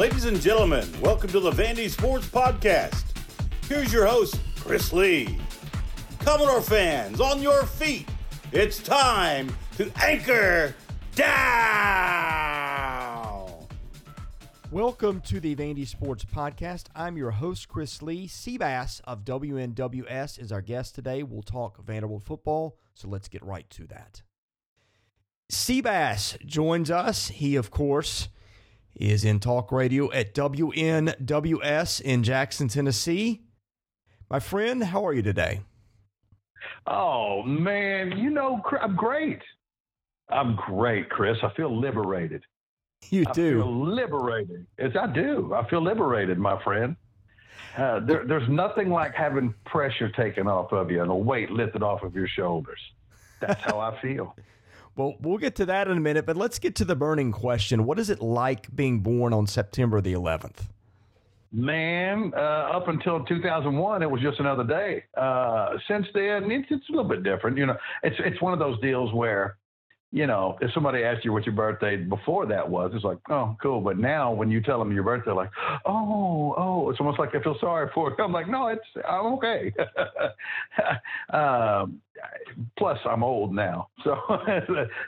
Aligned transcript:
Ladies 0.00 0.24
and 0.24 0.40
gentlemen, 0.40 0.88
welcome 1.02 1.28
to 1.28 1.40
the 1.40 1.50
Vandy 1.50 1.90
Sports 1.90 2.26
Podcast. 2.26 3.04
Here's 3.68 3.92
your 3.92 4.06
host, 4.06 4.40
Chris 4.56 4.94
Lee. 4.94 5.38
Commodore 6.20 6.62
fans, 6.62 7.20
on 7.20 7.42
your 7.42 7.66
feet. 7.66 8.08
It's 8.50 8.82
time 8.82 9.54
to 9.76 9.92
anchor 10.02 10.74
down. 11.14 11.26
Welcome 14.70 15.20
to 15.20 15.38
the 15.38 15.54
Vandy 15.54 15.86
Sports 15.86 16.24
Podcast. 16.24 16.86
I'm 16.94 17.18
your 17.18 17.32
host, 17.32 17.68
Chris 17.68 18.00
Lee. 18.00 18.26
Seabass 18.26 19.02
of 19.04 19.26
WNWS 19.26 20.40
is 20.40 20.50
our 20.50 20.62
guest 20.62 20.94
today. 20.94 21.22
We'll 21.22 21.42
talk 21.42 21.76
Vanderbilt 21.84 22.22
football, 22.22 22.78
so 22.94 23.06
let's 23.06 23.28
get 23.28 23.44
right 23.44 23.68
to 23.68 23.86
that. 23.88 24.22
Seabass 25.52 26.42
joins 26.46 26.90
us. 26.90 27.28
He, 27.28 27.54
of 27.54 27.70
course, 27.70 28.30
is 28.94 29.24
in 29.24 29.40
talk 29.40 29.72
radio 29.72 30.10
at 30.12 30.34
WNWS 30.34 32.00
in 32.00 32.22
Jackson, 32.22 32.68
Tennessee. 32.68 33.42
My 34.28 34.40
friend, 34.40 34.84
how 34.84 35.06
are 35.06 35.12
you 35.12 35.22
today? 35.22 35.60
Oh, 36.86 37.42
man. 37.42 38.16
You 38.18 38.30
know, 38.30 38.62
I'm 38.80 38.96
great. 38.96 39.40
I'm 40.28 40.56
great, 40.56 41.08
Chris. 41.08 41.36
I 41.42 41.50
feel 41.54 41.78
liberated. 41.78 42.42
You 43.08 43.24
do. 43.32 43.60
I 43.60 43.62
feel 43.62 43.86
liberated. 43.86 44.66
Yes, 44.78 44.92
I 45.00 45.06
do. 45.06 45.52
I 45.54 45.68
feel 45.68 45.82
liberated, 45.82 46.38
my 46.38 46.62
friend. 46.62 46.96
Uh, 47.76 48.00
there, 48.00 48.24
there's 48.26 48.48
nothing 48.48 48.90
like 48.90 49.14
having 49.14 49.54
pressure 49.64 50.10
taken 50.10 50.46
off 50.46 50.72
of 50.72 50.90
you 50.90 51.02
and 51.02 51.10
a 51.10 51.14
weight 51.14 51.50
lifted 51.50 51.82
off 51.82 52.02
of 52.02 52.14
your 52.14 52.28
shoulders. 52.28 52.80
That's 53.40 53.60
how 53.62 53.78
I 53.78 54.00
feel. 54.00 54.36
Well, 54.96 55.16
we'll 55.20 55.38
get 55.38 55.54
to 55.56 55.66
that 55.66 55.88
in 55.88 55.96
a 55.96 56.00
minute, 56.00 56.26
but 56.26 56.36
let's 56.36 56.58
get 56.58 56.74
to 56.76 56.84
the 56.84 56.96
burning 56.96 57.32
question. 57.32 57.84
What 57.84 57.98
is 57.98 58.10
it 58.10 58.20
like 58.20 58.74
being 58.74 59.00
born 59.00 59.32
on 59.32 59.46
September 59.46 60.00
the 60.00 60.12
11th? 60.12 60.68
Man, 61.52 62.32
uh, 62.36 62.38
up 62.38 62.86
until 62.86 63.24
2001, 63.24 64.02
it 64.02 64.10
was 64.10 64.20
just 64.20 64.38
another 64.38 64.62
day. 64.62 65.04
Uh, 65.16 65.70
since 65.88 66.06
then, 66.14 66.50
it's, 66.50 66.68
it's 66.70 66.88
a 66.88 66.92
little 66.92 67.08
bit 67.08 67.24
different. 67.24 67.58
You 67.58 67.66
know, 67.66 67.76
it's 68.04 68.14
it's 68.20 68.40
one 68.40 68.52
of 68.52 68.60
those 68.60 68.80
deals 68.80 69.12
where 69.12 69.56
you 70.12 70.26
know, 70.26 70.58
if 70.60 70.72
somebody 70.72 71.04
asked 71.04 71.24
you 71.24 71.32
what 71.32 71.46
your 71.46 71.54
birthday 71.54 71.96
before 71.96 72.44
that 72.46 72.68
was, 72.68 72.90
it's 72.94 73.04
like, 73.04 73.18
oh, 73.30 73.56
cool. 73.62 73.80
But 73.80 73.96
now 73.96 74.32
when 74.32 74.50
you 74.50 74.60
tell 74.60 74.78
them 74.80 74.92
your 74.92 75.04
birthday, 75.04 75.30
like, 75.30 75.50
oh, 75.86 76.54
oh, 76.58 76.90
it's 76.90 76.98
almost 76.98 77.20
like 77.20 77.34
I 77.34 77.42
feel 77.42 77.56
sorry 77.60 77.88
for 77.94 78.10
it. 78.10 78.20
I'm 78.20 78.32
like, 78.32 78.48
no, 78.48 78.68
it's, 78.68 78.82
I'm 79.08 79.26
okay. 79.34 79.72
um, 81.32 82.00
plus, 82.76 82.98
I'm 83.08 83.22
old 83.22 83.54
now, 83.54 83.88
so 84.04 84.16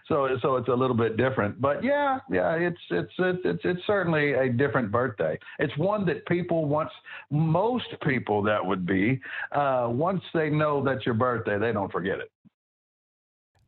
so 0.09 0.29
so 0.41 0.57
it's 0.57 0.69
a 0.69 0.75
little 0.75 0.97
bit 0.97 1.17
different. 1.17 1.61
But 1.61 1.83
yeah, 1.83 2.21
yeah, 2.31 2.55
it's 2.55 2.81
it's 2.91 3.13
it's 3.19 3.61
it's 3.65 3.81
certainly 3.89 4.35
a 4.35 4.49
different 4.51 4.93
birthday. 4.93 5.37
It's 5.59 5.77
one 5.79 6.07
that 6.07 6.25
people 6.27 6.67
once, 6.67 6.91
most 7.31 7.87
people 8.07 8.41
that 8.45 8.65
would 8.65 8.87
be, 8.87 9.21
uh, 9.51 9.89
once 9.91 10.23
they 10.33 10.49
know 10.49 10.83
that's 10.85 11.05
your 11.05 11.17
birthday, 11.17 11.59
they 11.59 11.73
don't 11.73 11.91
forget 11.91 12.19
it. 12.21 12.31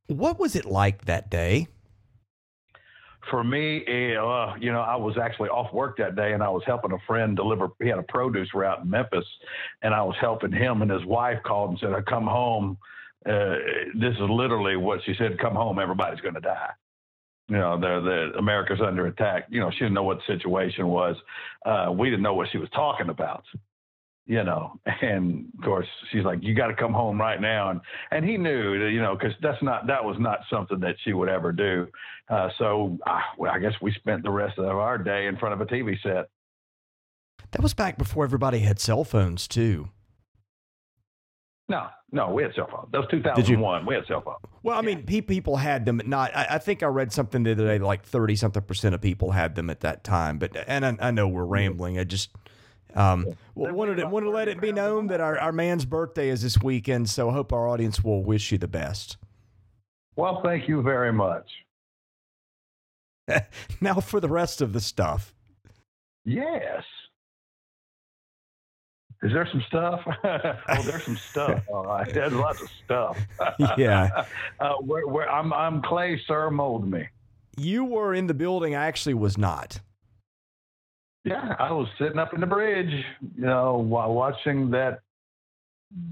What 0.07 0.39
was 0.39 0.57
it 0.57 0.65
like 0.65 1.07
that 1.07 1.31
day? 1.31 1.69
For 3.31 3.43
me, 3.43 3.79
uh, 4.17 4.55
you 4.61 4.71
know, 4.71 4.81
I 4.81 4.97
was 4.97 5.17
actually 5.17 5.49
off 5.49 5.73
work 5.73 5.97
that 5.97 6.15
day 6.15 6.35
and 6.35 6.43
I 6.43 6.51
was 6.51 6.63
helping 6.67 6.93
a 6.93 6.99
friend 7.07 7.35
deliver. 7.35 7.69
He 7.81 7.89
had 7.89 7.99
a 7.99 8.03
produce 8.03 8.53
route 8.55 8.83
in 8.83 8.91
Memphis 8.91 9.25
and 9.83 9.95
I 9.95 10.03
was 10.03 10.15
helping 10.21 10.53
him 10.53 10.83
and 10.83 10.91
his 10.91 11.05
wife 11.07 11.39
called 11.43 11.71
and 11.71 11.79
said, 11.79 11.93
I 11.95 12.03
come 12.03 12.27
home. 12.27 12.77
Uh, 13.25 13.57
this 13.99 14.13
is 14.15 14.29
literally 14.29 14.77
what 14.77 15.01
she 15.07 15.15
said, 15.17 15.39
come 15.39 15.55
home. 15.55 15.79
Everybody's 15.79 16.21
going 16.21 16.35
to 16.35 16.41
die 16.41 16.71
you 17.49 17.57
know, 17.57 17.79
the 17.79 18.01
the 18.33 18.39
America's 18.39 18.81
under 18.81 19.07
attack. 19.07 19.47
You 19.51 19.61
know, 19.61 19.71
she 19.71 19.81
didn't 19.81 19.95
know 19.95 20.03
what 20.03 20.19
the 20.27 20.35
situation 20.35 20.89
was. 20.89 21.17
Uh, 21.65 21.93
we 21.93 22.09
didn't 22.09 22.23
know 22.23 22.35
what 22.35 22.49
she 22.51 22.59
was 22.59 22.71
talking 22.71 23.11
about 23.11 23.45
you 24.27 24.43
know 24.43 24.79
and 25.03 25.47
of 25.59 25.65
course 25.65 25.87
she's 26.11 26.25
like 26.25 26.39
you 26.43 26.55
got 26.55 26.69
to 26.69 26.75
come 26.75 26.93
home 26.93 27.21
right 27.21 27.41
now 27.41 27.71
and 27.71 27.81
and 28.11 28.25
he 28.25 28.37
knew 28.37 28.79
that, 28.79 28.91
you 28.91 29.01
know 29.01 29.15
because 29.15 29.35
that's 29.43 29.63
not 29.63 29.87
that 29.87 30.03
was 30.05 30.17
not 30.19 30.41
something 30.51 30.81
that 30.81 30.97
she 31.05 31.13
would 31.13 31.29
ever 31.29 31.53
do 31.53 31.87
uh, 32.31 32.49
so 32.59 32.99
I, 33.07 33.21
well, 33.37 33.53
I 33.53 33.59
guess 33.59 33.75
we 33.83 33.93
spent 33.93 34.23
the 34.23 34.31
rest 34.31 34.59
of 34.59 34.65
our 34.65 34.97
day 34.97 35.27
in 35.27 35.37
front 35.37 35.55
of 35.55 35.61
a 35.61 35.67
tv 35.67 36.01
set 36.03 36.29
that 37.51 37.63
was 37.63 37.75
back 37.75 37.99
before 37.99 38.25
everybody 38.25 38.61
had 38.61 38.81
cell 38.81 39.05
phones 39.05 39.47
too 39.47 39.91
no, 41.67 41.87
no, 42.13 42.31
we 42.31 42.43
had 42.43 42.55
cell 42.55 42.69
phones. 42.71 42.89
That 42.93 42.99
was 42.99 43.09
2001. 43.11 43.87
We 43.87 43.95
had 43.95 44.07
cell 44.07 44.21
phones. 44.21 44.39
Well, 44.63 44.79
I 44.79 44.83
mean, 44.83 45.03
people 45.05 45.57
had 45.57 45.87
them. 45.87 46.01
Not, 46.05 46.37
I, 46.37 46.47
I, 46.51 46.59
think 46.59 46.83
I 46.83 46.87
read 46.87 47.11
something 47.11 47.43
the 47.43 47.53
other 47.53 47.67
day, 47.67 47.79
like 47.79 48.05
30 48.05 48.37
something 48.37 48.63
percent 48.63 48.95
of 48.95 49.01
people 49.01 49.31
had 49.31 49.55
them 49.55 49.71
at 49.71 49.81
that 49.81 50.05
time. 50.05 50.39
But, 50.39 50.57
and 50.67 50.85
I, 50.85 50.97
I 51.01 51.11
know 51.11 51.27
we're 51.27 51.47
rambling. 51.47 51.99
I 51.99 52.05
just, 52.05 52.31
um, 52.95 53.27
well, 53.55 53.73
wanted 53.73 53.97
to, 53.97 54.07
wanted 54.07 54.27
to 54.27 54.33
let 54.33 54.49
it 54.49 54.61
be 54.61 54.73
known 54.73 55.09
that 55.09 55.21
our, 55.21 55.39
our 55.39 55.53
man's 55.53 55.85
birthday 55.85 56.29
is 56.29 56.43
this 56.43 56.63
weekend, 56.63 57.11
so 57.11 57.31
I 57.31 57.33
hope 57.33 57.53
our 57.53 57.69
audience 57.69 58.03
will 58.03 58.23
wish 58.23 58.53
you 58.53 58.59
the 58.59 58.69
best. 58.69 59.17
Well, 60.17 60.41
thank 60.45 60.69
you 60.69 60.83
very 60.83 61.13
much. 61.13 61.51
now 63.81 63.95
for 64.01 64.21
the 64.21 64.29
rest 64.29 64.61
of 64.61 64.73
the 64.73 64.81
stuff. 64.81 65.35
Yes. 66.25 66.85
Is 69.23 69.33
there 69.33 69.49
some 69.51 69.65
stuff? 69.67 70.01
oh, 70.25 70.83
there's 70.83 71.05
some 71.05 71.17
stuff. 71.17 71.63
All 71.73 71.85
right, 71.85 72.13
there's 72.13 72.33
lots 72.33 72.61
of 72.61 72.69
stuff. 72.85 73.19
yeah. 73.79 74.27
Uh, 74.61 74.75
where, 74.75 75.07
where, 75.07 75.31
I'm, 75.31 75.53
I'm 75.53 75.81
Clay, 75.81 76.21
sir. 76.27 76.51
Mold 76.51 76.89
me. 76.89 77.09
You 77.57 77.85
were 77.85 78.13
in 78.15 78.27
the 78.27 78.35
building. 78.35 78.75
I 78.75 78.87
actually 78.87 79.15
was 79.15 79.39
not. 79.39 79.81
Yeah, 81.25 81.57
I 81.59 81.73
was 81.73 81.89
sitting 81.99 82.19
up 82.19 82.35
in 82.35 82.41
the 82.41 82.47
bridge, 82.47 82.93
you 83.37 83.47
know, 83.47 83.79
while 83.79 84.13
watching 84.13 84.71
that 84.73 85.01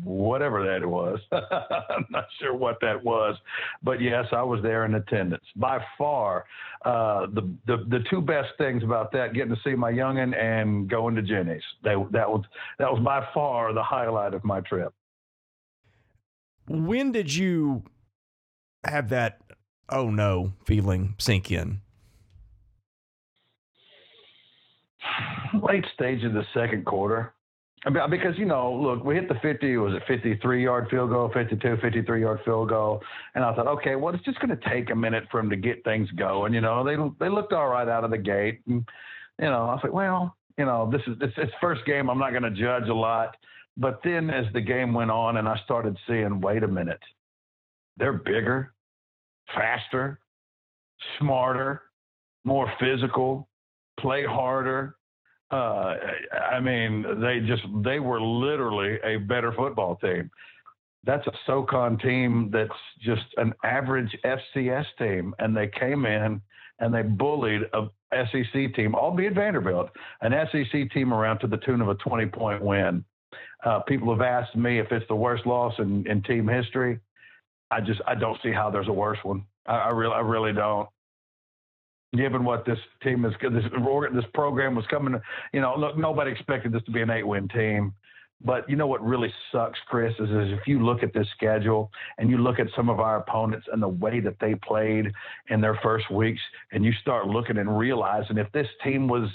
whatever 0.05 0.65
that 0.65 0.87
was. 0.87 1.19
I'm 1.33 2.07
not 2.11 2.27
sure 2.41 2.55
what 2.55 2.79
that 2.81 3.03
was, 3.03 3.37
but 3.83 4.01
yes, 4.01 4.27
I 4.33 4.43
was 4.43 4.63
there 4.63 4.85
in 4.85 4.95
attendance. 4.95 5.45
By 5.57 5.85
far, 5.99 6.45
uh, 6.85 7.27
the, 7.27 7.43
the 7.67 7.85
the 7.89 8.05
two 8.11 8.21
best 8.21 8.51
things 8.59 8.83
about 8.83 9.13
that, 9.13 9.35
getting 9.35 9.55
to 9.55 9.61
see 9.65 9.75
my 9.75 9.93
youngin 9.93 10.37
and 10.37 10.89
going 10.89 11.15
to 11.17 11.23
Jenny's. 11.23 11.63
They, 11.83 11.95
that 12.13 12.29
was 12.29 12.45
that 12.79 12.91
was 12.91 13.03
by 13.05 13.27
far 13.35 13.73
the 13.73 13.83
highlight 13.83 14.35
of 14.35 14.45
my 14.45 14.61
trip. 14.61 14.93
When 16.69 17.13
did 17.13 17.35
you 17.35 17.83
have 18.85 19.09
that 19.11 19.41
oh 19.89 20.11
no 20.11 20.53
feeling 20.65 21.15
sink 21.19 21.51
in? 21.51 21.81
Late 25.63 25.85
stage 25.95 26.25
of 26.25 26.33
the 26.33 26.45
second 26.55 26.85
quarter. 26.85 27.35
Because 27.85 28.39
you 28.39 28.45
know, 28.45 28.73
look, 28.73 29.05
we 29.05 29.17
hit 29.17 29.29
the 29.29 29.35
50. 29.43 29.77
Was 29.79 29.95
it 29.95 30.03
53 30.07 30.63
yard 30.63 30.87
field 30.89 31.11
goal, 31.11 31.31
52, 31.35 31.79
53 31.83 32.21
yard 32.21 32.41
field 32.45 32.69
goal? 32.69 33.01
And 33.35 33.45
I 33.45 33.53
thought, 33.55 33.67
okay, 33.67 33.97
well, 33.97 34.15
it's 34.15 34.25
just 34.25 34.39
going 34.39 34.57
to 34.57 34.69
take 34.69 34.91
a 34.91 34.95
minute 34.95 35.25
for 35.33 35.41
them 35.41 35.51
to 35.51 35.57
get 35.57 35.83
things 35.83 36.09
going. 36.13 36.55
You 36.55 36.61
know, 36.61 36.85
they 36.85 36.95
they 37.19 37.29
looked 37.29 37.53
all 37.53 37.67
right 37.67 37.89
out 37.89 38.05
of 38.05 38.13
the 38.13 38.19
gate. 38.19 38.61
And, 38.69 38.85
you 39.41 39.47
know, 39.47 39.65
I 39.65 39.75
was 39.75 39.81
like, 39.83 39.93
well, 39.93 40.37
you 40.57 40.65
know, 40.65 40.89
this 40.93 41.01
is 41.09 41.17
it's, 41.21 41.35
it's 41.37 41.53
first 41.61 41.85
game. 41.85 42.09
I'm 42.09 42.21
not 42.21 42.31
going 42.31 42.45
to 42.45 42.51
judge 42.51 42.89
a 42.89 42.95
lot. 42.95 43.37
But 43.77 44.01
then 44.05 44.31
as 44.31 44.45
the 44.53 44.61
game 44.61 44.95
went 44.95 45.11
on, 45.11 45.39
and 45.39 45.49
I 45.49 45.59
started 45.65 45.97
seeing, 46.07 46.41
wait 46.41 46.63
a 46.63 46.69
minute, 46.69 47.01
they're 47.97 48.13
bigger, 48.13 48.75
faster, 49.55 50.21
smarter, 51.19 51.83
more 52.45 52.71
physical, 52.79 53.49
play 53.99 54.25
harder 54.25 54.97
uh, 55.53 55.97
I 56.51 56.61
mean, 56.61 57.05
they 57.21 57.41
just 57.41 57.63
they 57.85 58.01
were 58.01 58.21
literally 58.21 58.99
a 59.05 59.19
better 59.19 59.53
football 59.53 59.97
team. 59.97 60.31
That's 61.05 61.27
a 61.27 61.33
SoCon 61.47 61.99
team 61.99 62.51
that's 62.53 62.71
just 63.01 63.25
an 63.37 63.53
average 63.65 64.17
FCS 64.25 64.87
team, 64.99 65.35
and 65.39 65.57
they 65.57 65.69
came 65.69 66.07
in 66.07 66.41
and 66.79 66.95
they 66.95 67.03
bullied 67.03 67.63
a 67.75 67.89
SEC 68.13 68.75
team, 68.75 68.95
albeit 68.95 69.35
Vanderbilt, 69.35 69.91
an 70.23 70.33
SEC 70.51 70.91
team 70.93 71.13
around 71.13 71.39
to 71.41 71.47
the 71.47 71.59
tune 71.59 71.81
of 71.81 71.89
a 71.89 71.95
20 71.97 72.27
point 72.27 72.63
win. 72.63 73.05
Uh, 73.65 73.81
people 73.81 74.13
have 74.13 74.23
asked 74.23 74.57
me 74.57 74.79
if 74.79 74.91
it's 74.91 75.07
the 75.09 75.15
worst 75.15 75.47
loss 75.47 75.75
in, 75.79 76.07
in 76.09 76.23
team 76.23 76.49
history. 76.49 76.99
I 77.71 77.81
just 77.81 78.01
I 78.07 78.15
don't 78.15 78.39
see 78.43 78.53
how 78.53 78.71
there's 78.71 78.89
a 78.89 78.93
worse 78.93 79.19
one. 79.23 79.45
I, 79.67 79.77
I 79.77 79.89
really 79.91 80.15
I 80.15 80.21
really 80.21 80.53
don't 80.53 80.89
given 82.15 82.45
what 82.45 82.65
this 82.65 82.79
team 83.03 83.25
is, 83.25 83.33
this 83.41 83.65
this 84.15 84.25
program 84.35 84.75
was 84.75 84.85
coming. 84.91 85.21
You 85.53 85.61
know, 85.61 85.75
look, 85.77 85.97
nobody 85.97 86.31
expected 86.31 86.73
this 86.73 86.83
to 86.85 86.91
be 86.91 87.01
an 87.01 87.11
eight-win 87.11 87.49
team. 87.49 87.95
But 88.45 88.69
you 88.69 88.75
know 88.75 88.89
what 88.89 89.05
really 89.05 89.33
sucks, 89.53 89.79
Chris, 89.87 90.13
is, 90.19 90.29
is 90.29 90.59
if 90.59 90.67
you 90.67 90.85
look 90.85 91.05
at 91.05 91.15
this 91.15 91.29
schedule 91.37 91.91
and 92.19 92.29
you 92.29 92.39
look 92.39 92.59
at 92.59 92.67
some 92.75 92.89
of 92.89 92.99
our 92.99 93.19
opponents 93.19 93.67
and 93.73 93.81
the 93.81 93.89
way 93.89 94.19
that 94.19 94.35
they 94.41 94.57
played 94.57 95.13
in 95.49 95.61
their 95.61 95.79
first 95.81 96.11
weeks, 96.11 96.41
and 96.73 96.85
you 96.85 96.93
start 97.01 97.29
looking 97.29 97.59
and 97.59 97.79
realizing 97.79 98.39
if 98.39 98.51
this 98.53 98.67
team 98.83 99.07
was 99.07 99.29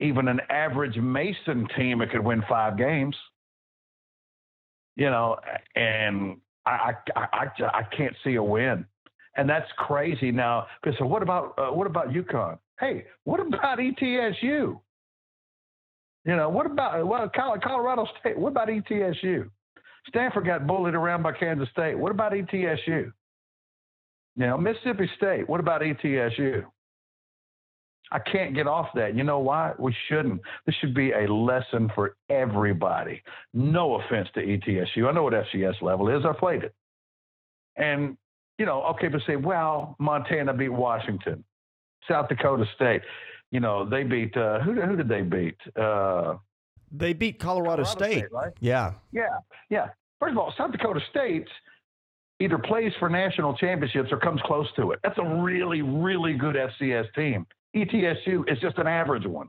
even 0.00 0.28
an 0.28 0.40
average 0.48 0.96
Mason 0.96 1.68
team, 1.76 2.00
it 2.00 2.10
could 2.10 2.24
win 2.24 2.42
five 2.48 2.78
games. 2.78 3.14
You 4.96 5.10
know, 5.10 5.36
and 5.76 6.38
I 6.64 6.94
I 7.14 7.20
I, 7.36 7.46
I 7.74 7.82
can't 7.94 8.16
see 8.24 8.36
a 8.36 8.42
win 8.42 8.86
and 9.36 9.48
that's 9.48 9.70
crazy 9.76 10.30
now. 10.30 10.66
Because 10.82 10.98
so 10.98 11.06
what 11.06 11.22
about 11.22 11.54
uh, 11.58 11.72
what 11.72 11.86
about 11.86 12.10
UConn? 12.10 12.58
Hey, 12.78 13.04
what 13.24 13.40
about 13.40 13.78
ETSU? 13.78 14.80
You 16.24 16.36
know, 16.36 16.48
what 16.48 16.66
about 16.66 17.06
well, 17.06 17.30
Colorado 17.34 18.06
State? 18.20 18.38
What 18.38 18.50
about 18.50 18.68
ETSU? 18.68 19.48
Stanford 20.08 20.46
got 20.46 20.66
bullied 20.66 20.94
around 20.94 21.22
by 21.22 21.32
Kansas 21.32 21.68
State. 21.70 21.96
What 21.98 22.10
about 22.10 22.32
ETSU? 22.32 23.12
Know, 24.36 24.56
Mississippi 24.56 25.10
State. 25.16 25.48
What 25.48 25.60
about 25.60 25.82
ETSU? 25.82 26.64
I 28.10 28.18
can't 28.18 28.54
get 28.54 28.66
off 28.66 28.88
that. 28.94 29.14
You 29.16 29.24
know 29.24 29.38
why? 29.38 29.72
We 29.78 29.94
shouldn't. 30.08 30.40
This 30.66 30.74
should 30.80 30.94
be 30.94 31.12
a 31.12 31.32
lesson 31.32 31.90
for 31.94 32.16
everybody. 32.28 33.22
No 33.54 33.94
offense 34.00 34.28
to 34.34 34.40
ETSU. 34.40 35.08
I 35.08 35.12
know 35.12 35.22
what 35.22 35.32
FCS 35.32 35.80
level 35.80 36.08
is. 36.08 36.24
I 36.24 36.32
played 36.38 36.62
it. 36.62 36.74
And, 37.76 38.18
you 38.58 38.66
know, 38.66 38.82
okay, 38.84 39.08
but 39.08 39.20
say, 39.26 39.36
well, 39.36 39.96
Montana 39.98 40.52
beat 40.54 40.68
Washington, 40.68 41.44
South 42.08 42.28
Dakota 42.28 42.64
State. 42.74 43.02
You 43.50 43.60
know, 43.60 43.88
they 43.88 44.02
beat, 44.02 44.36
uh, 44.36 44.60
who, 44.60 44.80
who 44.80 44.96
did 44.96 45.08
they 45.08 45.22
beat? 45.22 45.56
Uh, 45.76 46.36
they 46.90 47.12
beat 47.12 47.38
Colorado, 47.38 47.84
Colorado 47.84 47.84
State. 47.84 48.18
State, 48.18 48.32
right? 48.32 48.52
Yeah. 48.60 48.92
Yeah. 49.12 49.38
Yeah. 49.70 49.88
First 50.20 50.32
of 50.32 50.38
all, 50.38 50.54
South 50.56 50.72
Dakota 50.72 51.00
State 51.10 51.48
either 52.40 52.58
plays 52.58 52.92
for 52.98 53.08
national 53.08 53.56
championships 53.56 54.10
or 54.12 54.18
comes 54.18 54.40
close 54.44 54.66
to 54.76 54.92
it. 54.92 55.00
That's 55.02 55.18
a 55.18 55.42
really, 55.42 55.82
really 55.82 56.34
good 56.34 56.56
FCS 56.56 57.12
team. 57.14 57.46
ETSU 57.74 58.50
is 58.50 58.58
just 58.60 58.78
an 58.78 58.86
average 58.86 59.26
one. 59.26 59.48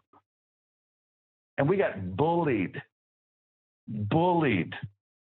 And 1.57 1.67
we 1.67 1.77
got 1.77 2.15
bullied, 2.15 2.81
bullied. 3.88 4.73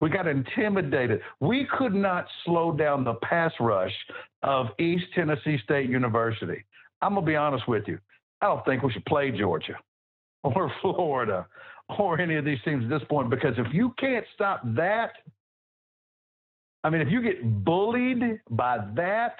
We 0.00 0.10
got 0.10 0.26
intimidated. 0.26 1.20
We 1.40 1.66
could 1.78 1.94
not 1.94 2.26
slow 2.44 2.72
down 2.72 3.04
the 3.04 3.14
pass 3.14 3.52
rush 3.60 3.94
of 4.42 4.66
East 4.78 5.04
Tennessee 5.14 5.58
State 5.64 5.88
University. 5.88 6.64
I'm 7.00 7.14
going 7.14 7.24
to 7.24 7.30
be 7.30 7.36
honest 7.36 7.66
with 7.66 7.84
you. 7.86 7.98
I 8.40 8.46
don't 8.46 8.64
think 8.64 8.82
we 8.82 8.92
should 8.92 9.06
play 9.06 9.30
Georgia 9.30 9.76
or 10.44 10.70
Florida 10.82 11.46
or 11.98 12.20
any 12.20 12.36
of 12.36 12.44
these 12.44 12.58
teams 12.64 12.84
at 12.84 12.90
this 12.90 13.08
point 13.08 13.30
because 13.30 13.54
if 13.56 13.72
you 13.72 13.94
can't 13.98 14.24
stop 14.34 14.60
that, 14.76 15.12
I 16.84 16.90
mean, 16.90 17.00
if 17.00 17.10
you 17.10 17.22
get 17.22 17.64
bullied 17.64 18.40
by 18.50 18.78
that, 18.94 19.36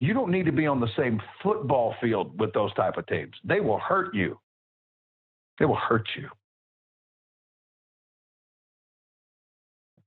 you 0.00 0.14
don't 0.14 0.30
need 0.30 0.46
to 0.46 0.52
be 0.52 0.66
on 0.66 0.80
the 0.80 0.88
same 0.96 1.20
football 1.42 1.94
field 2.00 2.38
with 2.40 2.52
those 2.54 2.72
type 2.74 2.96
of 2.96 3.06
teams. 3.06 3.34
They 3.44 3.60
will 3.60 3.78
hurt 3.78 4.14
you. 4.14 4.38
They 5.58 5.66
will 5.66 5.76
hurt 5.76 6.08
you. 6.16 6.28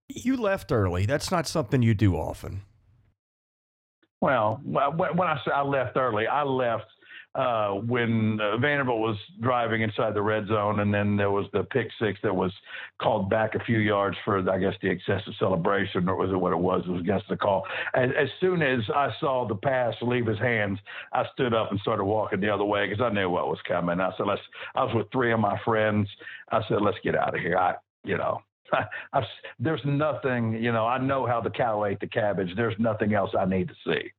You 0.10 0.38
left 0.38 0.72
early. 0.72 1.06
That's 1.06 1.32
not 1.32 1.48
something 1.48 1.82
you 1.82 1.94
do 1.94 2.16
often. 2.16 2.62
Well, 4.22 4.62
when 4.64 5.28
I 5.28 5.38
say 5.46 5.52
I 5.52 5.64
left 5.64 5.98
early, 5.98 6.28
I 6.28 6.44
left 6.44 6.86
uh, 7.36 7.72
when 7.72 8.40
uh, 8.40 8.58
Vanderbilt 8.58 9.00
was 9.00 9.18
driving 9.42 9.82
inside 9.82 10.14
the 10.14 10.22
red 10.22 10.48
zone, 10.48 10.80
and 10.82 10.94
then 10.94 11.18
there 11.18 11.32
was 11.32 11.48
the 11.52 11.64
pick 11.64 11.88
six 12.00 12.20
that 12.24 12.34
was 12.34 12.52
called 13.02 13.30
back 13.30 13.56
a 13.56 13.64
few 13.66 13.80
yards 13.80 14.16
for, 14.24 14.50
I 14.50 14.60
guess, 14.60 14.76
the 14.82 14.90
excessive 14.90 15.34
celebration, 15.40 16.08
or 16.08 16.16
was 16.16 16.30
it 16.30 16.36
what 16.36 16.54
it 16.54 16.60
was? 16.60 16.84
It 16.86 16.92
was 16.92 17.02
against 17.02 17.28
the 17.28 17.36
call. 17.36 17.64
As, 17.96 18.12
as 18.18 18.30
soon 18.40 18.62
as 18.62 18.82
I 18.96 19.10
saw 19.20 19.48
the 19.48 19.56
pass 19.56 19.96
leave 20.02 20.28
his 20.28 20.38
hands, 20.38 20.80
I 21.12 21.26
stood 21.34 21.54
up 21.54 21.72
and 21.72 21.80
started 21.80 22.04
walking 22.04 22.40
the 22.40 22.54
other 22.54 22.66
way 22.66 22.88
because 22.88 23.04
I 23.04 23.14
knew 23.14 23.30
what 23.30 23.48
was 23.48 23.60
coming. 23.68 24.00
I 24.00 24.12
said, 24.16 24.28
"Let's." 24.28 24.42
I 24.76 24.84
was 24.84 24.94
with 24.94 25.12
three 25.12 25.34
of 25.34 25.40
my 25.40 25.60
friends. 25.66 26.08
I 26.52 26.62
said, 26.70 26.82
"Let's 26.82 27.00
get 27.04 27.16
out 27.16 27.36
of 27.36 27.42
here." 27.42 27.58
I, 27.58 27.74
you 28.04 28.18
know, 28.18 28.42
I, 29.14 29.22
there's 29.60 29.82
nothing, 29.86 30.54
you 30.54 30.72
know, 30.72 30.86
I 30.86 30.98
know 30.98 31.26
how 31.26 31.42
the 31.42 31.50
cow 31.50 31.86
ate 31.86 32.00
the 32.00 32.08
cabbage. 32.08 32.50
There's 32.56 32.76
nothing 32.80 33.14
else 33.14 33.32
I 33.38 33.46
need 33.46 33.68
to 33.70 33.76
see. 33.86 34.12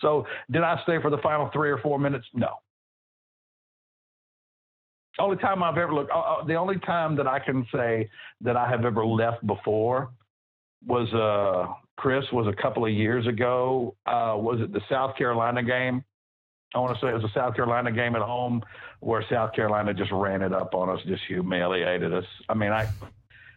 So 0.00 0.26
did 0.50 0.62
I 0.62 0.80
stay 0.82 1.00
for 1.00 1.10
the 1.10 1.18
final 1.18 1.50
three 1.52 1.70
or 1.70 1.78
four 1.78 1.98
minutes? 1.98 2.26
No. 2.34 2.48
Only 5.18 5.36
time 5.36 5.62
I've 5.62 5.76
ever 5.76 5.94
looked. 5.94 6.10
Uh, 6.10 6.18
uh, 6.18 6.44
the 6.44 6.54
only 6.54 6.78
time 6.80 7.16
that 7.16 7.26
I 7.26 7.38
can 7.38 7.66
say 7.72 8.08
that 8.40 8.56
I 8.56 8.68
have 8.68 8.84
ever 8.84 9.06
left 9.06 9.46
before 9.46 10.10
was 10.84 11.12
uh 11.14 11.72
Chris 11.96 12.24
was 12.32 12.46
a 12.46 12.62
couple 12.62 12.84
of 12.84 12.90
years 12.90 13.26
ago. 13.26 13.94
Uh, 14.06 14.34
was 14.36 14.60
it 14.60 14.72
the 14.72 14.80
South 14.88 15.16
Carolina 15.16 15.62
game? 15.62 16.02
I 16.74 16.78
want 16.78 16.98
to 16.98 17.04
say 17.04 17.10
it 17.10 17.14
was 17.14 17.24
a 17.24 17.32
South 17.34 17.54
Carolina 17.54 17.92
game 17.92 18.16
at 18.16 18.22
home 18.22 18.62
where 19.00 19.24
South 19.30 19.52
Carolina 19.52 19.92
just 19.92 20.10
ran 20.10 20.42
it 20.42 20.54
up 20.54 20.74
on 20.74 20.88
us, 20.88 21.00
just 21.06 21.22
humiliated 21.28 22.14
us. 22.14 22.24
I 22.48 22.54
mean, 22.54 22.72
I, 22.72 22.88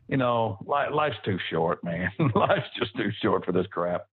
you 0.08 0.18
know, 0.18 0.58
life's 0.66 1.18
too 1.24 1.38
short, 1.50 1.84
man. 1.84 2.12
life's 2.36 2.70
just 2.78 2.96
too 2.96 3.10
short 3.22 3.46
for 3.46 3.52
this 3.52 3.68
crap. 3.68 4.08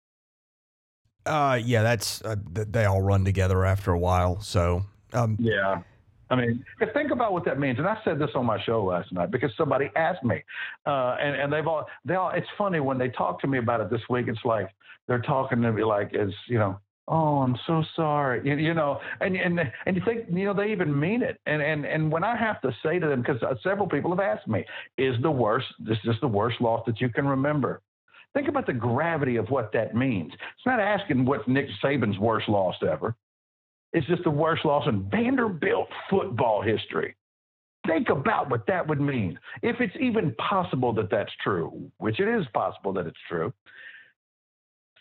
Uh, 1.25 1.59
yeah, 1.63 1.83
that's 1.83 2.23
uh, 2.23 2.37
they 2.53 2.85
all 2.85 3.03
run 3.03 3.25
together 3.25 3.65
after 3.65 3.93
a 3.93 3.99
while. 3.99 4.41
So, 4.41 4.85
um, 5.13 5.37
yeah. 5.39 5.83
I 6.31 6.35
mean, 6.35 6.65
think 6.95 7.11
about 7.11 7.35
what 7.35 7.45
that 7.45 7.61
means. 7.61 7.79
And 7.79 7.87
I 7.87 7.99
said 8.05 8.19
this 8.19 8.31
on 8.35 8.47
my 8.47 8.61
show 8.65 8.83
last 8.83 9.13
night 9.13 9.31
because 9.31 9.51
somebody 9.57 9.91
asked 9.97 10.25
me, 10.25 10.43
uh, 10.87 11.17
and 11.21 11.37
and 11.37 11.53
they've 11.53 11.67
all 11.67 11.87
they 12.07 12.15
all. 12.15 12.31
It's 12.31 12.47
funny 12.57 12.81
when 12.81 12.97
they 12.97 13.11
talk 13.11 13.41
to 13.43 13.47
me 13.47 13.59
about 13.59 13.83
it 13.83 13.91
this 13.91 14.01
week. 14.09 14.29
It's 14.29 14.41
like 14.45 14.69
they're 15.07 15.21
talking 15.21 15.61
to 15.61 15.73
me 15.73 15.85
like 15.85 16.15
as 16.15 16.31
you 16.49 16.59
know. 16.59 16.79
Oh, 17.09 17.39
I'm 17.43 17.57
so 17.67 17.83
sorry. 17.97 18.49
You, 18.49 18.57
you 18.57 18.75
know, 18.75 19.01
and 19.21 19.35
and 19.37 19.59
and 19.87 19.97
you 19.97 20.03
think 20.05 20.27
you 20.31 20.45
know 20.45 20.55
they 20.55 20.71
even 20.71 20.99
mean 20.99 21.23
it. 21.23 21.39
And 21.47 21.61
and 21.61 21.85
and 21.85 22.13
when 22.13 22.23
I 22.23 22.37
have 22.37 22.61
to 22.63 22.71
say 22.83 22.99
to 22.99 23.07
them, 23.09 23.23
because 23.23 23.43
uh, 23.43 23.55
several 23.63 23.89
people 23.89 24.11
have 24.11 24.21
asked 24.21 24.47
me, 24.47 24.65
is 24.99 25.17
the 25.23 25.31
worst 25.31 25.67
this 25.81 25.99
is 26.05 26.15
the 26.21 26.29
worst 26.29 26.61
loss 26.61 26.85
that 26.87 27.01
you 27.01 27.09
can 27.09 27.27
remember? 27.27 27.83
Think 28.35 28.49
about 28.49 28.67
the 28.67 28.73
gravity 28.73 29.37
of 29.37 29.51
what 29.51 29.73
that 29.73 29.95
means. 29.95 30.33
It's 30.33 30.67
not 30.67 30.81
asking 30.81 31.25
what's 31.25 31.47
Nick 31.47 31.67
Saban's 31.85 32.19
worst 32.19 32.49
loss 32.49 32.77
ever. 32.89 33.15
It's 33.93 34.07
just 34.07 34.25
the 34.25 34.31
worst 34.31 34.65
loss 34.65 34.87
in 34.89 35.09
Vanderbilt 35.11 35.89
football 36.09 36.63
history. 36.63 37.15
Think 37.87 38.09
about 38.09 38.49
what 38.49 38.67
that 38.69 38.87
would 38.87 39.01
mean. 39.01 39.39
If 39.63 39.81
it's 39.81 39.95
even 40.01 40.35
possible 40.37 40.93
that 40.95 41.11
that's 41.11 41.33
true, 41.43 41.91
which 41.99 42.21
it 42.21 42.29
is 42.29 42.47
possible 42.55 42.93
that 42.95 43.07
it's 43.07 43.19
true, 43.29 43.53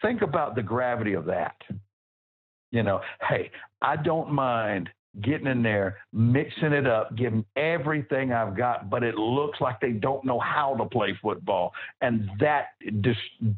think 0.01 0.24
about 0.24 0.56
the 0.56 0.63
gravity 0.63 1.13
of 1.13 1.25
that. 1.25 1.56
You 2.71 2.83
know, 2.83 3.01
hey, 3.27 3.51
I 3.81 3.97
don't 3.97 4.31
mind 4.31 4.89
getting 5.21 5.47
in 5.47 5.62
there, 5.62 5.97
mixing 6.13 6.71
it 6.71 6.88
up, 6.88 7.15
giving 7.18 7.44
everything 7.57 8.31
I've 8.31 8.56
got, 8.56 8.89
but 8.89 9.03
it 9.03 9.15
looks 9.15 9.59
like 9.59 9.81
they 9.81 9.91
don't 9.91 10.23
know 10.23 10.39
how 10.39 10.75
to 10.75 10.85
play 10.85 11.18
football. 11.21 11.73
And 12.00 12.29
that 12.39 12.68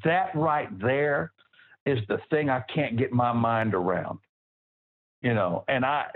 that 0.03 0.29
right 0.33 0.67
there 0.79 1.31
is 1.85 1.99
the 2.07 2.17
thing 2.29 2.49
I 2.49 2.63
can't 2.73 2.97
get 2.97 3.11
my 3.11 3.31
mind 3.33 3.75
around. 3.75 4.19
You 5.21 5.33
know, 5.35 5.63
and 5.67 5.85
I 5.85 6.07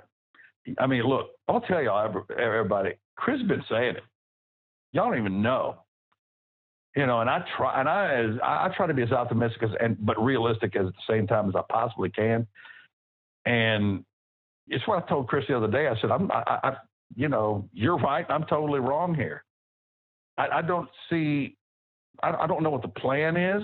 I 0.80 0.88
mean, 0.88 1.04
look, 1.04 1.28
I'll 1.48 1.62
tell 1.62 1.82
y'all 1.82 2.24
everybody, 2.38 2.94
Chris 3.16 3.42
been 3.44 3.64
saying 3.70 3.96
it. 3.96 4.04
Y'all 4.92 5.10
don't 5.10 5.20
even 5.20 5.42
know. 5.42 5.78
You 6.96 7.06
know, 7.06 7.22
and 7.22 7.30
I 7.30 7.46
try 7.56 7.80
and 7.80 7.88
I 7.88 8.34
I 8.42 8.72
try 8.76 8.88
to 8.88 8.94
be 8.94 9.04
as 9.04 9.12
optimistic 9.12 9.62
as 9.64 9.70
and 9.80 10.04
but 10.04 10.22
realistic 10.24 10.76
as 10.76 10.88
at 10.88 10.94
the 10.94 11.14
same 11.14 11.28
time 11.28 11.48
as 11.48 11.56
I 11.56 11.62
possibly 11.70 12.10
can. 12.10 12.48
And 13.48 14.04
it's 14.68 14.86
what 14.88 15.02
I 15.02 15.08
told 15.08 15.30
Chris 15.30 15.46
the 15.48 15.56
other 15.56 15.70
day. 15.70 15.88
I 15.88 16.00
said, 16.02 16.12
I'm, 16.12 16.30
I, 16.32 16.60
I 16.64 16.74
you 17.16 17.30
know, 17.30 17.70
you're 17.72 17.98
right. 17.98 18.26
I'm 18.30 18.44
totally 18.44 18.82
wrong 18.82 19.16
here. 19.16 19.46
I, 20.38 20.48
I 20.56 20.62
don't 20.62 20.90
see, 21.10 21.56
I, 22.22 22.32
I, 22.32 22.48
don't 22.48 22.62
know 22.62 22.70
what 22.70 22.82
the 22.82 22.90
plan 22.90 23.38
is. 23.38 23.64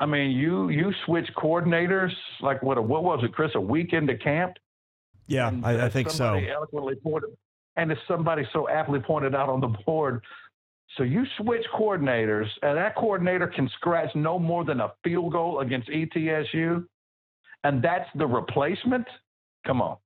I 0.00 0.06
mean, 0.06 0.30
you 0.30 0.70
you 0.70 0.92
switch 1.04 1.28
coordinators 1.36 2.12
like 2.40 2.62
what? 2.62 2.82
What 2.82 3.02
was 3.02 3.20
it, 3.24 3.32
Chris? 3.34 3.50
A 3.56 3.60
week 3.60 3.92
into 3.92 4.16
camp? 4.16 4.54
Yeah, 5.26 5.50
I, 5.64 5.86
I, 5.86 5.88
think 5.90 6.08
so. 6.08 6.34
Eloquently 6.34 6.94
pointed, 6.94 7.30
and 7.76 7.90
as 7.90 7.98
somebody 8.06 8.44
so 8.52 8.68
aptly 8.68 9.00
pointed 9.00 9.34
out 9.34 9.48
on 9.48 9.60
the 9.60 9.74
board, 9.84 10.22
so 10.96 11.02
you 11.02 11.24
switch 11.36 11.66
coordinators, 11.76 12.46
and 12.62 12.78
that 12.78 12.94
coordinator 12.94 13.48
can 13.48 13.68
scratch 13.76 14.14
no 14.14 14.38
more 14.38 14.64
than 14.64 14.80
a 14.80 14.92
field 15.02 15.32
goal 15.32 15.60
against 15.60 15.88
ETSU, 15.88 16.84
and 17.64 17.82
that's 17.82 18.08
the 18.14 18.26
replacement. 18.26 19.06
Come 19.66 19.82
on. 19.82 19.96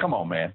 Come 0.00 0.14
on, 0.14 0.28
man. 0.28 0.52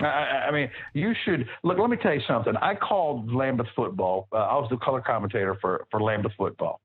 I, 0.00 0.46
I, 0.48 0.50
mean, 0.50 0.68
you 0.92 1.12
should 1.24 1.46
look. 1.62 1.78
Let 1.78 1.88
me 1.88 1.96
tell 1.96 2.14
you 2.14 2.20
something. 2.26 2.54
I 2.60 2.74
called 2.74 3.30
Lambuth 3.30 3.68
football. 3.76 4.26
Uh, 4.32 4.38
I 4.38 4.54
was 4.54 4.68
the 4.70 4.76
color 4.78 5.00
commentator 5.00 5.56
for 5.60 5.86
for 5.90 6.00
Lambuth 6.00 6.34
football, 6.36 6.80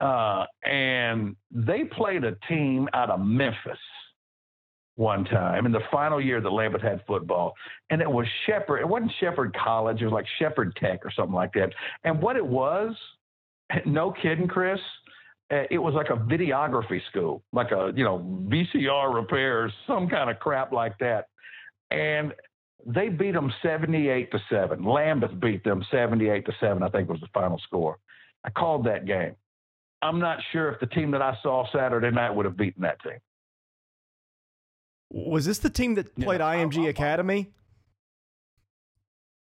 uh, 0.00 0.44
and 0.68 1.36
they 1.50 1.84
played 1.84 2.24
a 2.24 2.36
team 2.46 2.86
out 2.92 3.08
of 3.08 3.20
Memphis 3.20 3.78
one 4.96 5.24
time 5.24 5.64
in 5.64 5.72
the 5.72 5.80
final 5.90 6.20
year 6.20 6.40
that 6.42 6.48
Lambuth 6.48 6.82
had 6.82 7.02
football, 7.06 7.54
and 7.88 8.02
it 8.02 8.10
was 8.10 8.26
Shepherd. 8.44 8.80
It 8.80 8.88
wasn't 8.88 9.12
Shepherd 9.20 9.56
College. 9.56 10.02
It 10.02 10.04
was 10.04 10.12
like 10.12 10.26
Shepherd 10.38 10.76
Tech 10.76 11.00
or 11.04 11.10
something 11.10 11.34
like 11.34 11.52
that. 11.54 11.70
And 12.04 12.20
what 12.20 12.36
it 12.36 12.44
was, 12.44 12.94
no 13.86 14.12
kidding, 14.12 14.48
Chris 14.48 14.80
it 15.70 15.78
was 15.78 15.94
like 15.94 16.10
a 16.10 16.16
videography 16.16 17.00
school, 17.10 17.42
like 17.52 17.70
a 17.70 17.92
you 17.94 18.04
know 18.04 18.18
VCR 18.48 19.14
repairs, 19.14 19.72
some 19.86 20.08
kind 20.08 20.30
of 20.30 20.38
crap 20.38 20.72
like 20.72 20.98
that, 20.98 21.28
and 21.90 22.32
they 22.86 23.08
beat 23.08 23.32
them 23.32 23.52
seventy-eight 23.62 24.30
to 24.32 24.38
seven. 24.50 24.80
Lambuth 24.80 25.38
beat 25.40 25.64
them 25.64 25.84
seventy-eight 25.90 26.46
to 26.46 26.52
seven. 26.60 26.82
I 26.82 26.88
think 26.88 27.08
was 27.08 27.20
the 27.20 27.28
final 27.32 27.58
score. 27.58 27.98
I 28.44 28.50
called 28.50 28.86
that 28.86 29.06
game. 29.06 29.36
I'm 30.02 30.18
not 30.18 30.38
sure 30.52 30.70
if 30.70 30.80
the 30.80 30.86
team 30.86 31.10
that 31.12 31.22
I 31.22 31.36
saw 31.42 31.64
Saturday 31.72 32.10
night 32.10 32.30
would 32.30 32.44
have 32.44 32.56
beaten 32.56 32.82
that 32.82 33.02
team. 33.02 33.18
Was 35.10 35.46
this 35.46 35.58
the 35.58 35.70
team 35.70 35.94
that 35.94 36.14
played 36.16 36.40
yeah, 36.40 36.56
IMG 36.56 36.82
I, 36.82 36.86
I, 36.86 36.88
Academy? 36.88 37.52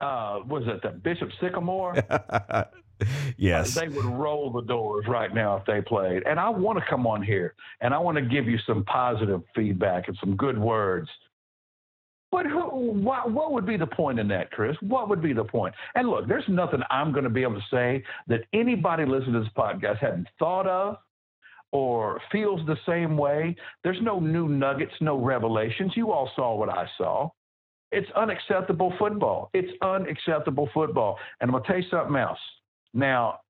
uh, 0.02 0.40
was 0.46 0.64
it 0.66 0.82
the 0.82 0.90
Bishop 0.90 1.30
Sycamore? 1.40 1.94
yes. 3.36 3.74
They 3.74 3.88
would 3.88 4.04
roll 4.04 4.50
the 4.50 4.62
doors 4.62 5.06
right 5.08 5.32
now 5.34 5.56
if 5.56 5.64
they 5.66 5.80
played. 5.80 6.22
And 6.26 6.38
I 6.38 6.48
want 6.48 6.78
to 6.78 6.84
come 6.88 7.06
on 7.06 7.22
here 7.22 7.54
and 7.80 7.94
I 7.94 7.98
want 7.98 8.16
to 8.16 8.22
give 8.22 8.46
you 8.46 8.58
some 8.66 8.84
positive 8.84 9.42
feedback 9.54 10.08
and 10.08 10.16
some 10.20 10.36
good 10.36 10.58
words. 10.58 11.08
But 12.30 12.46
who, 12.46 12.92
what, 12.92 13.30
what 13.30 13.52
would 13.52 13.66
be 13.66 13.76
the 13.76 13.86
point 13.86 14.18
in 14.18 14.26
that, 14.28 14.50
Chris? 14.52 14.74
What 14.80 15.10
would 15.10 15.22
be 15.22 15.34
the 15.34 15.44
point? 15.44 15.74
And 15.94 16.08
look, 16.08 16.26
there's 16.26 16.48
nothing 16.48 16.80
I'm 16.90 17.12
going 17.12 17.24
to 17.24 17.30
be 17.30 17.42
able 17.42 17.56
to 17.56 17.66
say 17.70 18.02
that 18.26 18.40
anybody 18.54 19.04
listening 19.04 19.34
to 19.34 19.40
this 19.40 19.50
podcast 19.54 19.98
hadn't 19.98 20.28
thought 20.38 20.66
of 20.66 20.96
or 21.72 22.20
feels 22.30 22.66
the 22.66 22.76
same 22.86 23.18
way. 23.18 23.54
There's 23.84 24.00
no 24.00 24.18
new 24.18 24.48
nuggets, 24.48 24.92
no 25.02 25.18
revelations. 25.18 25.92
You 25.94 26.10
all 26.10 26.30
saw 26.34 26.54
what 26.54 26.70
I 26.70 26.86
saw. 26.96 27.28
It's 27.90 28.10
unacceptable 28.16 28.94
football. 28.98 29.50
It's 29.52 29.70
unacceptable 29.82 30.70
football. 30.72 31.18
And 31.40 31.48
I'm 31.48 31.52
going 31.52 31.64
to 31.64 31.68
tell 31.68 31.78
you 31.78 31.88
something 31.90 32.16
else. 32.16 32.38
Now, 32.94 33.40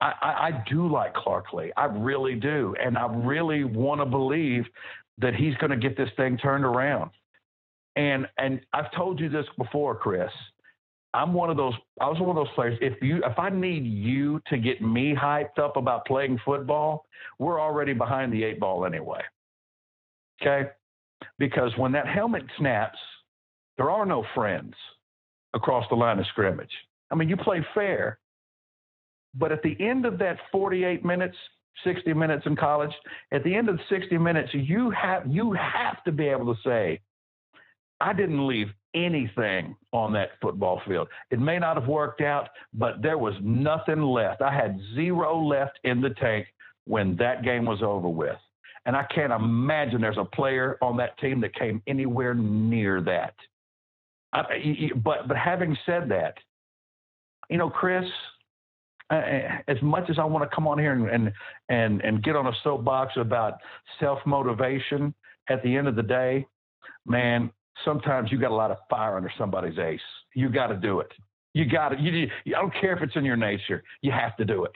I, 0.00 0.12
I, 0.20 0.28
I 0.48 0.64
do 0.68 0.90
like 0.90 1.14
Clark 1.14 1.52
Lea. 1.52 1.72
I 1.76 1.86
really 1.86 2.34
do. 2.34 2.74
And 2.82 2.96
I 2.98 3.06
really 3.06 3.64
want 3.64 4.00
to 4.00 4.06
believe 4.06 4.64
that 5.18 5.34
he's 5.34 5.54
going 5.56 5.70
to 5.70 5.76
get 5.76 5.96
this 5.96 6.10
thing 6.16 6.36
turned 6.36 6.64
around. 6.64 7.10
And 7.96 8.26
and 8.38 8.60
I've 8.72 8.90
told 8.96 9.20
you 9.20 9.28
this 9.28 9.46
before, 9.56 9.94
Chris. 9.94 10.30
I'm 11.14 11.32
one 11.32 11.48
of 11.48 11.56
those. 11.56 11.74
I 12.00 12.08
was 12.08 12.18
one 12.18 12.30
of 12.30 12.34
those 12.34 12.52
players. 12.56 12.76
If 12.80 13.00
you, 13.00 13.18
if 13.18 13.38
I 13.38 13.48
need 13.48 13.84
you 13.84 14.40
to 14.48 14.58
get 14.58 14.82
me 14.82 15.14
hyped 15.14 15.60
up 15.60 15.76
about 15.76 16.04
playing 16.06 16.40
football, 16.44 17.06
we're 17.38 17.60
already 17.60 17.92
behind 17.92 18.32
the 18.32 18.42
eight 18.42 18.58
ball 18.58 18.84
anyway. 18.84 19.20
Okay, 20.42 20.70
because 21.38 21.70
when 21.76 21.92
that 21.92 22.08
helmet 22.08 22.42
snaps, 22.58 22.98
there 23.76 23.90
are 23.90 24.04
no 24.04 24.24
friends 24.34 24.74
across 25.54 25.84
the 25.88 25.94
line 25.94 26.18
of 26.18 26.26
scrimmage. 26.26 26.72
I 27.12 27.14
mean, 27.14 27.28
you 27.28 27.36
play 27.36 27.64
fair, 27.74 28.18
but 29.34 29.52
at 29.52 29.62
the 29.62 29.76
end 29.80 30.06
of 30.06 30.18
that 30.18 30.38
48 30.52 31.04
minutes, 31.04 31.36
60 31.82 32.12
minutes 32.14 32.46
in 32.46 32.56
college, 32.56 32.92
at 33.32 33.42
the 33.44 33.54
end 33.54 33.68
of 33.68 33.76
the 33.76 33.82
60 33.88 34.16
minutes, 34.18 34.50
you 34.52 34.90
have 34.90 35.26
you 35.26 35.52
have 35.52 36.02
to 36.04 36.12
be 36.12 36.28
able 36.28 36.54
to 36.54 36.60
say, 36.62 37.00
I 38.00 38.12
didn't 38.12 38.46
leave 38.46 38.68
anything 38.94 39.76
on 39.92 40.12
that 40.12 40.30
football 40.40 40.80
field. 40.86 41.08
It 41.30 41.40
may 41.40 41.58
not 41.58 41.76
have 41.76 41.88
worked 41.88 42.20
out, 42.20 42.48
but 42.72 43.02
there 43.02 43.18
was 43.18 43.34
nothing 43.42 44.02
left. 44.02 44.40
I 44.40 44.54
had 44.54 44.78
zero 44.94 45.40
left 45.40 45.78
in 45.84 46.00
the 46.00 46.10
tank 46.10 46.46
when 46.84 47.16
that 47.16 47.42
game 47.42 47.64
was 47.64 47.82
over 47.82 48.08
with. 48.08 48.36
And 48.86 48.94
I 48.94 49.04
can't 49.14 49.32
imagine 49.32 50.00
there's 50.00 50.18
a 50.18 50.24
player 50.24 50.76
on 50.82 50.96
that 50.98 51.18
team 51.18 51.40
that 51.40 51.54
came 51.54 51.82
anywhere 51.86 52.34
near 52.34 53.00
that. 53.02 53.34
I, 54.32 54.90
but 54.96 55.28
but 55.28 55.36
having 55.36 55.76
said 55.86 56.08
that, 56.10 56.34
you 57.48 57.56
know, 57.56 57.70
Chris, 57.70 58.04
as 59.10 59.80
much 59.82 60.08
as 60.08 60.18
I 60.18 60.24
want 60.24 60.48
to 60.48 60.54
come 60.54 60.66
on 60.66 60.78
here 60.78 60.92
and, 60.92 61.08
and 61.08 61.32
and 61.68 62.00
and 62.00 62.22
get 62.22 62.36
on 62.36 62.46
a 62.46 62.52
soapbox 62.62 63.12
about 63.16 63.58
self 64.00 64.18
motivation, 64.26 65.14
at 65.48 65.62
the 65.62 65.76
end 65.76 65.88
of 65.88 65.96
the 65.96 66.02
day, 66.02 66.46
man, 67.06 67.50
sometimes 67.84 68.32
you 68.32 68.38
got 68.38 68.50
a 68.50 68.54
lot 68.54 68.70
of 68.70 68.78
fire 68.88 69.16
under 69.16 69.32
somebody's 69.38 69.78
ace. 69.78 70.00
You 70.34 70.48
got 70.48 70.68
to 70.68 70.76
do 70.76 71.00
it. 71.00 71.12
You 71.52 71.66
got 71.66 71.90
to. 71.90 72.00
You, 72.00 72.28
I 72.46 72.60
don't 72.60 72.74
care 72.80 72.96
if 72.96 73.02
it's 73.02 73.16
in 73.16 73.24
your 73.24 73.36
nature. 73.36 73.82
You 74.02 74.10
have 74.10 74.36
to 74.38 74.44
do 74.44 74.64
it. 74.64 74.72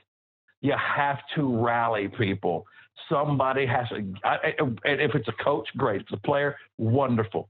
You 0.61 0.75
have 0.77 1.19
to 1.37 1.65
rally 1.65 2.09
people. 2.09 2.67
Somebody 3.09 3.67
has 3.67 3.89
to. 3.89 3.97
And 3.97 4.79
if 4.85 5.15
it's 5.15 5.29
a 5.29 5.45
coach, 5.45 5.69
great. 5.77 6.03
If 6.03 6.09
it's 6.13 6.13
a 6.13 6.27
player, 6.27 6.57
wonderful. 6.77 7.49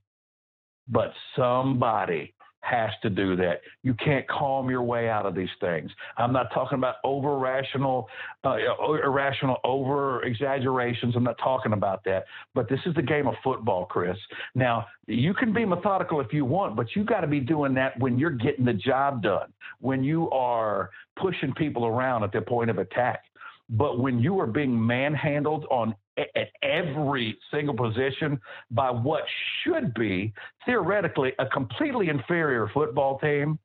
But 0.88 1.12
somebody 1.36 2.32
has 2.60 2.90
to 3.02 3.10
do 3.10 3.36
that. 3.36 3.60
You 3.82 3.94
can't 3.94 4.26
calm 4.28 4.68
your 4.68 4.82
way 4.82 5.08
out 5.08 5.26
of 5.26 5.34
these 5.34 5.48
things. 5.60 5.90
I'm 6.16 6.32
not 6.32 6.52
talking 6.52 6.78
about 6.78 6.96
over 7.04 7.38
rational, 7.38 8.08
uh, 8.44 8.56
irrational 9.04 9.58
over 9.64 10.22
exaggerations. 10.24 11.14
I'm 11.16 11.24
not 11.24 11.38
talking 11.38 11.72
about 11.72 12.04
that. 12.04 12.24
But 12.54 12.68
this 12.68 12.80
is 12.86 12.94
the 12.94 13.02
game 13.02 13.26
of 13.26 13.34
football, 13.42 13.86
Chris. 13.86 14.16
Now, 14.54 14.86
you 15.06 15.34
can 15.34 15.52
be 15.52 15.64
methodical 15.64 16.20
if 16.20 16.32
you 16.32 16.44
want, 16.44 16.76
but 16.76 16.94
you 16.94 17.04
got 17.04 17.20
to 17.20 17.26
be 17.26 17.40
doing 17.40 17.74
that 17.74 17.98
when 18.00 18.18
you're 18.18 18.30
getting 18.30 18.64
the 18.64 18.74
job 18.74 19.22
done, 19.22 19.52
when 19.80 20.02
you 20.02 20.30
are 20.30 20.90
pushing 21.20 21.52
people 21.54 21.86
around 21.86 22.24
at 22.24 22.32
the 22.32 22.40
point 22.40 22.70
of 22.70 22.78
attack. 22.78 23.22
But 23.70 24.00
when 24.00 24.18
you 24.18 24.40
are 24.40 24.46
being 24.46 24.86
manhandled 24.86 25.66
on 25.70 25.94
at 26.34 26.48
every 26.62 27.38
single 27.50 27.74
position 27.74 28.40
by 28.70 28.90
what 28.90 29.22
should 29.62 29.94
be 29.94 30.32
theoretically 30.66 31.32
a 31.38 31.46
completely 31.46 32.08
inferior 32.08 32.70
football 32.72 33.18
team, 33.18 33.58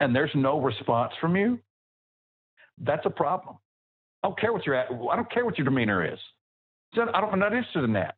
and 0.00 0.14
there's 0.14 0.30
no 0.34 0.60
response 0.60 1.12
from 1.20 1.36
you, 1.36 1.58
that's 2.78 3.06
a 3.06 3.10
problem. 3.10 3.56
I 4.22 4.28
don't 4.28 4.38
care 4.38 4.52
what 4.52 4.66
you're 4.66 4.74
at. 4.74 4.88
I 4.90 5.16
don't 5.16 5.30
care 5.30 5.44
what 5.44 5.56
your 5.58 5.64
demeanor 5.64 6.12
is. 6.12 6.18
I 6.94 6.96
don't, 6.96 7.14
I'm 7.14 7.38
not 7.38 7.52
interested 7.52 7.84
in 7.84 7.92
that. 7.94 8.16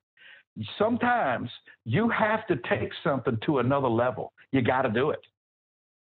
Sometimes 0.78 1.50
you 1.85 2.09
have 2.09 2.47
to 2.49 2.57
take 2.69 2.90
something 3.05 3.38
to 3.47 3.59
another 3.59 3.88
level. 3.88 4.33
You 4.52 4.62
got 4.62 4.83
to 4.83 4.90
do 4.90 5.11
it. 5.11 5.21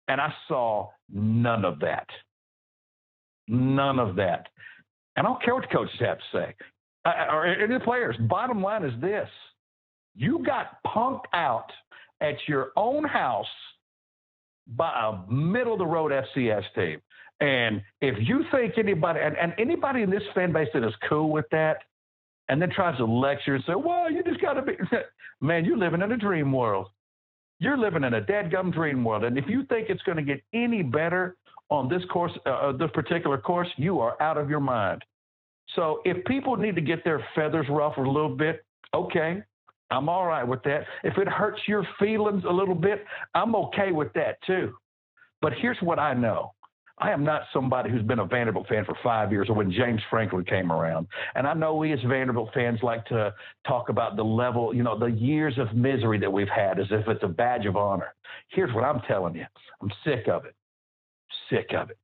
And 0.08 0.20
I 0.20 0.34
saw 0.48 0.90
none 1.12 1.64
of 1.64 1.80
that. 1.80 2.08
None 3.48 4.00
of 4.00 4.16
that. 4.18 4.48
And 5.16 5.26
I 5.26 5.30
don't 5.30 5.42
care 5.44 5.54
what 5.54 5.64
the 5.64 5.76
coaches 5.76 5.96
have 6.00 6.18
to 6.18 6.24
say 6.34 6.56
or 7.06 7.46
any 7.46 7.64
of 7.64 7.70
the 7.70 7.86
players. 7.86 8.16
Bottom 8.30 8.62
line 8.62 8.84
is 8.84 9.00
this 9.02 9.30
you 10.16 10.44
got 10.46 10.78
punked 10.86 11.26
out 11.34 11.72
at 12.22 12.36
your 12.48 12.72
own 12.78 13.04
house 13.04 13.46
by 14.76 14.92
a 15.12 15.32
middle 15.32 15.74
of 15.74 15.80
the 15.80 15.86
road 15.86 16.12
FCS 16.12 16.64
team. 16.76 17.02
And 17.40 17.82
if 18.00 18.16
you 18.28 18.46
think 18.52 18.78
anybody, 18.78 19.20
and, 19.22 19.36
and 19.38 19.54
anybody 19.58 20.04
in 20.04 20.10
this 20.10 20.24
fan 20.34 20.54
base 20.54 20.70
that 20.74 20.88
is 20.88 20.94
cool 21.10 21.32
with 21.32 21.46
that, 21.52 21.78
and 22.50 22.62
then 22.62 22.70
tries 22.70 22.98
to 22.98 23.06
lecture 23.06 23.56
and 23.56 23.64
say, 23.66 23.74
well, 23.76 24.12
you 24.12 24.24
just 24.24 24.42
got 24.42 24.54
to 24.54 24.62
be, 24.62 24.74
man, 25.42 25.66
you're 25.66 25.78
living 25.78 26.02
in 26.02 26.12
a 26.12 26.18
dream 26.18 26.52
world. 26.52 26.88
You're 27.60 27.78
living 27.78 28.04
in 28.04 28.16
a 28.16 28.22
dead 28.22 28.52
gum 28.52 28.72
dream 28.72 29.04
world. 29.04 29.24
And 29.24 29.38
if 29.38 29.46
you 29.48 29.66
think 29.66 29.90
it's 29.90 30.02
going 30.04 30.18
to 30.18 30.24
get 30.24 30.42
any 30.54 30.84
better 30.84 31.38
on 31.70 31.90
this 31.90 32.04
course, 32.12 32.32
uh, 32.46 32.50
uh, 32.50 32.72
this 32.74 32.90
particular 32.94 33.38
course, 33.38 33.70
you 33.78 34.00
are 34.00 34.22
out 34.22 34.38
of 34.38 34.50
your 34.50 34.60
mind. 34.60 35.04
So 35.76 36.02
if 36.06 36.24
people 36.26 36.56
need 36.56 36.76
to 36.76 36.82
get 36.82 37.04
their 37.04 37.26
feathers 37.36 37.66
ruffled 37.70 38.08
a 38.08 38.12
little 38.12 38.36
bit, 38.36 38.64
okay, 38.94 39.44
I'm 39.92 40.10
all 40.10 40.26
right 40.26 40.48
with 40.48 40.64
that. 40.64 40.86
If 41.04 41.18
it 41.18 41.28
hurts 41.28 41.62
your 41.68 41.88
feelings 42.00 42.44
a 42.48 42.52
little 42.52 42.76
bit, 42.76 43.06
I'm 43.34 43.56
okay 43.56 43.92
with 43.92 44.12
that 44.14 44.38
too. 44.46 44.74
But 45.42 45.54
here's 45.54 45.78
what 45.82 46.00
I 46.00 46.14
know. 46.14 46.54
I 47.00 47.12
am 47.12 47.24
not 47.24 47.44
somebody 47.52 47.90
who's 47.90 48.04
been 48.04 48.20
a 48.20 48.26
Vanderbilt 48.26 48.68
fan 48.68 48.86
for 48.86 48.96
five 49.04 49.32
years 49.32 49.50
or 49.50 49.56
when 49.56 49.72
James 49.72 50.02
Franklin 50.10 50.46
came 50.46 50.72
around. 50.72 51.08
And 51.36 51.48
I 51.48 51.54
know 51.54 51.76
we 51.76 51.92
as 51.92 52.00
Vanderbilt 52.08 52.52
fans 52.54 52.80
like 52.84 53.06
to 53.08 53.34
talk 53.68 53.90
about 53.90 54.16
the 54.16 54.24
level, 54.24 54.74
you 54.76 54.84
know, 54.84 54.98
the 54.98 55.08
years 55.08 55.58
of 55.58 55.76
misery 55.76 56.20
that 56.20 56.32
we've 56.32 56.48
had 56.48 56.80
as 56.80 56.86
if 56.92 57.08
it's 57.08 57.24
a 57.24 57.28
badge 57.28 57.66
of 57.66 57.76
honor. 57.76 58.14
Here's 58.50 58.74
what 58.74 58.84
I'm 58.84 59.02
telling 59.08 59.36
you 59.36 59.46
I'm 59.82 59.92
sick 60.06 60.28
of 60.28 60.46
it. 60.46 60.56
Sick 61.50 61.72
of 61.76 61.90
it. 61.90 61.98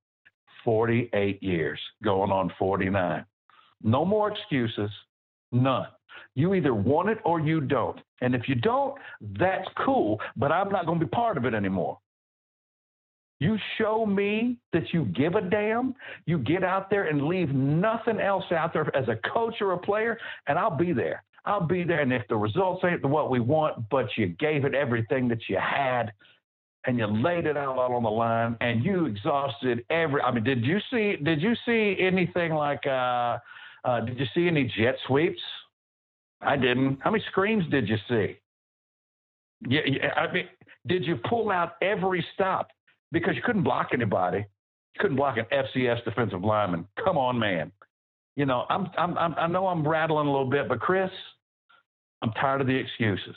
48 0.65 1.41
years, 1.41 1.79
going 2.03 2.31
on 2.31 2.51
49. 2.59 3.25
No 3.83 4.05
more 4.05 4.31
excuses. 4.31 4.89
None. 5.51 5.87
You 6.35 6.53
either 6.53 6.73
want 6.73 7.09
it 7.09 7.19
or 7.23 7.39
you 7.39 7.61
don't. 7.61 7.99
And 8.21 8.35
if 8.35 8.47
you 8.47 8.55
don't, 8.55 8.95
that's 9.39 9.67
cool, 9.85 10.19
but 10.35 10.51
I'm 10.51 10.69
not 10.69 10.85
going 10.85 10.99
to 10.99 11.05
be 11.05 11.09
part 11.09 11.37
of 11.37 11.45
it 11.45 11.53
anymore. 11.53 11.97
You 13.39 13.57
show 13.77 14.05
me 14.05 14.57
that 14.73 14.93
you 14.93 15.05
give 15.05 15.35
a 15.35 15.41
damn, 15.41 15.95
you 16.25 16.37
get 16.39 16.63
out 16.63 16.89
there 16.89 17.07
and 17.07 17.25
leave 17.25 17.49
nothing 17.49 18.19
else 18.19 18.43
out 18.51 18.73
there 18.73 18.93
as 18.95 19.07
a 19.07 19.15
coach 19.33 19.55
or 19.61 19.71
a 19.71 19.77
player, 19.77 20.17
and 20.47 20.59
I'll 20.59 20.75
be 20.75 20.91
there. 20.91 21.23
I'll 21.45 21.65
be 21.65 21.85
there. 21.85 22.01
And 22.01 22.11
if 22.11 22.27
the 22.27 22.35
results 22.35 22.83
ain't 22.83 23.03
what 23.05 23.29
we 23.29 23.39
want, 23.39 23.89
but 23.89 24.07
you 24.17 24.27
gave 24.27 24.65
it 24.65 24.75
everything 24.75 25.29
that 25.29 25.39
you 25.47 25.57
had, 25.57 26.11
and 26.85 26.97
you 26.97 27.07
laid 27.07 27.45
it 27.45 27.55
out 27.55 27.77
on 27.77 28.03
the 28.03 28.09
line, 28.09 28.57
and 28.59 28.83
you 28.83 29.05
exhausted 29.05 29.85
every. 29.89 30.21
I 30.21 30.31
mean, 30.31 30.43
did 30.43 30.65
you 30.65 30.79
see? 30.91 31.15
Did 31.23 31.41
you 31.41 31.53
see 31.65 31.95
anything 31.99 32.53
like? 32.53 32.85
Uh, 32.85 33.37
uh, 33.83 34.01
did 34.01 34.19
you 34.19 34.25
see 34.33 34.47
any 34.47 34.71
jet 34.77 34.95
sweeps? 35.07 35.41
I 36.41 36.55
didn't. 36.55 36.99
How 37.01 37.11
many 37.11 37.23
screens 37.29 37.63
did 37.69 37.87
you 37.87 37.97
see? 38.07 38.37
Yeah, 39.67 39.81
yeah, 39.85 40.13
I 40.15 40.31
mean, 40.31 40.45
did 40.87 41.05
you 41.05 41.17
pull 41.29 41.51
out 41.51 41.73
every 41.81 42.25
stop 42.33 42.69
because 43.11 43.35
you 43.35 43.41
couldn't 43.41 43.63
block 43.63 43.89
anybody? 43.93 44.37
You 44.37 44.99
couldn't 44.99 45.17
block 45.17 45.37
an 45.37 45.45
FCS 45.51 46.03
defensive 46.05 46.43
lineman. 46.43 46.87
Come 47.03 47.17
on, 47.17 47.37
man. 47.37 47.71
You 48.35 48.45
know, 48.45 48.65
I'm, 48.69 48.87
I'm, 48.97 49.17
I'm, 49.17 49.35
I 49.35 49.47
know 49.47 49.67
I'm 49.67 49.85
rattling 49.85 50.27
a 50.27 50.31
little 50.31 50.49
bit, 50.49 50.69
but 50.69 50.79
Chris, 50.79 51.11
I'm 52.21 52.31
tired 52.33 52.61
of 52.61 52.67
the 52.67 52.75
excuses. 52.75 53.35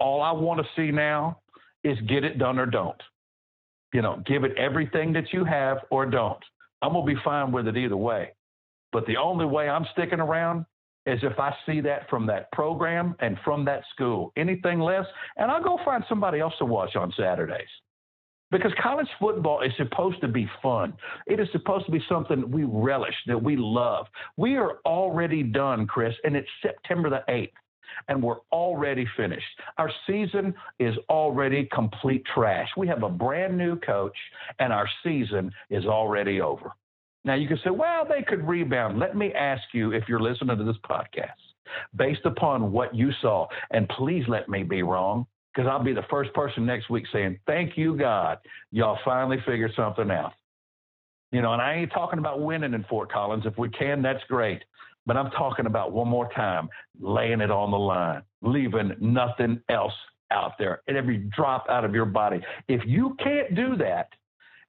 All 0.00 0.22
I 0.22 0.32
want 0.32 0.60
to 0.60 0.66
see 0.74 0.90
now 0.90 1.40
is 1.82 1.98
get 2.08 2.24
it 2.24 2.38
done 2.38 2.58
or 2.58 2.66
don't. 2.66 3.00
You 3.92 4.02
know, 4.02 4.22
give 4.26 4.44
it 4.44 4.56
everything 4.56 5.12
that 5.12 5.32
you 5.32 5.44
have 5.44 5.78
or 5.90 6.06
don't. 6.06 6.42
I'm 6.82 6.92
gonna 6.92 7.06
be 7.06 7.20
fine 7.22 7.52
with 7.52 7.68
it 7.68 7.76
either 7.76 7.96
way. 7.96 8.32
But 8.94 9.06
the 9.06 9.16
only 9.16 9.44
way 9.44 9.68
I'm 9.68 9.84
sticking 9.92 10.20
around 10.20 10.64
is 11.04 11.18
if 11.22 11.38
I 11.38 11.52
see 11.66 11.80
that 11.80 12.08
from 12.08 12.26
that 12.26 12.50
program 12.52 13.16
and 13.18 13.36
from 13.44 13.64
that 13.66 13.82
school. 13.92 14.32
Anything 14.36 14.78
less, 14.78 15.04
and 15.36 15.50
I'll 15.50 15.62
go 15.62 15.78
find 15.84 16.04
somebody 16.08 16.38
else 16.38 16.54
to 16.60 16.64
watch 16.64 16.94
on 16.96 17.12
Saturdays. 17.18 17.68
Because 18.52 18.72
college 18.80 19.08
football 19.18 19.62
is 19.62 19.72
supposed 19.76 20.20
to 20.20 20.28
be 20.28 20.48
fun. 20.62 20.94
It 21.26 21.40
is 21.40 21.48
supposed 21.50 21.86
to 21.86 21.92
be 21.92 22.02
something 22.08 22.48
we 22.52 22.62
relish, 22.62 23.16
that 23.26 23.42
we 23.42 23.56
love. 23.56 24.06
We 24.36 24.56
are 24.56 24.78
already 24.86 25.42
done, 25.42 25.88
Chris, 25.88 26.14
and 26.22 26.36
it's 26.36 26.48
September 26.62 27.10
the 27.10 27.24
8th, 27.28 27.50
and 28.08 28.22
we're 28.22 28.40
already 28.52 29.06
finished. 29.16 29.44
Our 29.76 29.90
season 30.06 30.54
is 30.78 30.94
already 31.08 31.68
complete 31.72 32.22
trash. 32.32 32.68
We 32.76 32.86
have 32.86 33.02
a 33.02 33.10
brand 33.10 33.58
new 33.58 33.74
coach, 33.80 34.16
and 34.60 34.72
our 34.72 34.88
season 35.02 35.50
is 35.68 35.84
already 35.84 36.40
over. 36.40 36.70
Now, 37.24 37.34
you 37.34 37.48
can 37.48 37.58
say, 37.64 37.70
well, 37.70 38.06
they 38.06 38.22
could 38.22 38.46
rebound. 38.46 38.98
Let 38.98 39.16
me 39.16 39.32
ask 39.32 39.62
you 39.72 39.92
if 39.92 40.04
you're 40.08 40.20
listening 40.20 40.58
to 40.58 40.64
this 40.64 40.76
podcast, 40.88 41.30
based 41.96 42.24
upon 42.24 42.70
what 42.70 42.94
you 42.94 43.10
saw, 43.22 43.46
and 43.70 43.88
please 43.88 44.24
let 44.28 44.48
me 44.48 44.62
be 44.62 44.82
wrong 44.82 45.26
because 45.54 45.68
I'll 45.70 45.82
be 45.82 45.94
the 45.94 46.04
first 46.10 46.32
person 46.34 46.66
next 46.66 46.90
week 46.90 47.04
saying, 47.12 47.38
Thank 47.46 47.78
you, 47.78 47.96
God, 47.96 48.38
y'all 48.72 48.98
finally 49.04 49.38
figured 49.46 49.72
something 49.74 50.10
out. 50.10 50.32
You 51.32 51.42
know, 51.42 51.52
and 51.52 51.62
I 51.62 51.74
ain't 51.74 51.92
talking 51.92 52.18
about 52.18 52.40
winning 52.40 52.74
in 52.74 52.84
Fort 52.84 53.10
Collins. 53.10 53.44
If 53.46 53.58
we 53.58 53.68
can, 53.70 54.02
that's 54.02 54.22
great. 54.28 54.62
But 55.06 55.16
I'm 55.16 55.30
talking 55.32 55.66
about 55.66 55.92
one 55.92 56.08
more 56.08 56.30
time, 56.32 56.68
laying 57.00 57.40
it 57.40 57.50
on 57.50 57.70
the 57.70 57.78
line, 57.78 58.22
leaving 58.42 58.92
nothing 59.00 59.60
else 59.68 59.92
out 60.30 60.52
there, 60.58 60.82
and 60.88 60.96
every 60.96 61.18
drop 61.36 61.66
out 61.68 61.84
of 61.84 61.94
your 61.94 62.06
body. 62.06 62.40
If 62.68 62.82
you 62.86 63.16
can't 63.22 63.54
do 63.54 63.76
that, 63.76 64.08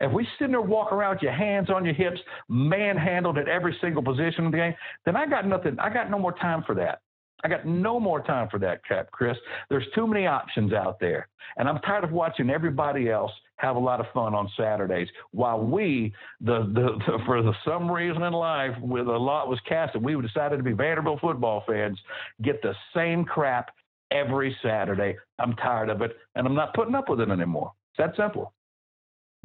if 0.05 0.12
we 0.12 0.27
sit 0.39 0.50
there 0.50 0.62
walk 0.62 0.91
around 0.91 1.15
with 1.15 1.24
your 1.24 1.33
hands 1.33 1.69
on 1.69 1.83
your 1.83 1.93
hips, 1.93 2.19
manhandled 2.47 3.38
at 3.38 3.47
every 3.47 3.75
single 3.81 4.03
position 4.03 4.45
of 4.45 4.51
the 4.51 4.57
game, 4.57 4.74
then 5.05 5.15
I 5.15 5.25
got 5.25 5.47
nothing. 5.47 5.77
I 5.79 5.93
got 5.93 6.09
no 6.09 6.19
more 6.19 6.33
time 6.33 6.63
for 6.65 6.75
that. 6.75 7.01
I 7.43 7.47
got 7.47 7.65
no 7.65 8.00
more 8.00 8.24
time 8.24 8.47
for 8.50 8.59
that 8.59 8.83
crap, 8.83 9.12
Chris. 9.12 9.38
There's 9.69 9.85
too 9.93 10.07
many 10.07 10.25
options 10.25 10.74
out 10.74 11.00
there. 11.00 11.27
And 11.57 11.69
I'm 11.69 11.79
tired 11.79 12.03
of 12.03 12.12
watching 12.12 12.50
everybody 12.50 13.09
else 13.09 13.31
have 13.57 13.75
a 13.75 13.79
lot 13.79 14.00
of 14.00 14.07
fun 14.13 14.33
on 14.33 14.50
Saturdays 14.57 15.07
while 15.31 15.59
we, 15.59 16.13
the, 16.41 16.63
the, 16.74 16.97
the 17.05 17.19
for 17.25 17.41
the, 17.41 17.53
some 17.63 17.89
reason 17.91 18.24
in 18.24 18.33
life, 18.33 18.74
with 18.81 19.07
a 19.07 19.17
lot 19.17 19.47
was 19.47 19.59
casted, 19.67 20.03
we 20.03 20.19
decided 20.21 20.57
to 20.57 20.63
be 20.63 20.71
Vanderbilt 20.71 21.21
football 21.21 21.63
fans, 21.67 22.00
get 22.41 22.62
the 22.62 22.74
same 22.95 23.24
crap 23.24 23.69
every 24.12 24.55
Saturday. 24.63 25.15
I'm 25.39 25.53
tired 25.53 25.89
of 25.89 26.01
it, 26.01 26.17
and 26.35 26.47
I'm 26.47 26.55
not 26.55 26.74
putting 26.74 26.95
up 26.95 27.09
with 27.09 27.21
it 27.21 27.29
anymore. 27.29 27.74
It's 27.91 27.97
that 27.97 28.21
simple. 28.21 28.53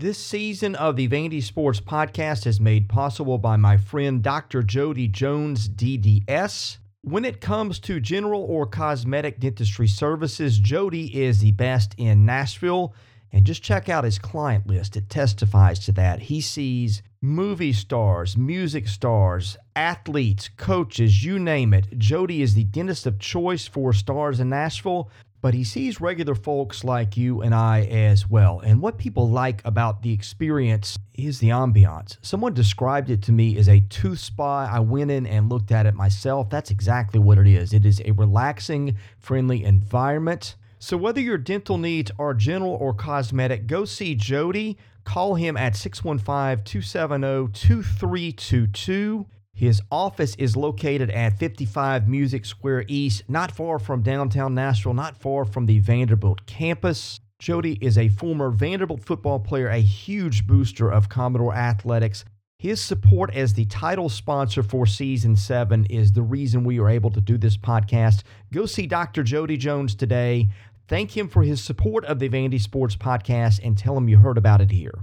This 0.00 0.16
season 0.16 0.76
of 0.76 0.96
the 0.96 1.06
Vandy 1.08 1.42
Sports 1.42 1.78
Podcast 1.78 2.46
is 2.46 2.58
made 2.58 2.88
possible 2.88 3.36
by 3.36 3.56
my 3.56 3.76
friend 3.76 4.22
Dr. 4.22 4.62
Jody 4.62 5.08
Jones, 5.08 5.68
DDS. 5.68 6.78
When 7.02 7.26
it 7.26 7.42
comes 7.42 7.78
to 7.80 8.00
general 8.00 8.40
or 8.40 8.64
cosmetic 8.64 9.40
dentistry 9.40 9.88
services, 9.88 10.58
Jody 10.58 11.22
is 11.22 11.40
the 11.40 11.52
best 11.52 11.94
in 11.98 12.24
Nashville. 12.24 12.94
And 13.30 13.44
just 13.44 13.62
check 13.62 13.90
out 13.90 14.04
his 14.04 14.18
client 14.18 14.66
list, 14.66 14.96
it 14.96 15.10
testifies 15.10 15.78
to 15.80 15.92
that. 15.92 16.20
He 16.20 16.40
sees 16.40 17.02
movie 17.20 17.74
stars, 17.74 18.38
music 18.38 18.88
stars, 18.88 19.58
athletes, 19.76 20.48
coaches, 20.56 21.22
you 21.22 21.38
name 21.38 21.74
it. 21.74 21.98
Jody 21.98 22.40
is 22.40 22.54
the 22.54 22.64
dentist 22.64 23.06
of 23.06 23.18
choice 23.18 23.68
for 23.68 23.92
stars 23.92 24.40
in 24.40 24.48
Nashville 24.48 25.10
but 25.40 25.54
he 25.54 25.64
sees 25.64 26.00
regular 26.00 26.34
folks 26.34 26.84
like 26.84 27.16
you 27.16 27.40
and 27.42 27.54
I 27.54 27.82
as 27.82 28.28
well. 28.28 28.60
And 28.60 28.82
what 28.82 28.98
people 28.98 29.28
like 29.28 29.62
about 29.64 30.02
the 30.02 30.12
experience 30.12 30.98
is 31.14 31.38
the 31.38 31.48
ambiance. 31.48 32.16
Someone 32.22 32.54
described 32.54 33.10
it 33.10 33.22
to 33.22 33.32
me 33.32 33.56
as 33.56 33.68
a 33.68 33.80
tooth 33.80 34.18
spa. 34.18 34.68
I 34.70 34.80
went 34.80 35.10
in 35.10 35.26
and 35.26 35.48
looked 35.48 35.72
at 35.72 35.86
it 35.86 35.94
myself. 35.94 36.50
That's 36.50 36.70
exactly 36.70 37.20
what 37.20 37.38
it 37.38 37.46
is. 37.46 37.72
It 37.72 37.86
is 37.86 38.02
a 38.04 38.12
relaxing, 38.12 38.96
friendly 39.18 39.64
environment. 39.64 40.56
So, 40.78 40.96
whether 40.96 41.20
your 41.20 41.36
dental 41.36 41.76
needs 41.76 42.10
are 42.18 42.32
general 42.32 42.72
or 42.72 42.94
cosmetic, 42.94 43.66
go 43.66 43.84
see 43.84 44.14
Jody. 44.14 44.78
Call 45.04 45.34
him 45.34 45.56
at 45.56 45.76
615 45.76 46.64
270 46.64 47.52
2322. 47.52 49.26
His 49.60 49.82
office 49.90 50.34
is 50.36 50.56
located 50.56 51.10
at 51.10 51.38
55 51.38 52.08
Music 52.08 52.46
Square 52.46 52.86
East, 52.88 53.24
not 53.28 53.52
far 53.52 53.78
from 53.78 54.00
downtown 54.00 54.54
Nashville, 54.54 54.94
not 54.94 55.18
far 55.18 55.44
from 55.44 55.66
the 55.66 55.80
Vanderbilt 55.80 56.46
campus. 56.46 57.20
Jody 57.38 57.76
is 57.82 57.98
a 57.98 58.08
former 58.08 58.48
Vanderbilt 58.50 59.04
football 59.04 59.38
player, 59.38 59.68
a 59.68 59.76
huge 59.76 60.46
booster 60.46 60.90
of 60.90 61.10
Commodore 61.10 61.54
athletics. 61.54 62.24
His 62.58 62.80
support 62.80 63.36
as 63.36 63.52
the 63.52 63.66
title 63.66 64.08
sponsor 64.08 64.62
for 64.62 64.86
season 64.86 65.36
seven 65.36 65.84
is 65.90 66.12
the 66.12 66.22
reason 66.22 66.64
we 66.64 66.80
are 66.80 66.88
able 66.88 67.10
to 67.10 67.20
do 67.20 67.36
this 67.36 67.58
podcast. 67.58 68.22
Go 68.50 68.64
see 68.64 68.86
Dr. 68.86 69.22
Jody 69.22 69.58
Jones 69.58 69.94
today. 69.94 70.48
Thank 70.88 71.14
him 71.14 71.28
for 71.28 71.42
his 71.42 71.62
support 71.62 72.06
of 72.06 72.18
the 72.18 72.30
Vandy 72.30 72.58
Sports 72.58 72.96
Podcast 72.96 73.60
and 73.62 73.76
tell 73.76 73.94
him 73.94 74.08
you 74.08 74.16
heard 74.16 74.38
about 74.38 74.62
it 74.62 74.70
here. 74.70 74.94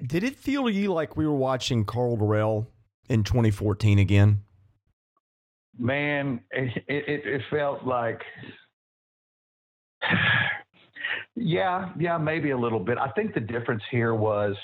Did 0.00 0.22
it 0.22 0.36
feel 0.36 0.66
to 0.66 0.72
you 0.72 0.92
like 0.92 1.16
we 1.16 1.26
were 1.26 1.34
watching 1.34 1.84
Karl 1.84 2.16
Dorrell 2.16 2.68
in 3.08 3.24
2014 3.24 3.98
again? 3.98 4.42
Man, 5.78 6.40
it, 6.50 6.84
it, 6.88 7.26
it 7.26 7.42
felt 7.50 7.84
like, 7.84 8.20
yeah, 11.34 11.90
yeah, 11.98 12.18
maybe 12.18 12.50
a 12.50 12.58
little 12.58 12.80
bit. 12.80 12.98
I 12.98 13.10
think 13.10 13.34
the 13.34 13.40
difference 13.40 13.82
here 13.90 14.14
was 14.14 14.54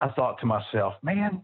I 0.00 0.08
thought 0.08 0.40
to 0.40 0.46
myself, 0.46 0.94
man, 1.02 1.42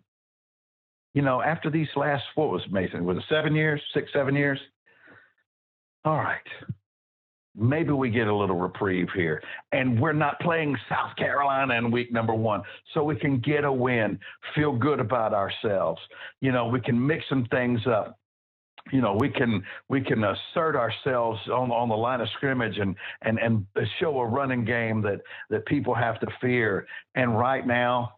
you 1.14 1.22
know, 1.22 1.40
after 1.40 1.70
these 1.70 1.88
last, 1.94 2.24
what 2.34 2.50
was 2.50 2.62
Mason? 2.70 3.04
Was 3.04 3.18
it 3.18 3.24
seven 3.28 3.54
years, 3.54 3.80
six, 3.94 4.10
seven 4.12 4.34
years? 4.34 4.58
All 6.04 6.16
right, 6.16 6.42
maybe 7.56 7.92
we 7.92 8.10
get 8.10 8.26
a 8.26 8.34
little 8.34 8.58
reprieve 8.58 9.08
here. 9.14 9.42
And 9.72 10.00
we're 10.00 10.12
not 10.12 10.40
playing 10.40 10.76
South 10.88 11.14
Carolina 11.16 11.74
in 11.74 11.90
week 11.90 12.12
number 12.12 12.34
one. 12.34 12.62
So 12.92 13.04
we 13.04 13.16
can 13.16 13.38
get 13.40 13.64
a 13.64 13.72
win, 13.72 14.18
feel 14.54 14.72
good 14.72 15.00
about 15.00 15.32
ourselves. 15.32 16.00
You 16.40 16.52
know, 16.52 16.66
we 16.66 16.80
can 16.80 17.04
mix 17.04 17.24
some 17.28 17.46
things 17.46 17.80
up. 17.86 18.18
You 18.92 19.00
know, 19.00 19.16
we 19.18 19.30
can 19.30 19.62
we 19.88 20.02
can 20.02 20.22
assert 20.24 20.76
ourselves 20.76 21.40
on 21.48 21.70
on 21.70 21.88
the 21.88 21.96
line 21.96 22.20
of 22.20 22.28
scrimmage 22.36 22.76
and 22.76 22.94
and 23.22 23.38
and 23.38 23.66
show 23.98 24.18
a 24.18 24.26
running 24.26 24.64
game 24.64 25.00
that 25.02 25.20
that 25.48 25.64
people 25.64 25.94
have 25.94 26.20
to 26.20 26.26
fear. 26.38 26.86
And 27.14 27.38
right 27.38 27.66
now, 27.66 28.12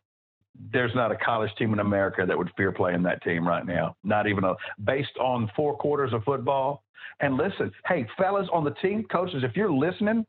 there's 0.72 0.94
not 0.94 1.12
a 1.12 1.16
college 1.16 1.50
team 1.58 1.72
in 1.72 1.80
America 1.80 2.24
that 2.26 2.36
would 2.36 2.50
fear 2.56 2.72
playing 2.72 3.02
that 3.04 3.22
team 3.22 3.46
right 3.46 3.66
now. 3.66 3.96
Not 4.04 4.26
even 4.26 4.44
a 4.44 4.54
based 4.84 5.16
on 5.20 5.50
four 5.54 5.76
quarters 5.76 6.12
of 6.12 6.24
football 6.24 6.82
and 7.20 7.36
listen, 7.36 7.72
hey, 7.86 8.06
fellas 8.18 8.48
on 8.52 8.64
the 8.64 8.72
team, 8.72 9.04
coaches, 9.10 9.42
if 9.42 9.56
you're 9.56 9.72
listening, 9.72 10.26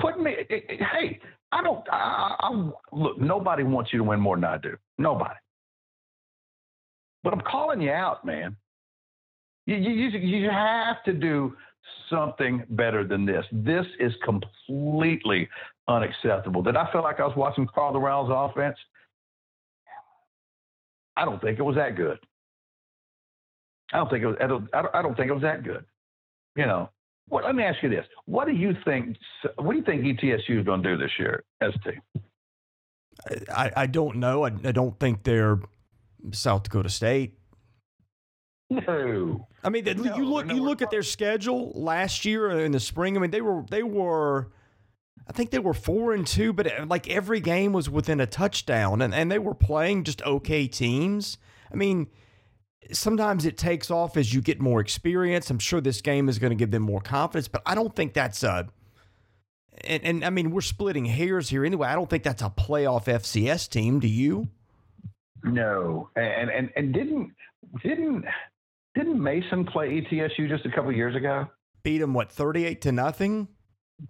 put 0.00 0.20
me. 0.20 0.32
Eh, 0.38 0.44
eh, 0.50 0.60
eh, 0.68 0.84
hey, 0.92 1.20
I 1.52 1.62
don't. 1.62 1.84
I, 1.90 2.36
I, 2.38 2.70
look, 2.92 3.20
nobody 3.20 3.62
wants 3.64 3.92
you 3.92 3.98
to 3.98 4.04
win 4.04 4.20
more 4.20 4.36
than 4.36 4.44
I 4.44 4.58
do. 4.58 4.76
Nobody. 4.98 5.34
But 7.24 7.32
I'm 7.32 7.40
calling 7.40 7.80
you 7.80 7.90
out, 7.90 8.24
man. 8.24 8.56
You, 9.66 9.76
you, 9.76 10.08
you 10.10 10.48
have 10.48 11.02
to 11.04 11.12
do 11.12 11.56
something 12.08 12.62
better 12.70 13.04
than 13.04 13.26
this. 13.26 13.44
This 13.50 13.84
is 13.98 14.12
completely 14.24 15.48
unacceptable. 15.88 16.62
Did 16.62 16.76
I 16.76 16.90
feel 16.92 17.02
like 17.02 17.18
I 17.18 17.26
was 17.26 17.36
watching 17.36 17.66
Karl 17.74 17.92
Dorrell's 17.92 18.30
offense? 18.32 18.76
I 21.16 21.24
don't 21.24 21.40
think 21.40 21.58
it 21.58 21.62
was 21.62 21.76
that 21.76 21.96
good. 21.96 22.18
I 23.92 23.98
don't 23.98 24.10
think 24.10 24.22
it 24.22 24.26
was. 24.26 24.36
I 24.40 24.46
don't, 24.46 24.68
I 24.72 25.02
don't 25.02 25.16
think 25.16 25.30
it 25.30 25.34
was 25.34 25.42
that 25.42 25.64
good. 25.64 25.84
You 26.56 26.66
know. 26.66 26.90
Well, 27.28 27.44
let 27.44 27.54
me 27.54 27.64
ask 27.64 27.82
you 27.82 27.88
this: 27.88 28.06
What 28.26 28.46
do 28.46 28.52
you 28.52 28.74
think? 28.84 29.16
What 29.56 29.72
do 29.72 29.78
you 29.78 29.84
think 29.84 30.02
ETSU 30.02 30.60
is 30.60 30.64
going 30.64 30.82
to 30.82 30.96
do 30.96 30.96
this 30.96 31.10
year 31.18 31.44
ST? 31.62 31.94
I, 33.54 33.72
I 33.76 33.86
don't 33.86 34.16
know. 34.16 34.44
I, 34.44 34.48
I 34.64 34.72
don't 34.72 34.98
think 34.98 35.22
they're 35.22 35.58
South 36.32 36.64
Dakota 36.64 36.88
State. 36.88 37.38
No. 38.68 39.46
I 39.62 39.68
mean, 39.68 39.84
no, 39.84 40.16
you 40.16 40.24
look 40.24 40.46
you 40.48 40.62
look 40.62 40.82
at 40.82 40.90
their 40.90 41.02
schedule 41.02 41.72
last 41.74 42.24
year 42.24 42.50
in 42.50 42.72
the 42.72 42.80
spring. 42.80 43.16
I 43.16 43.20
mean, 43.20 43.30
they 43.30 43.40
were 43.40 43.64
they 43.70 43.82
were 43.82 44.50
I 45.28 45.32
think 45.32 45.50
they 45.50 45.58
were 45.58 45.74
four 45.74 46.12
and 46.12 46.26
two, 46.26 46.52
but 46.52 46.66
uh, 46.66 46.86
like 46.86 47.10
every 47.10 47.40
game 47.40 47.72
was 47.72 47.90
within 47.90 48.20
a 48.20 48.26
touchdown, 48.26 49.02
and, 49.02 49.14
and 49.14 49.30
they 49.30 49.38
were 49.38 49.54
playing 49.54 50.04
just 50.04 50.22
okay 50.22 50.68
teams. 50.68 51.36
I 51.72 51.74
mean, 51.74 52.06
sometimes 52.92 53.44
it 53.44 53.58
takes 53.58 53.90
off 53.90 54.16
as 54.16 54.32
you 54.32 54.40
get 54.40 54.60
more 54.60 54.80
experience. 54.80 55.50
I'm 55.50 55.58
sure 55.58 55.80
this 55.80 56.00
game 56.00 56.28
is 56.28 56.38
going 56.38 56.50
to 56.50 56.56
give 56.56 56.70
them 56.70 56.82
more 56.82 57.00
confidence, 57.00 57.48
but 57.48 57.62
I 57.66 57.74
don't 57.74 57.94
think 57.94 58.14
that's 58.14 58.42
a. 58.42 58.68
And, 59.84 60.04
and 60.04 60.24
I 60.24 60.30
mean, 60.30 60.52
we're 60.52 60.62
splitting 60.62 61.04
hairs 61.04 61.50
here 61.50 61.64
anyway. 61.64 61.88
I 61.88 61.94
don't 61.94 62.08
think 62.08 62.22
that's 62.22 62.40
a 62.40 62.48
playoff 62.48 63.04
FCS 63.04 63.68
team. 63.68 64.00
Do 64.00 64.08
you? 64.08 64.48
No, 65.42 66.08
and 66.16 66.50
and 66.50 66.70
and 66.76 66.94
didn't 66.94 67.32
didn't 67.82 68.24
didn't 68.94 69.22
Mason 69.22 69.66
play 69.66 70.00
ETSU 70.00 70.48
just 70.48 70.64
a 70.64 70.70
couple 70.70 70.90
years 70.92 71.14
ago? 71.14 71.46
Beat 71.82 71.98
them 71.98 72.14
what 72.14 72.32
thirty 72.32 72.64
eight 72.64 72.80
to 72.82 72.92
nothing. 72.92 73.48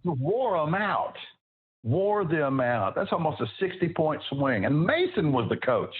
Wore 0.05 0.59
them 0.65 0.75
out. 0.75 1.15
Wore 1.83 2.25
them 2.25 2.61
out. 2.61 2.95
That's 2.95 3.13
almost 3.13 3.41
a 3.41 3.47
sixty 3.61 3.89
point 3.89 4.21
swing, 4.31 4.65
and 4.65 4.85
Mason 4.87 5.33
was 5.33 5.49
the 5.49 5.57
coach. 5.57 5.95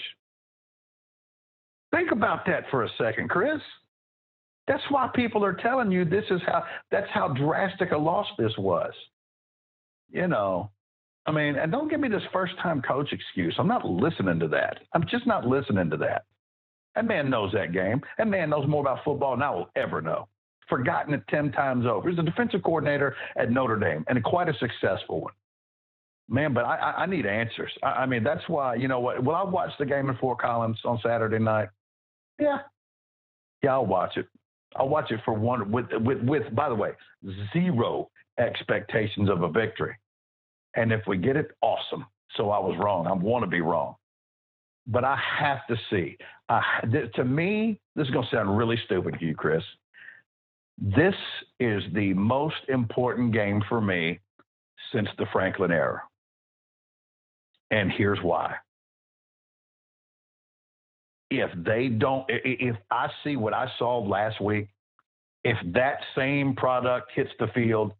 Think 1.91 2.11
about 2.11 2.45
that 2.47 2.63
for 2.69 2.83
a 2.83 2.89
second, 2.97 3.29
Chris. 3.29 3.61
That's 4.67 4.83
why 4.89 5.09
people 5.15 5.45
are 5.45 5.53
telling 5.53 5.91
you 5.91 6.03
this 6.03 6.25
is 6.29 6.41
how 6.45 6.63
that's 6.91 7.09
how 7.13 7.29
drastic 7.29 7.91
a 7.91 7.97
loss 7.97 8.27
this 8.37 8.51
was. 8.57 8.91
You 10.09 10.27
know, 10.27 10.71
I 11.25 11.31
mean, 11.31 11.55
and 11.55 11.71
don't 11.71 11.89
give 11.89 11.99
me 11.99 12.09
this 12.09 12.23
first 12.33 12.53
time 12.61 12.81
coach 12.81 13.11
excuse. 13.11 13.55
I'm 13.57 13.67
not 13.67 13.85
listening 13.85 14.39
to 14.39 14.47
that. 14.49 14.79
I'm 14.93 15.05
just 15.09 15.27
not 15.27 15.45
listening 15.45 15.89
to 15.89 15.97
that. 15.97 16.23
That 16.95 17.05
man 17.05 17.29
knows 17.29 17.51
that 17.53 17.73
game. 17.73 18.01
That 18.17 18.27
man 18.27 18.49
knows 18.49 18.67
more 18.67 18.81
about 18.81 19.03
football 19.03 19.35
than 19.35 19.43
I 19.43 19.51
will 19.51 19.69
ever 19.75 20.01
know. 20.01 20.27
Forgotten 20.69 21.13
it 21.13 21.23
10 21.29 21.51
times 21.51 21.85
over. 21.85 22.09
He's 22.09 22.19
a 22.19 22.23
defensive 22.23 22.61
coordinator 22.63 23.15
at 23.37 23.51
Notre 23.51 23.77
Dame 23.77 24.03
and 24.07 24.21
quite 24.23 24.49
a 24.49 24.53
successful 24.59 25.21
one. 25.21 25.33
Man, 26.29 26.53
but 26.53 26.65
I, 26.65 26.93
I 26.97 27.05
need 27.05 27.25
answers. 27.25 27.71
I, 27.83 27.87
I 27.87 28.05
mean, 28.05 28.23
that's 28.23 28.43
why, 28.47 28.75
you 28.75 28.89
know 28.89 28.99
what? 28.99 29.23
Will 29.23 29.35
I 29.35 29.43
watch 29.43 29.71
the 29.79 29.85
game 29.85 30.09
in 30.09 30.17
Fort 30.17 30.39
Collins 30.39 30.77
on 30.83 30.99
Saturday 31.01 31.39
night? 31.39 31.69
Yeah. 32.37 32.59
Yeah, 33.63 33.73
I'll 33.73 33.85
watch 33.85 34.17
it. 34.17 34.27
I'll 34.75 34.89
watch 34.89 35.11
it 35.11 35.21
for 35.25 35.33
one 35.33 35.71
with 35.71 35.85
with 36.01 36.21
with 36.21 36.53
by 36.53 36.69
the 36.69 36.75
way, 36.75 36.91
zero 37.53 38.09
expectations 38.37 39.29
of 39.29 39.41
a 39.41 39.49
victory. 39.49 39.95
And 40.75 40.91
if 40.91 41.01
we 41.07 41.17
get 41.17 41.35
it, 41.35 41.51
awesome. 41.61 42.05
So 42.35 42.51
I 42.51 42.59
was 42.59 42.77
wrong. 42.79 43.07
I 43.07 43.13
want 43.13 43.43
to 43.43 43.49
be 43.49 43.61
wrong. 43.61 43.95
But 44.85 45.03
I 45.03 45.17
have 45.39 45.65
to 45.67 45.75
see. 45.89 46.17
I, 46.49 46.61
th- 46.91 47.11
to 47.13 47.25
me, 47.25 47.79
this 47.95 48.05
is 48.07 48.13
going 48.13 48.25
to 48.29 48.35
sound 48.35 48.57
really 48.57 48.77
stupid 48.85 49.15
to 49.19 49.25
you, 49.25 49.35
Chris. 49.35 49.63
This 50.77 51.15
is 51.59 51.83
the 51.93 52.13
most 52.13 52.55
important 52.67 53.33
game 53.33 53.63
for 53.67 53.81
me 53.81 54.19
since 54.91 55.07
the 55.17 55.25
Franklin 55.33 55.71
era. 55.71 56.01
And 57.71 57.91
here's 57.91 58.19
why. 58.21 58.55
If 61.29 61.49
they 61.65 61.89
don't, 61.89 62.25
if 62.29 62.75
I 62.89 63.09
see 63.23 63.35
what 63.35 63.53
I 63.53 63.69
saw 63.77 63.99
last 63.99 64.39
week, 64.39 64.69
if 65.43 65.57
that 65.73 65.99
same 66.15 66.55
product 66.55 67.11
hits 67.13 67.31
the 67.39 67.47
field 67.47 67.91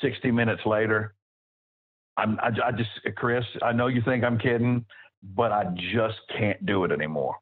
60 0.00 0.30
minutes 0.30 0.62
later, 0.64 1.14
I'm, 2.16 2.38
I, 2.40 2.50
I 2.64 2.72
just, 2.72 2.90
Chris, 3.16 3.44
I 3.62 3.72
know 3.72 3.88
you 3.88 4.02
think 4.02 4.24
I'm 4.24 4.38
kidding, 4.38 4.84
but 5.34 5.52
I 5.52 5.64
just 5.92 6.16
can't 6.38 6.64
do 6.64 6.84
it 6.84 6.92
anymore. 6.92 7.36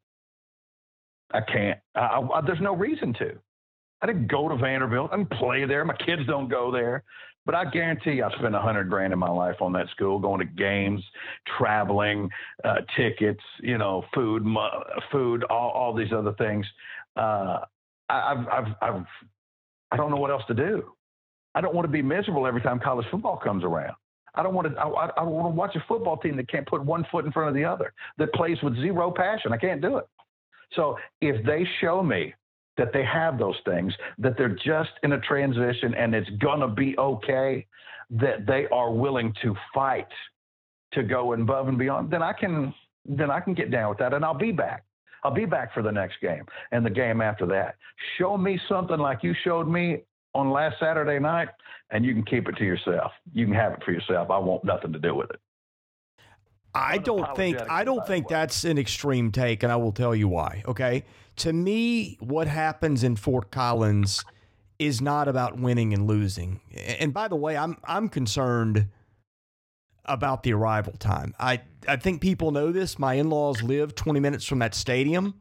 I 1.32 1.40
can't. 1.40 1.78
I, 1.94 2.20
I, 2.34 2.40
there's 2.40 2.60
no 2.60 2.74
reason 2.74 3.12
to. 3.14 3.38
I 4.02 4.06
didn't 4.06 4.26
go 4.26 4.48
to 4.48 4.56
Vanderbilt 4.56 5.10
and 5.12 5.30
play 5.30 5.64
there. 5.64 5.84
My 5.84 5.94
kids 5.94 6.22
don't 6.26 6.48
go 6.48 6.72
there. 6.72 7.04
But 7.44 7.54
I 7.56 7.64
guarantee 7.64 8.22
I 8.22 8.30
spent 8.38 8.54
a 8.54 8.60
hundred 8.60 8.88
grand 8.88 9.12
in 9.12 9.18
my 9.18 9.30
life 9.30 9.56
on 9.60 9.72
that 9.72 9.88
school, 9.90 10.18
going 10.18 10.38
to 10.38 10.44
games, 10.44 11.02
traveling, 11.58 12.30
uh, 12.64 12.76
tickets, 12.96 13.42
you 13.60 13.78
know, 13.78 14.04
food, 14.14 14.46
food, 15.10 15.42
all, 15.44 15.70
all 15.70 15.94
these 15.94 16.12
other 16.12 16.34
things. 16.34 16.64
Uh, 17.16 17.60
I've, 18.08 18.46
I've, 18.46 18.74
I've, 18.80 19.06
I 19.90 19.96
don't 19.96 20.10
know 20.10 20.18
what 20.18 20.30
else 20.30 20.44
to 20.48 20.54
do. 20.54 20.92
I 21.54 21.60
don't 21.60 21.74
want 21.74 21.84
to 21.84 21.92
be 21.92 22.02
miserable 22.02 22.46
every 22.46 22.60
time 22.60 22.78
college 22.78 23.06
football 23.10 23.36
comes 23.36 23.64
around. 23.64 23.94
I 24.34 24.42
don't 24.42 24.54
want 24.54 24.72
to. 24.72 24.80
I, 24.80 25.10
I 25.16 25.22
want 25.22 25.52
to 25.52 25.56
watch 25.56 25.76
a 25.76 25.84
football 25.86 26.16
team 26.16 26.36
that 26.36 26.48
can't 26.48 26.66
put 26.66 26.82
one 26.82 27.04
foot 27.10 27.26
in 27.26 27.32
front 27.32 27.50
of 27.50 27.54
the 27.54 27.64
other, 27.64 27.92
that 28.16 28.32
plays 28.32 28.56
with 28.62 28.74
zero 28.76 29.10
passion. 29.10 29.52
I 29.52 29.58
can't 29.58 29.82
do 29.82 29.98
it. 29.98 30.06
So 30.74 30.96
if 31.20 31.44
they 31.44 31.66
show 31.80 32.02
me 32.02 32.32
that 32.76 32.92
they 32.92 33.04
have 33.04 33.38
those 33.38 33.56
things, 33.64 33.92
that 34.18 34.36
they're 34.36 34.56
just 34.64 34.90
in 35.02 35.12
a 35.12 35.20
transition 35.20 35.94
and 35.94 36.14
it's 36.14 36.30
gonna 36.40 36.68
be 36.68 36.96
okay, 36.98 37.66
that 38.10 38.46
they 38.46 38.66
are 38.72 38.90
willing 38.90 39.34
to 39.42 39.54
fight 39.74 40.08
to 40.92 41.02
go 41.02 41.32
above 41.32 41.68
and 41.68 41.78
beyond, 41.78 42.10
then 42.10 42.22
I 42.22 42.32
can 42.32 42.74
then 43.04 43.30
I 43.30 43.40
can 43.40 43.54
get 43.54 43.70
down 43.70 43.88
with 43.88 43.98
that 43.98 44.14
and 44.14 44.24
I'll 44.24 44.34
be 44.34 44.52
back. 44.52 44.84
I'll 45.24 45.34
be 45.34 45.44
back 45.44 45.72
for 45.72 45.82
the 45.82 45.90
next 45.90 46.20
game 46.20 46.44
and 46.72 46.84
the 46.84 46.90
game 46.90 47.20
after 47.20 47.46
that. 47.46 47.76
Show 48.18 48.36
me 48.36 48.60
something 48.68 48.98
like 48.98 49.22
you 49.22 49.34
showed 49.44 49.68
me 49.68 50.02
on 50.34 50.50
last 50.50 50.76
Saturday 50.80 51.18
night, 51.18 51.48
and 51.90 52.04
you 52.04 52.14
can 52.14 52.24
keep 52.24 52.48
it 52.48 52.56
to 52.56 52.64
yourself. 52.64 53.12
You 53.32 53.46
can 53.46 53.54
have 53.54 53.72
it 53.72 53.82
for 53.84 53.92
yourself. 53.92 54.30
I 54.30 54.38
want 54.38 54.64
nothing 54.64 54.92
to 54.92 54.98
do 54.98 55.14
with 55.14 55.30
it. 55.30 55.40
I 56.74 56.98
don't 56.98 57.36
think 57.36 57.58
I 57.68 57.84
don't 57.84 58.06
think 58.06 58.28
that's 58.28 58.64
an 58.64 58.78
extreme 58.78 59.30
take, 59.30 59.62
and 59.62 59.70
I 59.70 59.76
will 59.76 59.92
tell 59.92 60.14
you 60.14 60.28
why. 60.28 60.62
Okay, 60.66 61.04
to 61.36 61.52
me, 61.52 62.16
what 62.20 62.48
happens 62.48 63.04
in 63.04 63.16
Fort 63.16 63.50
Collins 63.50 64.24
is 64.78 65.00
not 65.00 65.28
about 65.28 65.58
winning 65.58 65.92
and 65.92 66.06
losing. 66.06 66.60
And 66.98 67.12
by 67.12 67.28
the 67.28 67.36
way, 67.36 67.56
I'm 67.56 67.76
I'm 67.84 68.08
concerned 68.08 68.88
about 70.04 70.42
the 70.42 70.52
arrival 70.52 70.94
time. 70.98 71.34
I 71.38 71.60
I 71.86 71.96
think 71.96 72.20
people 72.20 72.50
know 72.52 72.72
this. 72.72 72.98
My 72.98 73.14
in-laws 73.14 73.62
live 73.62 73.94
20 73.94 74.20
minutes 74.20 74.46
from 74.46 74.60
that 74.60 74.74
stadium. 74.74 75.34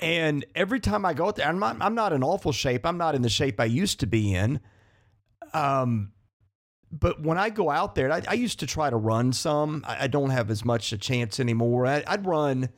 And 0.00 0.44
every 0.54 0.78
time 0.78 1.04
I 1.04 1.12
go 1.12 1.26
out 1.26 1.36
there, 1.36 1.48
I'm 1.48 1.58
not, 1.58 1.76
I'm 1.80 1.94
not 1.96 2.12
in 2.12 2.22
awful 2.22 2.52
shape. 2.52 2.86
I'm 2.86 2.98
not 2.98 3.16
in 3.16 3.22
the 3.22 3.28
shape 3.28 3.58
I 3.58 3.64
used 3.64 3.98
to 4.00 4.06
be 4.06 4.32
in. 4.32 4.60
Um, 5.52 6.12
but 6.90 7.22
when 7.22 7.38
I 7.38 7.50
go 7.50 7.70
out 7.70 7.94
there, 7.94 8.10
I, 8.10 8.22
I 8.28 8.34
used 8.34 8.60
to 8.60 8.66
try 8.66 8.90
to 8.90 8.96
run 8.96 9.32
some. 9.32 9.84
I, 9.86 10.04
I, 10.04 10.06
don't 10.06 10.30
have 10.30 10.50
as 10.50 10.64
much 10.64 10.92
a 10.92 10.98
chance 10.98 11.38
anymore. 11.38 11.86
I, 11.86 12.02
I'd 12.06 12.26
run, 12.26 12.70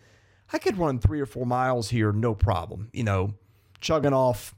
I 0.52 0.58
could 0.58 0.78
run 0.78 0.98
three 0.98 1.20
or 1.20 1.26
four 1.26 1.46
miles 1.46 1.90
here, 1.90 2.12
no 2.12 2.34
problem. 2.34 2.90
You 2.92 3.04
know, 3.04 3.34
chugging 3.80 4.12
off 4.12 4.54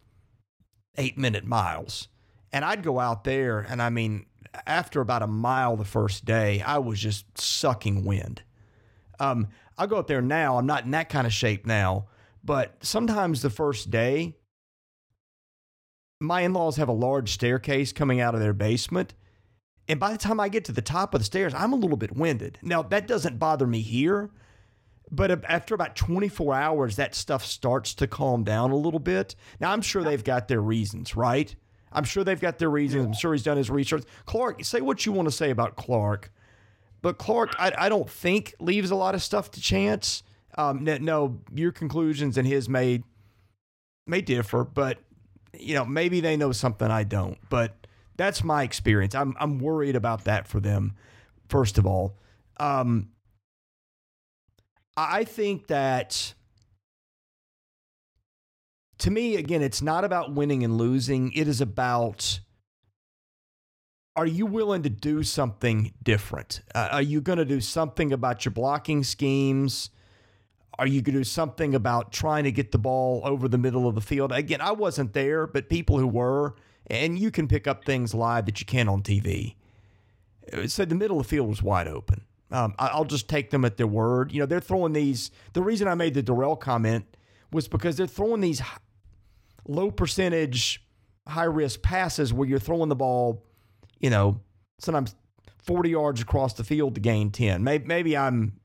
eight 0.97 1.19
minute 1.19 1.45
miles. 1.45 2.09
And 2.53 2.65
I'd 2.65 2.83
go 2.83 3.01
out 3.01 3.25
there, 3.25 3.61
and 3.61 3.81
I 3.81 3.91
mean, 3.91 4.27
after 4.67 5.01
about 5.01 5.23
a 5.23 5.27
mile 5.27 5.77
the 5.77 5.85
first 5.85 6.25
day, 6.25 6.61
I 6.61 6.79
was 6.79 7.01
just 7.01 7.39
sucking 7.39 8.05
wind. 8.05 8.43
Um, 9.19 9.49
I 9.79 9.87
go 9.87 9.99
out 9.99 10.07
there 10.07 10.21
now. 10.21 10.59
I'm 10.59 10.67
not 10.67 10.85
in 10.85 10.91
that 10.91 11.09
kind 11.09 11.27
of 11.27 11.33
shape 11.33 11.67
now, 11.67 12.09
but 12.45 12.77
sometimes 12.83 13.41
the 13.41 13.51
first 13.51 13.91
day, 13.91 14.37
my 16.21 16.43
in 16.43 16.53
laws 16.53 16.77
have 16.77 16.89
a 16.89 16.93
large 16.93 17.33
staircase 17.33 17.93
coming 17.93 18.21
out 18.21 18.35
of 18.35 18.41
their 18.41 18.53
basement. 18.53 19.15
And 19.93 20.01
by 20.01 20.11
the 20.11 20.17
time 20.17 20.41
I 20.41 20.49
get 20.49 20.65
to 20.65 20.73
the 20.73 20.81
top 20.81 21.13
of 21.13 21.21
the 21.21 21.25
stairs, 21.27 21.53
I'm 21.53 21.75
a 21.75 21.77
little 21.77 21.99
bit 21.99 22.17
winded. 22.17 22.59
Now, 22.63 22.81
that 22.81 23.07
doesn't 23.07 23.39
bother 23.39 23.67
me 23.67 23.83
here, 23.83 24.31
but 25.11 25.45
after 25.45 25.75
about 25.75 25.97
24 25.97 26.55
hours, 26.55 26.97
that 26.97 27.15
stuff 27.15 27.45
starts 27.45 27.93
to 27.97 28.07
calm 28.07 28.43
down 28.43 28.71
a 28.71 28.77
little 28.77 29.01
bit. 29.01 29.35
Now, 29.61 29.71
I'm 29.71 29.83
sure 29.83 30.03
they've 30.03 30.25
got 30.25 30.49
their 30.49 30.63
reasons, 30.63 31.15
right? 31.15 31.55
I'm 31.93 32.05
sure 32.05 32.25
they've 32.25 32.41
got 32.41 32.59
their 32.59 32.71
reasons. 32.71 33.05
I'm 33.05 33.13
sure 33.13 33.35
he's 33.35 33.43
done 33.43 33.59
his 33.59 33.69
research. 33.69 34.05
Clark, 34.25 34.65
say 34.65 34.81
what 34.81 35.05
you 35.05 35.13
want 35.13 35.29
to 35.29 35.33
say 35.33 35.51
about 35.51 35.77
Clark, 35.77 36.33
but 37.03 37.19
Clark, 37.19 37.55
I, 37.59 37.75
I 37.77 37.89
don't 37.91 38.09
think 38.09 38.55
leaves 38.61 38.91
a 38.91 38.97
lot 38.97 39.15
of 39.15 39.23
stuff 39.23 39.51
to 39.51 39.61
chance. 39.61 40.23
Um, 40.57 40.85
no, 40.85 40.97
no, 40.97 41.41
your 41.55 41.71
conclusions 41.71 42.39
and 42.39 42.49
his 42.49 42.67
may 42.67 43.03
may 44.07 44.23
differ, 44.23 44.65
but 44.65 45.01
you 45.53 45.75
know 45.75 45.85
maybe 45.85 46.21
they 46.21 46.39
know 46.39 46.53
something 46.53 46.91
I 46.91 47.05
don't. 47.05 47.37
But 47.51 47.82
that's 48.17 48.45
my 48.45 48.63
experience. 48.63 49.15
I'm 49.15 49.35
I'm 49.41 49.59
worried 49.59 49.97
about 49.97 50.25
that 50.25 50.47
for 50.47 50.61
them. 50.61 50.95
First 51.49 51.79
of 51.79 51.87
all, 51.87 52.19
um, 52.59 53.11
I 54.97 55.25
think 55.25 55.69
that 55.69 56.35
to 58.99 59.11
me, 59.11 59.37
again, 59.37 59.63
it's 59.63 59.83
not 59.83 60.05
about 60.05 60.33
winning 60.33 60.63
and 60.63 60.79
losing. 60.79 61.33
It 61.33 61.49
is 61.49 61.61
about 61.61 62.41
are 64.15 64.27
you 64.27 64.45
willing 64.45 64.83
to 64.83 64.91
do 64.91 65.23
something 65.23 65.95
different? 66.03 66.61
Uh, 66.75 66.89
are 66.93 67.03
you 67.03 67.21
going 67.21 67.39
to 67.39 67.47
do 67.47 67.61
something 67.61 68.13
about 68.13 68.45
your 68.45 68.53
blocking 68.53 69.03
schemes? 69.03 69.89
Are 70.79 70.87
you 70.87 71.01
going 71.01 71.15
to 71.15 71.21
do 71.21 71.25
something 71.25 71.75
about 71.75 72.13
trying 72.13 72.45
to 72.45 72.53
get 72.53 72.73
the 72.73 72.79
ball 72.79 73.23
over 73.25 73.49
the 73.49 73.59
middle 73.59 73.89
of 73.89 73.95
the 73.95 74.01
field? 74.01 74.31
Again, 74.31 74.61
I 74.61 74.73
wasn't 74.73 75.15
there, 75.15 75.47
but 75.47 75.71
people 75.71 75.99
who 75.99 76.07
were, 76.07 76.55
and 76.89 77.19
you 77.19 77.31
can 77.31 77.49
pick 77.49 77.67
up 77.67 77.85
things 77.85 78.15
live 78.15 78.47
that 78.47 78.61
you 78.61 78.67
can't 78.67 78.89
on 78.89 79.03
TV. 79.03 79.55
So 80.67 80.85
the 80.85 80.95
middle 80.95 81.21
of 81.21 81.27
the 81.27 81.29
field 81.29 81.49
was 81.49 81.63
wide 81.63 81.89
open. 81.89 82.25
Um, 82.51 82.75
I'll 82.79 83.07
just 83.07 83.29
take 83.29 83.51
them 83.51 83.65
at 83.65 83.79
their 83.79 83.87
word. 83.87 84.33
You 84.33 84.41
know, 84.41 84.47
they're 84.47 84.61
throwing 84.61 84.93
these. 84.93 85.31
The 85.55 85.63
reason 85.63 85.89
I 85.89 85.95
made 85.95 86.13
the 86.15 86.23
Dorrell 86.23 86.61
comment 86.61 87.07
was 87.51 87.67
because 87.67 87.97
they're 87.97 88.07
throwing 88.07 88.43
these 88.43 88.61
low 89.67 89.91
percentage, 89.91 90.85
high 91.27 91.45
risk 91.45 91.81
passes 91.81 92.33
where 92.33 92.47
you're 92.47 92.59
throwing 92.59 92.91
the 92.91 92.97
ball, 92.97 93.43
you 94.01 94.11
know, 94.11 94.41
sometimes 94.79 95.15
40 95.63 95.91
yards 95.91 96.21
across 96.21 96.55
the 96.55 96.65
field 96.65 96.95
to 96.97 97.01
gain 97.01 97.31
10. 97.31 97.65
Maybe, 97.65 97.85
maybe 97.87 98.17
I'm 98.17 98.61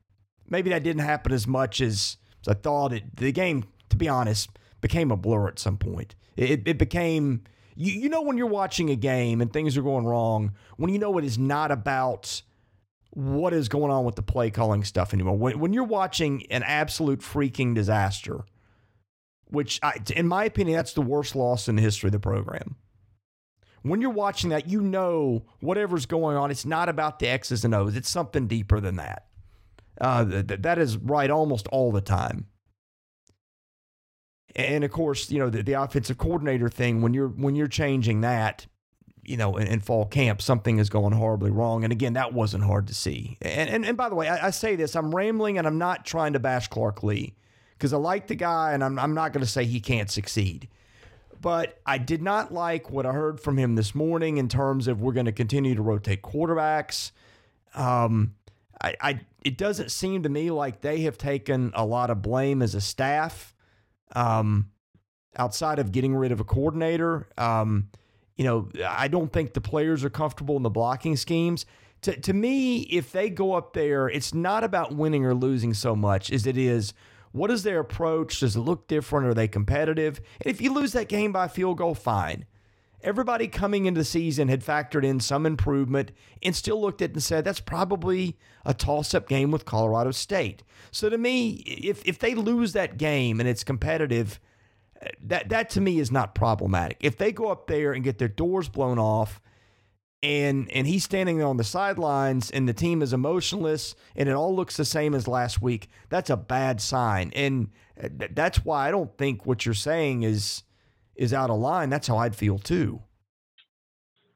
maybe 0.48 0.70
that 0.70 0.82
didn't 0.82 1.02
happen 1.02 1.32
as 1.32 1.46
much 1.46 1.80
as, 1.80 2.18
as 2.42 2.48
I 2.48 2.54
thought. 2.54 2.92
It 2.92 3.16
the 3.16 3.32
game, 3.32 3.64
to 3.88 3.96
be 3.96 4.08
honest, 4.08 4.50
became 4.80 5.10
a 5.10 5.16
blur 5.16 5.48
at 5.48 5.58
some 5.58 5.78
point. 5.78 6.14
It, 6.36 6.66
it 6.66 6.78
became 6.78 7.42
you, 7.78 7.92
you 7.92 8.08
know 8.08 8.22
when 8.22 8.36
you're 8.36 8.46
watching 8.46 8.90
a 8.90 8.96
game 8.96 9.40
and 9.40 9.52
things 9.52 9.76
are 9.76 9.82
going 9.82 10.04
wrong 10.04 10.52
when 10.76 10.92
you 10.92 10.98
know 10.98 11.16
it 11.16 11.24
is 11.24 11.38
not 11.38 11.70
about 11.70 12.42
what 13.10 13.54
is 13.54 13.68
going 13.68 13.90
on 13.90 14.04
with 14.04 14.16
the 14.16 14.22
play 14.22 14.50
calling 14.50 14.82
stuff 14.84 15.14
anymore. 15.14 15.36
When, 15.36 15.58
when 15.60 15.72
you're 15.72 15.84
watching 15.84 16.44
an 16.50 16.64
absolute 16.64 17.20
freaking 17.20 17.74
disaster, 17.74 18.44
which 19.46 19.78
I, 19.82 19.98
in 20.14 20.26
my 20.26 20.44
opinion, 20.44 20.76
that's 20.76 20.92
the 20.92 21.02
worst 21.02 21.36
loss 21.36 21.68
in 21.68 21.76
the 21.76 21.82
history 21.82 22.08
of 22.08 22.12
the 22.12 22.20
program. 22.20 22.76
When 23.82 24.00
you're 24.00 24.10
watching 24.10 24.50
that, 24.50 24.68
you 24.68 24.80
know 24.80 25.44
whatever's 25.60 26.04
going 26.04 26.36
on, 26.36 26.50
it's 26.50 26.66
not 26.66 26.88
about 26.88 27.20
the 27.20 27.28
X's 27.28 27.64
and 27.64 27.74
O's. 27.74 27.96
It's 27.96 28.10
something 28.10 28.48
deeper 28.48 28.80
than 28.80 28.96
that. 28.96 29.26
Uh, 30.00 30.24
th- 30.24 30.62
that 30.62 30.78
is 30.78 30.96
right 30.96 31.30
almost 31.30 31.68
all 31.68 31.92
the 31.92 32.00
time. 32.00 32.46
And 34.56 34.84
of 34.84 34.90
course, 34.90 35.30
you 35.30 35.38
know 35.38 35.50
the, 35.50 35.62
the 35.62 35.74
offensive 35.74 36.18
coordinator 36.18 36.68
thing. 36.68 37.00
When 37.02 37.14
you're 37.14 37.28
when 37.28 37.54
you're 37.54 37.68
changing 37.68 38.22
that, 38.22 38.66
you 39.22 39.36
know, 39.36 39.56
in, 39.56 39.66
in, 39.66 39.80
fall 39.80 40.06
camp, 40.06 40.40
something 40.40 40.78
is 40.78 40.88
going 40.88 41.12
horribly 41.12 41.50
wrong. 41.50 41.84
And 41.84 41.92
again, 41.92 42.14
that 42.14 42.32
wasn't 42.32 42.64
hard 42.64 42.86
to 42.88 42.94
see. 42.94 43.36
And 43.42 43.68
and, 43.68 43.84
and 43.84 43.96
by 43.96 44.08
the 44.08 44.14
way, 44.14 44.28
I, 44.28 44.48
I 44.48 44.50
say 44.50 44.74
this, 44.74 44.96
I'm 44.96 45.14
rambling 45.14 45.58
and 45.58 45.66
I'm 45.66 45.78
not 45.78 46.06
trying 46.06 46.32
to 46.32 46.38
bash 46.38 46.68
Clark 46.68 47.02
Lea 47.02 47.34
because 47.78 47.92
I 47.92 47.96
like 47.96 48.26
the 48.26 48.34
guy 48.34 48.72
and 48.72 48.82
I'm, 48.82 48.98
I'm 48.98 49.14
not 49.14 49.32
going 49.32 49.44
to 49.44 49.50
say 49.50 49.64
he 49.64 49.80
can't 49.80 50.10
succeed. 50.10 50.68
But 51.40 51.78
I 51.86 51.98
did 51.98 52.20
not 52.20 52.52
like 52.52 52.90
what 52.90 53.06
I 53.06 53.12
heard 53.12 53.40
from 53.40 53.56
him 53.56 53.76
this 53.76 53.94
morning 53.94 54.38
in 54.38 54.48
terms 54.48 54.88
of 54.88 55.00
we're 55.00 55.12
going 55.12 55.26
to 55.26 55.32
continue 55.32 55.76
to 55.76 55.82
rotate 55.82 56.22
quarterbacks. 56.22 57.12
Um, 57.74 58.34
I, 58.82 58.94
I 59.00 59.20
it 59.44 59.56
doesn't 59.56 59.92
seem 59.92 60.24
to 60.24 60.28
me 60.28 60.50
like 60.50 60.80
they 60.80 61.02
have 61.02 61.16
taken 61.16 61.70
a 61.74 61.86
lot 61.86 62.10
of 62.10 62.22
blame 62.22 62.60
as 62.60 62.74
a 62.74 62.80
staff. 62.80 63.54
Um, 64.14 64.70
outside 65.36 65.78
of 65.78 65.92
getting 65.92 66.14
rid 66.14 66.32
of 66.32 66.40
a 66.40 66.44
coordinator, 66.44 67.28
um, 67.36 67.90
you 68.36 68.44
know, 68.44 68.68
I 68.86 69.08
don't 69.08 69.32
think 69.32 69.54
the 69.54 69.60
players 69.60 70.04
are 70.04 70.10
comfortable 70.10 70.56
in 70.56 70.62
the 70.62 70.70
blocking 70.70 71.16
schemes. 71.16 71.66
To, 72.02 72.18
to 72.20 72.32
me, 72.32 72.82
if 72.82 73.12
they 73.12 73.28
go 73.28 73.54
up 73.54 73.72
there, 73.72 74.08
it's 74.08 74.32
not 74.32 74.64
about 74.64 74.94
winning 74.94 75.24
or 75.24 75.34
losing 75.34 75.74
so 75.74 75.96
much 75.96 76.30
as 76.30 76.46
it 76.46 76.56
is 76.56 76.94
what 77.32 77.50
is 77.50 77.62
their 77.62 77.80
approach? 77.80 78.40
Does 78.40 78.56
it 78.56 78.60
look 78.60 78.88
different? 78.88 79.26
Are 79.26 79.34
they 79.34 79.48
competitive? 79.48 80.20
And 80.40 80.50
if 80.50 80.60
you 80.60 80.72
lose 80.72 80.92
that 80.92 81.08
game 81.08 81.32
by 81.32 81.48
field 81.48 81.78
goal, 81.78 81.94
fine. 81.94 82.46
Everybody 83.02 83.46
coming 83.46 83.86
into 83.86 84.00
the 84.00 84.04
season 84.04 84.48
had 84.48 84.64
factored 84.64 85.04
in 85.04 85.20
some 85.20 85.46
improvement 85.46 86.10
and 86.42 86.54
still 86.54 86.80
looked 86.80 87.00
at 87.00 87.10
it 87.10 87.14
and 87.14 87.22
said 87.22 87.44
that's 87.44 87.60
probably 87.60 88.36
a 88.64 88.74
toss 88.74 89.14
up 89.14 89.28
game 89.28 89.50
with 89.50 89.64
Colorado 89.64 90.10
State. 90.10 90.64
So 90.90 91.08
to 91.08 91.16
me, 91.16 91.62
if, 91.64 92.04
if 92.04 92.18
they 92.18 92.34
lose 92.34 92.72
that 92.72 92.98
game 92.98 93.38
and 93.38 93.48
it's 93.48 93.62
competitive, 93.62 94.40
that, 95.22 95.48
that 95.48 95.70
to 95.70 95.80
me 95.80 96.00
is 96.00 96.10
not 96.10 96.34
problematic. 96.34 96.96
If 97.00 97.16
they 97.16 97.30
go 97.30 97.50
up 97.50 97.68
there 97.68 97.92
and 97.92 98.02
get 98.02 98.18
their 98.18 98.28
doors 98.28 98.68
blown 98.68 98.98
off 98.98 99.40
and 100.22 100.70
and 100.72 100.86
he's 100.86 101.04
standing 101.04 101.38
there 101.38 101.46
on 101.46 101.56
the 101.56 101.64
sidelines 101.64 102.50
and 102.50 102.68
the 102.68 102.72
team 102.72 103.02
is 103.02 103.12
emotionless 103.12 103.94
and 104.16 104.28
it 104.28 104.32
all 104.32 104.54
looks 104.54 104.76
the 104.76 104.84
same 104.84 105.14
as 105.14 105.28
last 105.28 105.62
week 105.62 105.88
that's 106.08 106.28
a 106.30 106.36
bad 106.36 106.80
sign 106.80 107.30
and 107.34 107.70
uh, 108.02 108.08
that's 108.32 108.64
why 108.64 108.88
i 108.88 108.90
don't 108.90 109.16
think 109.16 109.46
what 109.46 109.64
you're 109.64 109.74
saying 109.74 110.24
is 110.24 110.64
is 111.18 111.34
out 111.34 111.50
of 111.50 111.58
line 111.58 111.90
that's 111.90 112.06
how 112.06 112.16
i'd 112.18 112.34
feel 112.34 112.58
too. 112.58 113.00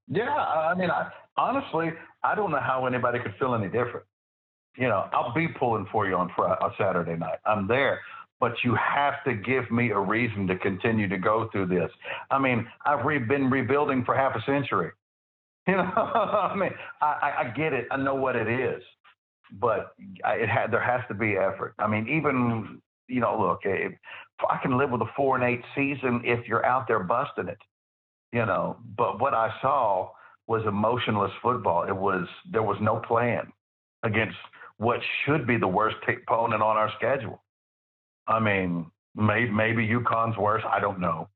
Yeah 0.08 0.34
i 0.34 0.74
mean 0.74 0.90
I, 0.90 1.08
honestly 1.36 1.92
i 2.22 2.34
don't 2.34 2.50
know 2.50 2.60
how 2.60 2.86
anybody 2.86 3.18
could 3.20 3.34
feel 3.38 3.54
any 3.54 3.66
different. 3.66 4.04
You 4.76 4.88
know 4.88 5.08
i'll 5.12 5.32
be 5.34 5.48
pulling 5.48 5.86
for 5.90 6.06
you 6.06 6.16
on 6.16 6.30
friday 6.36 6.58
on 6.60 6.70
uh, 6.70 6.74
saturday 6.76 7.16
night. 7.16 7.38
I'm 7.46 7.66
there 7.66 8.00
but 8.40 8.54
you 8.64 8.74
have 8.74 9.22
to 9.24 9.34
give 9.34 9.70
me 9.70 9.90
a 9.90 9.98
reason 9.98 10.48
to 10.48 10.58
continue 10.58 11.08
to 11.08 11.16
go 11.16 11.48
through 11.52 11.66
this. 11.66 11.90
I 12.30 12.38
mean 12.38 12.66
i've 12.84 13.06
re- 13.06 13.18
been 13.18 13.48
rebuilding 13.48 14.04
for 14.04 14.14
half 14.14 14.34
a 14.36 14.42
century. 14.44 14.90
You 15.68 15.76
know, 15.76 15.82
I 15.84 16.56
mean, 16.56 16.72
I, 17.00 17.34
I 17.38 17.52
get 17.56 17.72
it. 17.72 17.86
I 17.92 17.96
know 17.96 18.16
what 18.16 18.34
it 18.34 18.48
is, 18.48 18.82
but 19.60 19.94
it 20.00 20.48
had 20.48 20.72
there 20.72 20.82
has 20.82 21.02
to 21.06 21.14
be 21.14 21.36
effort. 21.36 21.74
I 21.78 21.86
mean, 21.86 22.08
even 22.08 22.82
you 23.08 23.20
know, 23.20 23.38
look, 23.38 23.60
if, 23.64 23.92
I 24.50 24.58
can 24.62 24.76
live 24.78 24.90
with 24.90 25.00
a 25.02 25.10
four 25.16 25.36
and 25.36 25.44
eight 25.44 25.62
season 25.74 26.22
if 26.24 26.46
you're 26.46 26.64
out 26.64 26.86
there 26.88 27.00
busting 27.00 27.48
it. 27.48 27.58
You 28.32 28.46
know, 28.46 28.78
but 28.96 29.20
what 29.20 29.34
I 29.34 29.52
saw 29.60 30.10
was 30.46 30.62
emotionless 30.66 31.32
football. 31.42 31.84
It 31.84 31.96
was 31.96 32.26
there 32.50 32.62
was 32.62 32.78
no 32.80 32.96
plan 32.96 33.52
against 34.02 34.36
what 34.78 35.00
should 35.24 35.46
be 35.46 35.58
the 35.58 35.68
worst 35.68 35.96
opponent 36.08 36.62
on 36.62 36.76
our 36.76 36.90
schedule. 36.96 37.42
I 38.26 38.40
mean, 38.40 38.90
maybe 39.14 39.50
maybe 39.50 39.86
UConn's 39.86 40.38
worse. 40.38 40.62
I 40.68 40.80
don't 40.80 41.00
know. 41.00 41.28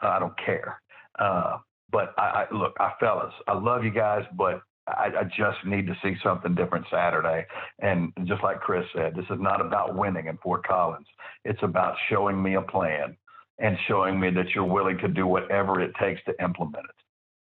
I 0.00 0.18
don't 0.18 0.36
care. 0.44 0.80
Uh, 1.18 1.58
but 1.90 2.14
I, 2.18 2.46
I 2.50 2.54
look, 2.54 2.74
I 2.80 2.92
fellas, 3.00 3.32
I 3.46 3.54
love 3.54 3.84
you 3.84 3.90
guys, 3.90 4.24
but 4.36 4.62
I, 4.88 5.10
I, 5.20 5.24
just 5.24 5.64
need 5.64 5.86
to 5.86 5.96
see 6.02 6.16
something 6.24 6.54
different 6.54 6.86
Saturday. 6.90 7.46
And 7.80 8.12
just 8.24 8.42
like 8.42 8.60
Chris 8.60 8.84
said, 8.94 9.14
this 9.14 9.24
is 9.30 9.38
not 9.38 9.64
about 9.64 9.96
winning 9.96 10.26
in 10.26 10.36
Fort 10.38 10.66
Collins. 10.66 11.06
It's 11.44 11.62
about 11.62 11.94
showing 12.08 12.42
me 12.42 12.54
a 12.56 12.62
plan 12.62 13.16
and 13.58 13.76
showing 13.86 14.18
me 14.18 14.30
that 14.30 14.50
you're 14.54 14.64
willing 14.64 14.98
to 14.98 15.08
do 15.08 15.26
whatever 15.26 15.80
it 15.80 15.92
takes 16.00 16.20
to 16.24 16.44
implement 16.44 16.84
it. 16.84 17.04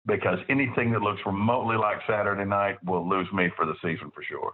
Because 0.07 0.38
anything 0.49 0.91
that 0.91 1.01
looks 1.01 1.21
remotely 1.25 1.77
like 1.77 1.97
Saturday 2.07 2.45
night 2.45 2.77
will 2.85 3.07
lose 3.07 3.27
me 3.33 3.49
for 3.55 3.65
the 3.65 3.73
season 3.81 4.11
for 4.13 4.23
sure. 4.23 4.53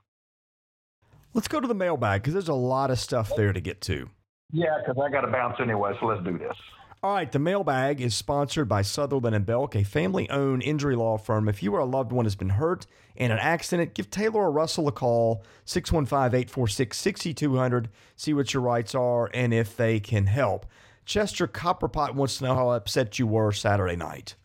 Let's 1.34 1.50
go 1.50 1.60
to 1.60 1.68
the 1.68 1.74
mailbag 1.74 2.22
because 2.22 2.34
there's 2.34 2.48
a 2.48 2.54
lot 2.54 2.90
of 2.90 3.00
stuff 3.00 3.32
there 3.36 3.52
to 3.52 3.60
get 3.60 3.82
to. 3.82 4.10
Yeah, 4.54 4.78
because 4.80 5.02
I 5.02 5.12
got 5.12 5.22
to 5.22 5.32
bounce 5.32 5.56
anyway, 5.62 5.94
so 6.00 6.06
let's 6.06 6.24
do 6.24 6.38
this. 6.38 6.56
All 7.04 7.16
right, 7.16 7.32
the 7.32 7.40
mailbag 7.40 8.00
is 8.00 8.14
sponsored 8.14 8.70
by 8.70 8.84
Sutherland 8.84 9.36
and 9.36 9.44
Belk, 9.44 9.76
a 9.76 9.84
family-owned 9.84 10.62
injury 10.62 10.96
law 10.96 11.18
firm. 11.18 11.50
If 11.50 11.64
you 11.64 11.74
or 11.74 11.80
a 11.80 11.86
loved 11.86 12.12
one 12.12 12.26
has 12.26 12.36
been 12.36 12.50
hurt 12.50 12.86
in 13.16 13.32
an 13.32 13.40
accident, 13.40 13.96
give 13.96 14.12
Taylor 14.12 14.42
or 14.42 14.52
Russell 14.52 14.88
a 14.88 14.92
call, 14.92 15.44
615-846-6200, 15.66 17.88
see 18.16 18.36
what 18.36 18.54
your 18.54 18.62
rights 18.62 18.94
are 18.94 19.32
and 19.34 19.52
if 19.52 19.76
they 19.76 20.00
can 20.00 20.28
help. 20.28 20.68
Chester 21.04 21.48
Copperpot 21.48 22.14
wants 22.14 22.38
to 22.38 22.44
know 22.44 22.54
how 22.54 22.70
upset 22.70 23.18
you 23.18 23.26
were 23.26 23.52
Saturday 23.52 23.96
night. 23.96 24.36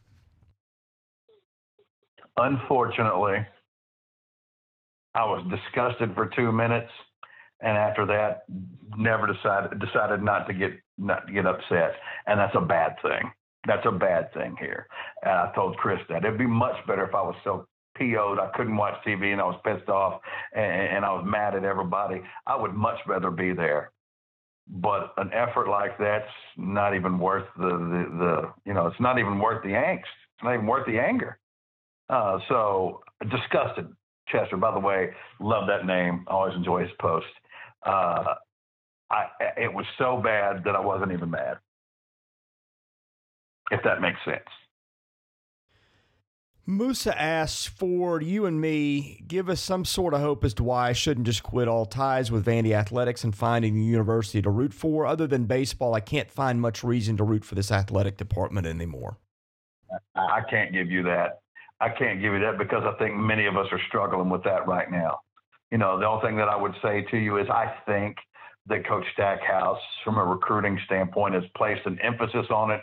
Unfortunately, 2.39 3.47
I 5.15 5.27
was 5.27 5.47
disgusted 5.51 6.15
for 6.15 6.31
two 6.35 6.53
minutes, 6.53 6.91
and 7.61 7.77
after 7.77 8.07
that, 8.07 8.45
never 8.97 9.27
decided 9.27 9.79
decided 9.81 10.23
not 10.23 10.47
to 10.47 10.55
get 10.55 10.73
not 10.99 11.27
to 11.27 11.33
get 11.33 11.47
upset, 11.47 11.93
and 12.27 12.39
that's 12.39 12.55
a 12.55 12.61
bad 12.61 12.97
thing. 13.03 13.31
That's 13.67 13.85
a 13.87 13.93
bad 13.93 14.33
thing 14.33 14.57
here. 14.61 14.87
And 15.23 15.33
I 15.33 15.53
told 15.55 15.77
Chris 15.77 15.99
that 16.09 16.25
it'd 16.25 16.39
be 16.39 16.47
much 16.47 16.77
better 16.87 17.05
if 17.05 17.15
I 17.15 17.23
was 17.23 17.35
so 17.43 17.67
PO'd 17.99 18.39
I 18.39 18.51
couldn't 18.55 18.77
watch 18.77 18.95
TV 19.07 19.33
and 19.33 19.41
I 19.41 19.45
was 19.45 19.61
pissed 19.65 19.89
off 19.89 20.21
and, 20.55 20.65
and 20.65 21.05
I 21.05 21.13
was 21.13 21.25
mad 21.27 21.55
at 21.55 21.65
everybody. 21.65 22.21
I 22.47 22.57
would 22.57 22.75
much 22.75 22.99
rather 23.07 23.31
be 23.31 23.53
there. 23.53 23.91
But 24.69 25.13
an 25.17 25.31
effort 25.33 25.69
like 25.69 25.97
that's 25.99 26.31
not 26.57 26.95
even 26.95 27.19
worth 27.19 27.47
the, 27.57 27.69
the, 27.69 28.17
the 28.19 28.53
you 28.65 28.75
know, 28.75 28.87
it's 28.87 29.01
not 29.01 29.19
even 29.19 29.39
worth 29.39 29.63
the 29.63 29.71
angst. 29.71 30.01
It's 30.01 30.45
not 30.45 30.55
even 30.55 30.67
worth 30.67 30.87
the 30.87 30.99
anger. 30.99 31.39
Uh, 32.09 32.39
so 32.49 33.03
disgusted. 33.31 33.89
Chester, 34.29 34.57
by 34.57 34.73
the 34.73 34.81
way, 34.81 35.11
love 35.39 35.69
that 35.69 35.87
name. 35.87 36.25
Always 36.27 36.55
enjoy 36.57 36.83
his 36.83 36.91
post. 37.01 37.27
Uh, 37.85 38.35
I, 39.11 39.27
it 39.57 39.73
was 39.73 39.87
so 39.99 40.21
bad 40.23 40.65
that 40.65 40.75
I 40.75 40.81
wasn't 40.81 41.13
even 41.13 41.31
mad. 41.31 41.59
If 43.71 43.83
that 43.85 44.01
makes 44.01 44.19
sense. 44.25 44.49
Musa 46.69 47.21
asks 47.21 47.65
for 47.65 48.21
you 48.21 48.45
and 48.45 48.61
me, 48.61 49.23
give 49.29 49.49
us 49.49 49.61
some 49.61 49.85
sort 49.85 50.15
of 50.15 50.21
hope 50.21 50.45
as 50.45 50.53
to 50.55 50.65
why 50.65 50.89
I 50.89 50.93
shouldn't 50.95 51.27
just 51.27 51.45
quit 51.45 51.69
all 51.69 51.87
ties 51.87 52.33
with 52.33 52.45
Vandy 52.45 52.73
Athletics 52.73 53.23
and 53.23 53.37
finding 53.37 53.79
a 53.79 53.83
university 53.83 54.43
to 54.43 54.51
root 54.51 54.75
for. 54.75 55.07
Other 55.07 55.29
than 55.29 55.45
baseball, 55.45 55.95
I 55.95 56.01
can't 56.01 56.29
find 56.29 56.61
much 56.61 56.83
reason 56.83 57.17
to 57.19 57.25
root 57.25 57.45
for 57.45 57.55
this 57.55 57.71
athletic 57.71 58.17
department 58.17 58.67
anymore. 58.67 59.19
I 60.17 60.41
can't 60.51 60.73
give 60.73 60.91
you 60.91 61.05
that. 61.05 61.39
I 61.81 61.89
can't 61.91 62.21
give 62.21 62.33
you 62.33 62.41
that 62.41 62.59
because 62.59 62.83
I 62.85 62.99
think 62.99 63.15
many 63.15 63.47
of 63.47 63.57
us 63.57 63.67
are 63.71 63.81
struggling 63.87 64.29
with 64.29 64.43
that 64.43 64.67
right 64.67 64.91
now. 64.91 65.21
You 65.77 65.81
know, 65.81 66.01
the 66.01 66.07
only 66.07 66.27
thing 66.27 66.37
that 66.39 66.49
I 66.49 66.57
would 66.57 66.73
say 66.83 67.03
to 67.11 67.19
you 67.19 67.37
is 67.37 67.47
I 67.51 67.71
think 67.85 68.17
that 68.67 68.89
Coach 68.89 69.05
Stackhouse, 69.13 69.79
from 70.07 70.17
a 70.17 70.25
recruiting 70.25 70.81
standpoint, 70.87 71.35
has 71.35 71.45
placed 71.55 71.85
an 71.85 71.99
emphasis 72.03 72.47
on 72.49 72.71
it 72.71 72.81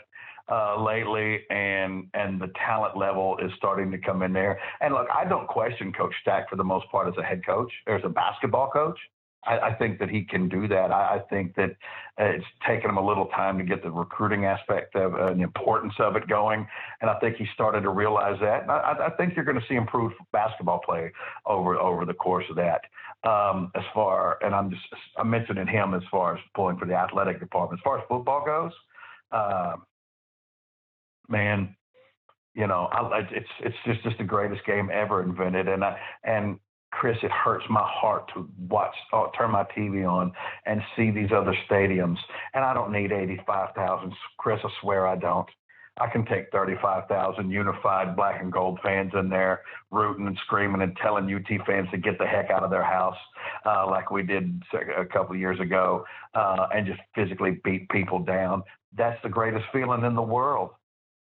uh, 0.47 0.79
lately, 0.79 1.39
and 1.49 2.07
and 2.13 2.39
the 2.39 2.51
talent 2.67 2.95
level 2.95 3.39
is 3.39 3.51
starting 3.57 3.89
to 3.89 3.97
come 3.97 4.21
in 4.21 4.31
there. 4.31 4.59
And 4.79 4.93
look, 4.93 5.07
I 5.11 5.25
don't 5.25 5.47
question 5.47 5.91
Coach 5.91 6.13
Stack 6.21 6.47
for 6.51 6.55
the 6.55 6.63
most 6.63 6.85
part 6.91 7.07
as 7.07 7.15
a 7.17 7.23
head 7.23 7.43
coach 7.43 7.71
or 7.87 7.95
as 7.95 8.03
a 8.05 8.09
basketball 8.09 8.69
coach. 8.69 8.99
I, 9.45 9.59
I 9.59 9.73
think 9.75 9.99
that 9.99 10.09
he 10.09 10.23
can 10.23 10.49
do 10.49 10.67
that. 10.67 10.91
I, 10.91 11.17
I 11.17 11.19
think 11.29 11.55
that 11.55 11.71
uh, 12.19 12.25
it's 12.25 12.45
taken 12.67 12.89
him 12.89 12.97
a 12.97 13.05
little 13.05 13.27
time 13.27 13.57
to 13.57 13.63
get 13.63 13.83
the 13.83 13.91
recruiting 13.91 14.45
aspect 14.45 14.95
of 14.95 15.15
uh, 15.15 15.33
the 15.33 15.41
importance 15.41 15.93
of 15.99 16.15
it 16.15 16.27
going, 16.27 16.67
and 17.01 17.09
I 17.09 17.19
think 17.19 17.37
he 17.37 17.45
started 17.53 17.81
to 17.81 17.89
realize 17.89 18.37
that. 18.41 18.69
I, 18.69 19.07
I 19.07 19.09
think 19.17 19.35
you're 19.35 19.45
going 19.45 19.59
to 19.59 19.65
see 19.67 19.75
improved 19.75 20.15
basketball 20.31 20.79
play 20.79 21.11
over 21.45 21.75
over 21.75 22.05
the 22.05 22.13
course 22.13 22.45
of 22.49 22.55
that. 22.57 22.81
Um, 23.27 23.71
as 23.75 23.83
far, 23.93 24.37
and 24.43 24.53
I'm 24.53 24.69
just 24.69 24.83
I'm 25.17 25.29
mentioning 25.29 25.67
him 25.67 25.93
as 25.93 26.03
far 26.11 26.35
as 26.35 26.41
pulling 26.55 26.77
for 26.77 26.85
the 26.85 26.93
athletic 26.93 27.39
department. 27.39 27.79
As 27.79 27.83
far 27.83 27.97
as 27.99 28.03
football 28.09 28.45
goes, 28.45 28.71
uh, 29.31 29.73
man, 31.29 31.75
you 32.53 32.67
know, 32.67 32.89
I, 32.91 33.19
it's 33.31 33.49
it's 33.61 33.75
just 33.85 34.03
just 34.03 34.17
the 34.17 34.23
greatest 34.23 34.65
game 34.65 34.89
ever 34.93 35.23
invented, 35.23 35.67
and 35.67 35.83
I 35.83 35.97
and 36.23 36.59
Chris, 36.99 37.17
it 37.23 37.31
hurts 37.31 37.65
my 37.69 37.83
heart 37.83 38.29
to 38.33 38.47
watch, 38.69 38.95
uh, 39.11 39.25
turn 39.37 39.51
my 39.51 39.65
TV 39.75 40.07
on 40.09 40.31
and 40.65 40.81
see 40.95 41.09
these 41.11 41.31
other 41.35 41.55
stadiums. 41.69 42.17
And 42.53 42.63
I 42.63 42.73
don't 42.73 42.91
need 42.91 43.11
85,000. 43.11 44.13
Chris, 44.37 44.59
I 44.63 44.69
swear 44.79 45.07
I 45.07 45.15
don't. 45.15 45.49
I 45.99 46.07
can 46.07 46.25
take 46.25 46.51
35,000 46.51 47.51
unified 47.51 48.15
black 48.15 48.41
and 48.41 48.51
gold 48.51 48.79
fans 48.81 49.11
in 49.13 49.29
there 49.29 49.61
rooting 49.91 50.25
and 50.25 50.37
screaming 50.45 50.81
and 50.81 50.95
telling 50.97 51.31
UT 51.31 51.65
fans 51.67 51.87
to 51.91 51.97
get 51.97 52.17
the 52.17 52.25
heck 52.25 52.49
out 52.49 52.63
of 52.63 52.71
their 52.71 52.83
house 52.83 53.17
uh, 53.65 53.87
like 53.87 54.09
we 54.09 54.23
did 54.23 54.61
a 54.97 55.05
couple 55.05 55.35
of 55.35 55.39
years 55.39 55.59
ago 55.59 56.03
uh, 56.33 56.67
and 56.73 56.87
just 56.87 56.99
physically 57.13 57.59
beat 57.63 57.89
people 57.89 58.19
down. 58.19 58.63
That's 58.95 59.21
the 59.23 59.29
greatest 59.29 59.65
feeling 59.71 60.03
in 60.03 60.15
the 60.15 60.21
world, 60.21 60.71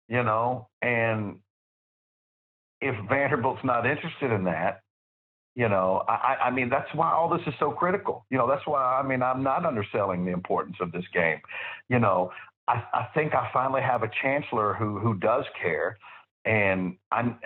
you 0.09 0.23
know? 0.23 0.67
And 0.81 1.37
if 2.81 2.95
Vanderbilt's 3.07 3.63
not 3.63 3.85
interested 3.85 4.31
in 4.31 4.43
that, 4.45 4.81
you 5.55 5.67
know, 5.67 6.03
I, 6.07 6.35
I 6.45 6.51
mean, 6.51 6.69
that's 6.69 6.87
why 6.93 7.11
all 7.11 7.29
this 7.29 7.45
is 7.47 7.53
so 7.59 7.71
critical. 7.71 8.25
You 8.29 8.37
know, 8.37 8.47
that's 8.47 8.65
why, 8.65 8.81
I 8.81 9.03
mean, 9.05 9.21
I'm 9.21 9.43
not 9.43 9.65
underselling 9.65 10.25
the 10.25 10.31
importance 10.31 10.77
of 10.79 10.91
this 10.91 11.03
game. 11.13 11.39
You 11.89 11.99
know, 11.99 12.31
I, 12.67 12.83
I 12.93 13.07
think 13.13 13.33
I 13.33 13.49
finally 13.51 13.81
have 13.81 14.03
a 14.03 14.11
chancellor 14.21 14.73
who, 14.73 14.99
who 14.99 15.15
does 15.15 15.45
care 15.61 15.97
and 16.45 16.95
I'm 17.11 17.37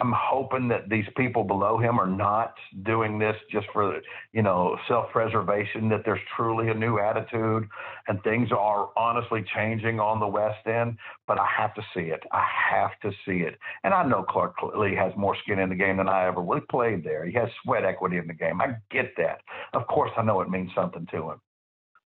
I'm 0.00 0.12
hoping 0.14 0.68
that 0.68 0.90
these 0.90 1.06
people 1.16 1.44
below 1.44 1.78
him 1.78 1.98
are 1.98 2.06
not 2.06 2.54
doing 2.84 3.18
this 3.18 3.36
just 3.50 3.66
for 3.72 4.00
you 4.32 4.42
know 4.42 4.76
self-preservation. 4.86 5.88
That 5.88 6.02
there's 6.04 6.20
truly 6.36 6.68
a 6.68 6.74
new 6.74 6.98
attitude, 6.98 7.66
and 8.06 8.22
things 8.22 8.50
are 8.52 8.90
honestly 8.96 9.44
changing 9.54 9.98
on 9.98 10.20
the 10.20 10.26
West 10.26 10.66
End. 10.66 10.98
But 11.26 11.40
I 11.40 11.46
have 11.56 11.74
to 11.74 11.82
see 11.94 12.10
it. 12.10 12.22
I 12.32 12.44
have 12.70 12.90
to 13.02 13.10
see 13.24 13.40
it. 13.44 13.58
And 13.82 13.94
I 13.94 14.04
know 14.04 14.22
Clark 14.28 14.56
Lea 14.76 14.94
has 14.94 15.12
more 15.16 15.36
skin 15.42 15.58
in 15.58 15.70
the 15.70 15.74
game 15.74 15.96
than 15.96 16.08
I 16.08 16.26
ever 16.26 16.42
will. 16.42 16.56
He 16.56 16.66
played 16.70 17.02
there. 17.02 17.24
He 17.24 17.32
has 17.34 17.48
sweat 17.62 17.84
equity 17.84 18.18
in 18.18 18.26
the 18.26 18.34
game. 18.34 18.60
I 18.60 18.74
get 18.90 19.14
that. 19.16 19.40
Of 19.72 19.86
course, 19.86 20.10
I 20.18 20.22
know 20.22 20.42
it 20.42 20.50
means 20.50 20.70
something 20.74 21.06
to 21.12 21.30
him. 21.30 21.40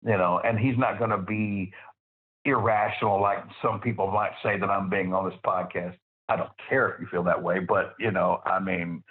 You 0.03 0.17
know, 0.17 0.41
and 0.43 0.57
he's 0.57 0.77
not 0.77 0.97
going 0.97 1.11
to 1.11 1.17
be 1.17 1.71
irrational 2.45 3.21
like 3.21 3.37
some 3.61 3.79
people 3.79 4.11
might 4.11 4.33
say 4.43 4.59
that 4.59 4.69
I'm 4.69 4.89
being 4.89 5.13
on 5.13 5.29
this 5.29 5.39
podcast 5.45 5.95
I 6.29 6.35
don't 6.35 6.51
care 6.69 6.89
if 6.91 7.01
you 7.01 7.07
feel 7.07 7.23
that 7.23 7.41
way, 7.41 7.59
but 7.59 7.95
you 7.99 8.11
know, 8.11 8.41
I 8.45 8.59
mean, 8.59 9.03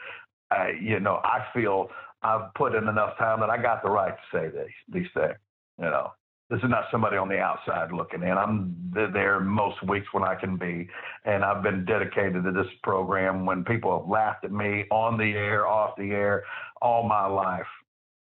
uh, 0.50 0.68
you 0.80 1.00
know, 1.00 1.20
I 1.24 1.44
feel 1.54 1.88
I've 2.22 2.52
put 2.54 2.74
in 2.74 2.88
enough 2.88 3.16
time 3.18 3.40
that 3.40 3.50
I 3.50 3.60
got 3.60 3.82
the 3.82 3.90
right 3.90 4.14
to 4.14 4.36
say 4.36 4.48
these 4.48 5.02
these 5.02 5.10
things. 5.14 5.34
You 5.78 5.86
know, 5.86 6.12
this 6.50 6.58
is 6.58 6.70
not 6.70 6.84
somebody 6.90 7.16
on 7.16 7.28
the 7.28 7.38
outside 7.38 7.92
looking 7.92 8.22
in. 8.22 8.32
I'm 8.32 8.76
there 8.92 9.40
most 9.40 9.82
weeks 9.86 10.06
when 10.12 10.22
I 10.22 10.34
can 10.34 10.56
be, 10.56 10.88
and 11.24 11.44
I've 11.44 11.62
been 11.62 11.84
dedicated 11.84 12.44
to 12.44 12.52
this 12.52 12.66
program 12.82 13.46
when 13.46 13.64
people 13.64 13.98
have 13.98 14.08
laughed 14.08 14.44
at 14.44 14.52
me 14.52 14.84
on 14.90 15.18
the 15.18 15.32
air, 15.32 15.66
off 15.66 15.96
the 15.96 16.10
air, 16.10 16.44
all 16.80 17.08
my 17.08 17.26
life. 17.26 17.66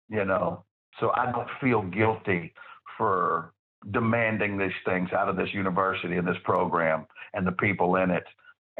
You 0.09 0.25
know, 0.25 0.63
so 0.99 1.11
I 1.15 1.31
don't 1.31 1.47
feel 1.61 1.81
guilty 1.83 2.53
for 2.97 3.53
demanding 3.91 4.57
these 4.57 4.71
things 4.85 5.09
out 5.11 5.27
of 5.27 5.35
this 5.35 5.49
university 5.53 6.17
and 6.17 6.27
this 6.27 6.37
program 6.43 7.05
and 7.33 7.47
the 7.47 7.51
people 7.53 7.95
in 7.95 8.11
it 8.11 8.23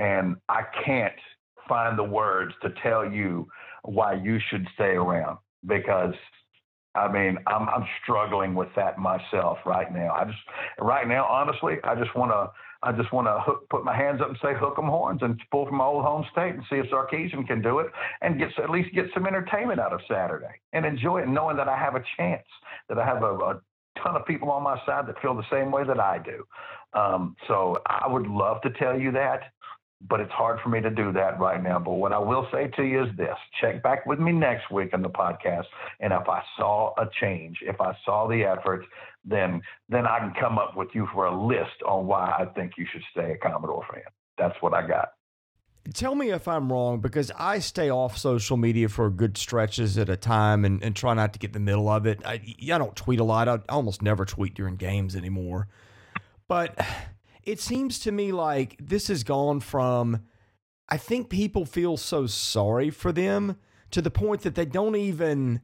and 0.01 0.35
I 0.49 0.63
can't 0.83 1.13
find 1.69 1.97
the 1.97 2.03
words 2.03 2.53
to 2.63 2.73
tell 2.81 3.09
you 3.09 3.47
why 3.83 4.13
you 4.13 4.39
should 4.49 4.67
stay 4.73 4.95
around 4.95 5.37
because 5.67 6.13
I 6.93 7.09
mean, 7.09 7.37
I'm 7.47 7.69
I'm 7.69 7.85
struggling 8.03 8.53
with 8.53 8.67
that 8.75 8.97
myself 8.97 9.59
right 9.65 9.93
now. 9.93 10.11
I 10.11 10.25
just 10.25 10.37
right 10.79 11.07
now, 11.07 11.25
honestly, 11.25 11.75
I 11.85 11.95
just 11.95 12.13
want 12.15 12.31
to 12.31 12.51
I 12.83 12.91
just 12.91 13.13
want 13.13 13.27
to 13.27 13.53
put 13.69 13.85
my 13.85 13.95
hands 13.95 14.19
up 14.21 14.27
and 14.27 14.37
say 14.41 14.53
hook 14.59 14.75
'em 14.77 14.85
horns 14.89 15.21
and 15.21 15.39
pull 15.51 15.67
from 15.67 15.77
my 15.77 15.85
old 15.85 16.03
home 16.03 16.25
state 16.31 16.55
and 16.55 16.63
see 16.69 16.77
if 16.77 16.87
Sarkisian 16.87 17.47
can 17.47 17.61
do 17.61 17.79
it 17.79 17.87
and 18.21 18.39
get 18.39 18.49
at 18.59 18.69
least 18.69 18.93
get 18.93 19.05
some 19.13 19.25
entertainment 19.25 19.79
out 19.79 19.93
of 19.93 20.01
Saturday 20.09 20.59
and 20.73 20.85
enjoy 20.85 21.21
it, 21.21 21.29
knowing 21.29 21.55
that 21.57 21.69
I 21.69 21.77
have 21.77 21.95
a 21.95 22.03
chance, 22.17 22.47
that 22.89 22.97
I 22.99 23.05
have 23.05 23.23
a, 23.23 23.35
a 23.35 23.61
ton 24.03 24.15
of 24.15 24.25
people 24.25 24.51
on 24.51 24.63
my 24.63 24.77
side 24.85 25.07
that 25.07 25.21
feel 25.21 25.35
the 25.35 25.49
same 25.49 25.71
way 25.71 25.85
that 25.85 25.99
I 25.99 26.17
do. 26.17 26.43
Um, 26.93 27.37
so 27.47 27.77
I 27.85 28.07
would 28.07 28.27
love 28.27 28.61
to 28.63 28.69
tell 28.71 28.99
you 28.99 29.11
that 29.13 29.43
but 30.09 30.19
it's 30.19 30.31
hard 30.31 30.59
for 30.61 30.69
me 30.69 30.81
to 30.81 30.89
do 30.89 31.11
that 31.13 31.39
right 31.39 31.61
now. 31.61 31.79
But 31.79 31.93
what 31.93 32.11
I 32.11 32.19
will 32.19 32.47
say 32.51 32.67
to 32.75 32.83
you 32.83 33.03
is 33.03 33.09
this 33.17 33.35
check 33.59 33.83
back 33.83 34.05
with 34.05 34.19
me 34.19 34.31
next 34.31 34.71
week 34.71 34.89
in 34.93 35.01
the 35.01 35.09
podcast. 35.09 35.65
And 35.99 36.11
if 36.11 36.27
I 36.27 36.41
saw 36.57 36.93
a 36.97 37.07
change, 37.19 37.59
if 37.61 37.79
I 37.79 37.95
saw 38.05 38.27
the 38.27 38.43
efforts, 38.43 38.85
then 39.23 39.61
then 39.89 40.07
I 40.07 40.19
can 40.19 40.33
come 40.39 40.57
up 40.57 40.75
with 40.75 40.89
you 40.93 41.07
for 41.13 41.25
a 41.25 41.47
list 41.47 41.83
on 41.87 42.07
why 42.07 42.31
I 42.39 42.45
think 42.53 42.73
you 42.77 42.85
should 42.91 43.03
stay 43.11 43.31
a 43.31 43.37
Commodore 43.37 43.85
fan. 43.91 44.03
That's 44.37 44.55
what 44.61 44.73
I 44.73 44.87
got. 44.87 45.09
Tell 45.93 46.13
me 46.13 46.29
if 46.29 46.47
I'm 46.47 46.71
wrong 46.71 46.99
because 46.99 47.31
I 47.37 47.57
stay 47.59 47.89
off 47.89 48.15
social 48.15 48.55
media 48.55 48.87
for 48.87 49.09
good 49.09 49.35
stretches 49.35 49.97
at 49.97 50.09
a 50.09 50.17
time 50.17 50.63
and, 50.63 50.81
and 50.83 50.95
try 50.95 51.15
not 51.15 51.33
to 51.33 51.39
get 51.39 51.49
in 51.49 51.53
the 51.53 51.59
middle 51.59 51.89
of 51.89 52.05
it. 52.05 52.21
I, 52.23 52.39
I 52.61 52.77
don't 52.77 52.95
tweet 52.95 53.19
a 53.19 53.23
lot. 53.23 53.47
I 53.47 53.59
almost 53.67 54.01
never 54.01 54.23
tweet 54.23 54.53
during 54.53 54.75
games 54.75 55.15
anymore. 55.15 55.67
But 56.47 56.79
it 57.43 57.59
seems 57.59 57.99
to 57.99 58.11
me 58.11 58.31
like 58.31 58.75
this 58.79 59.07
has 59.07 59.23
gone 59.23 59.59
from 59.59 60.21
I 60.89 60.97
think 60.97 61.29
people 61.29 61.65
feel 61.65 61.95
so 61.95 62.27
sorry 62.27 62.89
for 62.89 63.11
them 63.11 63.57
to 63.91 64.01
the 64.01 64.11
point 64.11 64.41
that 64.41 64.55
they 64.55 64.65
don't 64.65 64.95
even 64.95 65.61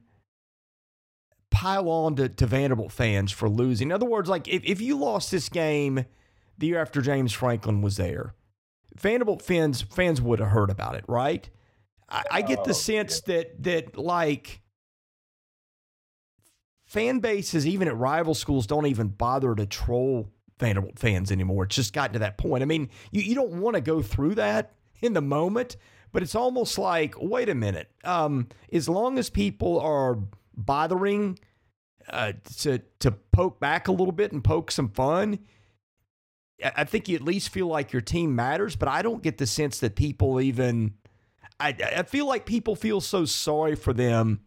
pile 1.50 1.88
on 1.88 2.16
to, 2.16 2.28
to 2.28 2.46
Vanderbilt 2.46 2.92
fans 2.92 3.30
for 3.30 3.48
losing. 3.48 3.88
In 3.88 3.92
other 3.92 4.06
words, 4.06 4.28
like 4.28 4.48
if, 4.48 4.62
if 4.64 4.80
you 4.80 4.96
lost 4.96 5.30
this 5.30 5.48
game 5.48 6.04
the 6.56 6.68
year 6.68 6.80
after 6.80 7.02
James 7.02 7.32
Franklin 7.32 7.82
was 7.82 7.96
there, 7.96 8.34
Vanderbilt 8.96 9.42
fans 9.42 9.82
fans 9.82 10.20
would 10.20 10.40
have 10.40 10.48
heard 10.48 10.70
about 10.70 10.94
it, 10.94 11.04
right? 11.06 11.48
I, 12.08 12.24
I 12.30 12.42
get 12.42 12.64
the 12.64 12.70
oh, 12.70 12.74
sense 12.74 13.20
that 13.22 13.62
that 13.62 13.98
like 13.98 14.62
fan 16.86 17.20
bases, 17.20 17.66
even 17.66 17.86
at 17.86 17.96
rival 17.96 18.34
schools, 18.34 18.66
don't 18.66 18.86
even 18.86 19.08
bother 19.08 19.54
to 19.54 19.66
troll 19.66 20.32
Vanderbilt 20.58 20.98
fans 20.98 21.30
anymore. 21.30 21.64
It's 21.64 21.76
just 21.76 21.92
gotten 21.92 22.14
to 22.14 22.18
that 22.20 22.38
point. 22.38 22.62
I 22.62 22.66
mean, 22.66 22.90
you, 23.10 23.22
you 23.22 23.34
don't 23.34 23.60
want 23.60 23.74
to 23.74 23.80
go 23.80 24.02
through 24.02 24.36
that 24.36 24.74
in 25.00 25.12
the 25.12 25.20
moment, 25.20 25.76
but 26.12 26.22
it's 26.22 26.34
almost 26.34 26.78
like, 26.78 27.14
wait 27.20 27.48
a 27.48 27.54
minute. 27.54 27.90
Um, 28.04 28.48
as 28.72 28.88
long 28.88 29.18
as 29.18 29.30
people 29.30 29.80
are 29.80 30.18
bothering 30.56 31.38
uh, 32.08 32.32
to 32.58 32.78
to 33.00 33.10
poke 33.10 33.60
back 33.60 33.88
a 33.88 33.92
little 33.92 34.12
bit 34.12 34.32
and 34.32 34.42
poke 34.42 34.70
some 34.70 34.88
fun, 34.88 35.38
I 36.62 36.84
think 36.84 37.08
you 37.08 37.16
at 37.16 37.22
least 37.22 37.50
feel 37.50 37.66
like 37.66 37.92
your 37.92 38.02
team 38.02 38.34
matters. 38.34 38.76
But 38.76 38.88
I 38.88 39.02
don't 39.02 39.22
get 39.22 39.38
the 39.38 39.46
sense 39.46 39.80
that 39.80 39.96
people 39.96 40.40
even. 40.40 40.94
I, 41.60 41.74
I 41.96 42.02
feel 42.04 42.26
like 42.26 42.46
people 42.46 42.76
feel 42.76 43.00
so 43.00 43.24
sorry 43.24 43.74
for 43.74 43.92
them 43.92 44.40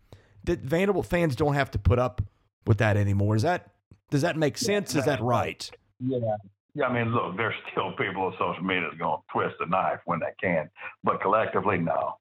that 0.46 0.62
Vanderbilt 0.62 1.06
fans 1.06 1.36
don't 1.36 1.56
have 1.56 1.70
to 1.72 1.80
put 1.80 2.00
up 2.00 2.22
with 2.66 2.78
that 2.78 2.96
anymore. 2.98 3.36
Is 3.36 3.42
that 3.42 3.72
does 4.10 4.22
that 4.22 4.38
make 4.38 4.58
sense? 4.58 4.96
Is 4.96 5.06
that 5.06 5.22
right? 5.22 5.70
Yeah. 6.04 6.36
Yeah, 6.74 6.86
I 6.86 6.94
mean, 6.94 7.14
look, 7.14 7.36
there's 7.38 7.56
still 7.72 7.92
people 7.94 8.24
on 8.24 8.34
social 8.40 8.64
media 8.64 8.88
that's 8.90 9.00
going 9.00 9.18
to 9.18 9.24
twist 9.32 9.56
the 9.60 9.66
knife 9.66 10.00
when 10.06 10.20
they 10.20 10.34
can, 10.40 10.70
but 11.04 11.22
collectively, 11.22 11.78
no. 11.78 12.16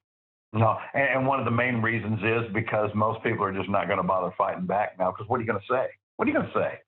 No, 0.52 0.76
and, 0.94 1.08
and 1.14 1.26
one 1.28 1.38
of 1.38 1.44
the 1.44 1.52
main 1.52 1.80
reasons 1.80 2.18
is 2.24 2.52
because 2.52 2.90
most 2.92 3.22
people 3.22 3.44
are 3.44 3.52
just 3.52 3.68
not 3.68 3.86
going 3.86 3.98
to 3.98 4.02
bother 4.02 4.34
fighting 4.36 4.66
back 4.66 4.98
now. 4.98 5.12
Because 5.12 5.28
what 5.28 5.36
are 5.36 5.42
you 5.42 5.46
going 5.46 5.60
to 5.60 5.66
say? 5.72 5.86
What 6.16 6.26
are 6.26 6.32
you 6.32 6.36
going 6.36 6.50
to 6.50 6.58
say? 6.58 6.78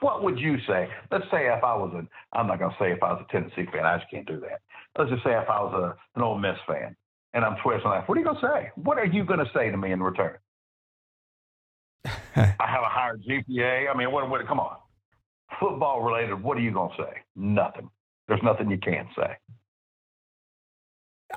What 0.00 0.22
would 0.22 0.38
you 0.38 0.58
say? 0.68 0.88
Let's 1.10 1.24
say 1.30 1.46
if 1.48 1.64
I 1.64 1.74
was 1.74 1.90
an, 1.94 2.06
I'm 2.34 2.46
not 2.46 2.58
going 2.58 2.70
to 2.70 2.76
say 2.78 2.92
if 2.92 3.02
I 3.02 3.12
was 3.12 3.24
a 3.26 3.32
Tennessee 3.32 3.64
fan. 3.72 3.86
I 3.86 3.96
just 3.96 4.10
can't 4.10 4.26
do 4.26 4.38
that. 4.40 4.60
Let's 4.98 5.10
just 5.10 5.24
say 5.24 5.30
if 5.30 5.48
I 5.48 5.60
was 5.62 5.72
a, 5.72 6.18
an 6.18 6.22
Ole 6.22 6.38
Miss 6.38 6.58
fan 6.68 6.94
and 7.32 7.46
I'm 7.46 7.56
twisting 7.62 7.90
knife. 7.90 8.04
What 8.06 8.18
are 8.18 8.20
you 8.20 8.26
going 8.26 8.40
to 8.40 8.46
say? 8.46 8.70
What 8.76 8.98
are 8.98 9.06
you 9.06 9.24
going 9.24 9.40
to 9.40 9.50
say 9.54 9.70
to 9.70 9.76
me 9.78 9.92
in 9.92 10.02
return? 10.02 10.36
I 12.04 12.66
have 12.68 12.82
a 12.84 12.92
higher 12.92 13.16
GPA. 13.16 13.90
I 13.92 13.96
mean, 13.96 14.12
what? 14.12 14.28
What? 14.28 14.46
Come 14.46 14.60
on 14.60 14.76
football 15.60 16.02
related, 16.02 16.42
what 16.42 16.56
are 16.56 16.60
you 16.60 16.72
going 16.72 16.90
to 16.96 17.02
say? 17.02 17.18
Nothing. 17.36 17.90
There's 18.26 18.42
nothing 18.42 18.70
you 18.70 18.78
can 18.78 19.08
say. 19.16 19.36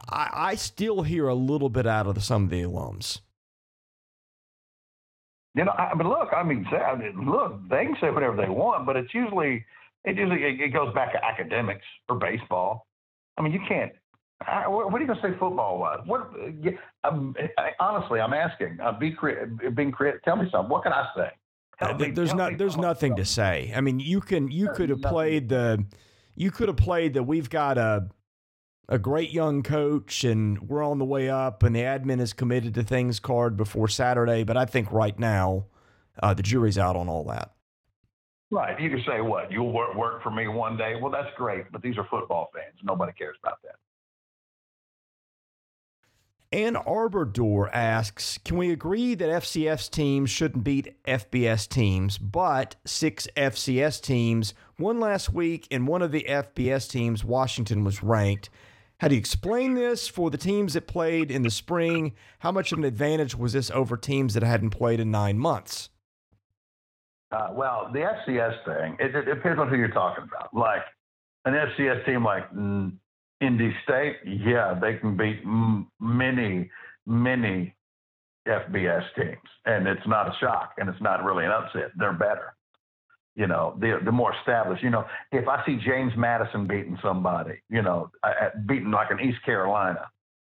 I, 0.10 0.30
I 0.34 0.56
still 0.56 1.04
hear 1.04 1.28
a 1.28 1.36
little 1.36 1.70
bit 1.70 1.86
out 1.86 2.08
of 2.08 2.16
the, 2.16 2.22
some 2.22 2.46
of 2.46 2.50
the 2.50 2.62
alums. 2.62 3.22
You 5.54 5.66
know, 5.66 5.72
I 5.72 5.94
mean, 5.96 6.08
look, 6.08 6.30
I 6.36 6.44
mean, 6.44 6.66
say, 6.72 6.78
I 6.78 6.96
mean, 6.96 7.30
look, 7.30 7.60
they 7.70 7.84
can 7.86 7.98
say 8.00 8.10
whatever 8.10 8.38
they 8.38 8.48
want, 8.48 8.86
but 8.86 8.96
it's 8.96 9.14
usually, 9.14 9.66
it 10.06 10.16
usually, 10.18 10.44
it 10.44 10.70
goes 10.70 10.94
back 10.94 11.12
to 11.12 11.24
academics 11.24 11.86
or 12.08 12.18
baseball. 12.18 12.88
I 13.38 13.42
mean, 13.42 13.52
you 13.52 13.60
can't. 13.68 13.92
I, 14.48 14.68
what 14.68 14.94
are 14.94 15.00
you 15.00 15.08
going 15.08 15.20
to 15.20 15.28
say 15.28 15.38
football 15.38 15.78
wise? 15.78 16.00
What? 16.06 16.32
Um, 17.04 17.36
I, 17.58 17.72
honestly, 17.80 18.20
I'm 18.20 18.34
asking. 18.34 18.80
Uh, 18.82 18.98
be 18.98 19.16
being 19.76 19.92
creative. 19.92 20.24
Tell 20.24 20.36
me 20.36 20.48
something. 20.52 20.70
What 20.70 20.84
can 20.84 20.94
I 20.94 21.06
say? 21.16 21.30
There's 21.82 22.34
not 22.34 22.58
there's 22.58 22.78
nothing 22.78 23.16
to 23.16 23.26
say. 23.26 23.72
I 23.76 23.82
mean, 23.82 24.00
you 24.00 24.22
can 24.22 24.52
you 24.52 24.70
could 24.76 24.90
have 24.90 25.02
played 25.02 25.50
the 25.50 25.86
you 26.36 26.52
could 26.52 26.68
have 26.68 26.78
played 26.78 27.14
that 27.14 27.24
we've 27.24 27.50
got 27.50 27.78
a 27.78 28.08
a 28.90 29.00
great 29.00 29.32
young 29.32 29.64
coach 29.64 30.24
and 30.24 30.70
we're 30.70 30.84
on 30.84 31.00
the 31.00 31.06
way 31.06 31.30
up 31.30 31.64
and 31.64 31.76
the 31.76 31.80
admin 31.80 32.20
is 32.20 32.34
committed 32.34 32.74
to 32.76 32.84
things 32.84 33.20
card 33.20 33.56
before 33.56 33.88
Saturday, 33.88 34.44
but 34.44 34.58
I 34.58 34.66
think 34.66 34.92
right 34.92 35.18
now 35.18 35.66
uh, 36.22 36.34
the 36.34 36.44
jury's 36.44 36.78
out 36.78 36.98
on 36.98 37.08
all 37.08 37.24
that. 37.26 37.54
Right. 38.52 38.78
You 38.82 38.90
can 38.90 39.02
say 39.08 39.22
what? 39.22 39.50
You'll 39.50 39.72
work 39.72 39.96
work 39.96 40.22
for 40.22 40.30
me 40.30 40.50
one 40.50 40.76
day. 40.76 40.96
Well, 41.02 41.12
that's 41.12 41.34
great, 41.38 41.72
but 41.72 41.82
these 41.82 41.98
are 41.98 42.06
football 42.10 42.50
fans. 42.54 42.76
Nobody 42.84 43.14
cares 43.14 43.38
about 43.42 43.60
that. 43.64 43.76
Ann 46.54 46.76
Arbor 46.76 47.24
Door 47.24 47.74
asks 47.74 48.38
Can 48.44 48.58
we 48.58 48.72
agree 48.72 49.16
that 49.16 49.30
FCS 49.30 49.90
teams 49.90 50.30
shouldn't 50.30 50.66
beat 50.66 51.02
FBS 51.06 51.68
teams, 51.68 52.18
but 52.18 52.76
six 52.84 53.26
FCS 53.38 54.02
teams 54.02 54.54
won 54.78 55.00
last 55.00 55.32
week, 55.32 55.66
and 55.72 55.88
one 55.88 56.02
of 56.02 56.12
the 56.12 56.26
FBS 56.28 56.90
teams, 56.90 57.24
Washington, 57.24 57.86
was 57.86 58.04
ranked? 58.04 58.50
How 59.00 59.08
do 59.08 59.16
you 59.16 59.20
explain 59.20 59.76
this 59.76 60.10
for 60.10 60.30
the 60.30 60.38
teams 60.38 60.74
that 60.74 60.88
played 60.88 61.32
in 61.32 61.42
the 61.44 61.50
spring? 61.50 62.14
How 62.40 62.52
much 62.52 62.74
of 62.74 62.80
an 62.80 62.84
advantage 62.84 63.34
was 63.34 63.54
this 63.54 63.72
over 63.72 63.96
teams 63.96 64.34
that 64.34 64.44
hadn't 64.44 64.72
played 64.72 65.00
in 65.00 65.10
nine 65.10 65.40
months? 65.40 65.90
Uh, 67.32 67.48
well, 67.54 67.90
the 67.94 68.00
FCS 68.00 68.66
thing, 68.66 68.98
it, 69.00 69.16
it, 69.16 69.24
depends 69.24 69.58
on 69.58 69.70
who 69.70 69.78
you're 69.78 69.88
talking 69.88 70.26
about. 70.26 70.54
Like 70.54 70.84
an 71.46 71.54
FCS 71.54 72.06
team 72.06 72.26
like 72.26 72.44
Indy 73.42 73.74
State, 73.84 74.18
yeah, 74.26 74.78
they 74.80 74.96
can 74.96 75.18
beat 75.18 75.40
m- 75.44 75.88
many, 76.00 76.70
many 77.06 77.76
FBS 78.48 79.04
teams, 79.16 79.50
and 79.66 79.88
it's 79.88 80.06
not 80.08 80.28
a 80.28 80.34
shock, 80.40 80.74
and 80.78 80.90
it's 80.90 81.02
not 81.02 81.24
really 81.24 81.46
an 81.46 81.52
upset. 81.52 81.92
They're 81.98 82.14
better. 82.14 82.54
You 83.36 83.48
know, 83.48 83.76
the 83.80 84.00
the 84.04 84.12
more 84.12 84.34
established. 84.40 84.84
You 84.84 84.90
know, 84.90 85.06
if 85.32 85.48
I 85.48 85.66
see 85.66 85.78
James 85.86 86.12
Madison 86.18 86.68
beating 86.68 86.98
somebody, 87.02 87.62
you 87.70 87.82
know, 87.82 88.12
beating 88.68 88.92
like 88.92 89.10
an 89.10 89.20
East 89.20 89.44
Carolina, 89.46 90.10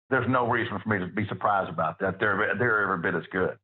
there's 0.09 0.27
no 0.29 0.49
reason 0.49 0.79
for 0.81 0.89
me 0.89 0.99
to 0.99 1.07
be 1.07 1.27
surprised 1.27 1.69
about 1.69 1.99
that. 1.99 2.19
They're 2.19 2.55
they're 2.57 2.81
every 2.83 3.01
bit 3.01 3.15
as 3.15 3.27
good. 3.31 3.57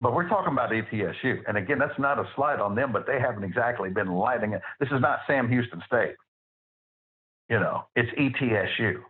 But 0.00 0.14
we're 0.14 0.28
talking 0.28 0.52
about 0.52 0.70
ETSU, 0.70 1.42
and 1.48 1.56
again, 1.56 1.78
that's 1.78 1.98
not 1.98 2.18
a 2.18 2.24
slight 2.36 2.60
on 2.60 2.74
them, 2.76 2.92
but 2.92 3.04
they 3.06 3.18
haven't 3.20 3.42
exactly 3.42 3.90
been 3.90 4.12
lighting 4.12 4.52
it. 4.52 4.62
This 4.78 4.88
is 4.92 5.00
not 5.00 5.20
Sam 5.26 5.48
Houston 5.48 5.82
State. 5.86 6.14
You 7.48 7.58
know, 7.58 7.84
it's 7.96 8.10
ETSU. 8.18 9.02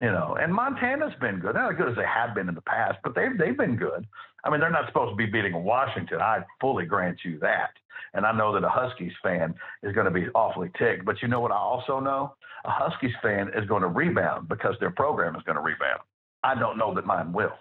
You 0.00 0.10
know, 0.10 0.36
and 0.40 0.52
Montana's 0.52 1.12
been 1.20 1.38
good. 1.38 1.54
They're 1.54 1.62
not 1.62 1.72
as 1.72 1.78
good 1.78 1.88
as 1.88 1.96
they 1.96 2.06
have 2.06 2.34
been 2.34 2.48
in 2.48 2.56
the 2.56 2.62
past, 2.62 2.98
but 3.04 3.14
they've 3.14 3.38
they've 3.38 3.56
been 3.56 3.76
good. 3.76 4.06
I 4.44 4.50
mean, 4.50 4.58
they're 4.58 4.70
not 4.70 4.86
supposed 4.88 5.12
to 5.12 5.16
be 5.16 5.26
beating 5.26 5.54
Washington. 5.62 6.20
I 6.20 6.40
fully 6.60 6.86
grant 6.86 7.20
you 7.24 7.38
that. 7.38 7.70
And 8.14 8.26
I 8.26 8.32
know 8.32 8.52
that 8.52 8.64
a 8.64 8.68
Huskies 8.68 9.12
fan 9.22 9.54
is 9.82 9.94
going 9.94 10.06
to 10.06 10.10
be 10.10 10.26
awfully 10.34 10.70
ticked. 10.76 11.04
But 11.04 11.22
you 11.22 11.28
know 11.28 11.40
what 11.40 11.52
I 11.52 11.56
also 11.56 12.00
know? 12.00 12.34
A 12.64 12.70
Huskies 12.70 13.14
fan 13.22 13.50
is 13.56 13.66
going 13.66 13.82
to 13.82 13.88
rebound 13.88 14.48
because 14.48 14.74
their 14.80 14.90
program 14.90 15.36
is 15.36 15.42
going 15.44 15.56
to 15.56 15.62
rebound. 15.62 16.00
I 16.42 16.56
don't 16.56 16.76
know 16.76 16.92
that 16.94 17.06
mine 17.06 17.32
will. 17.32 17.52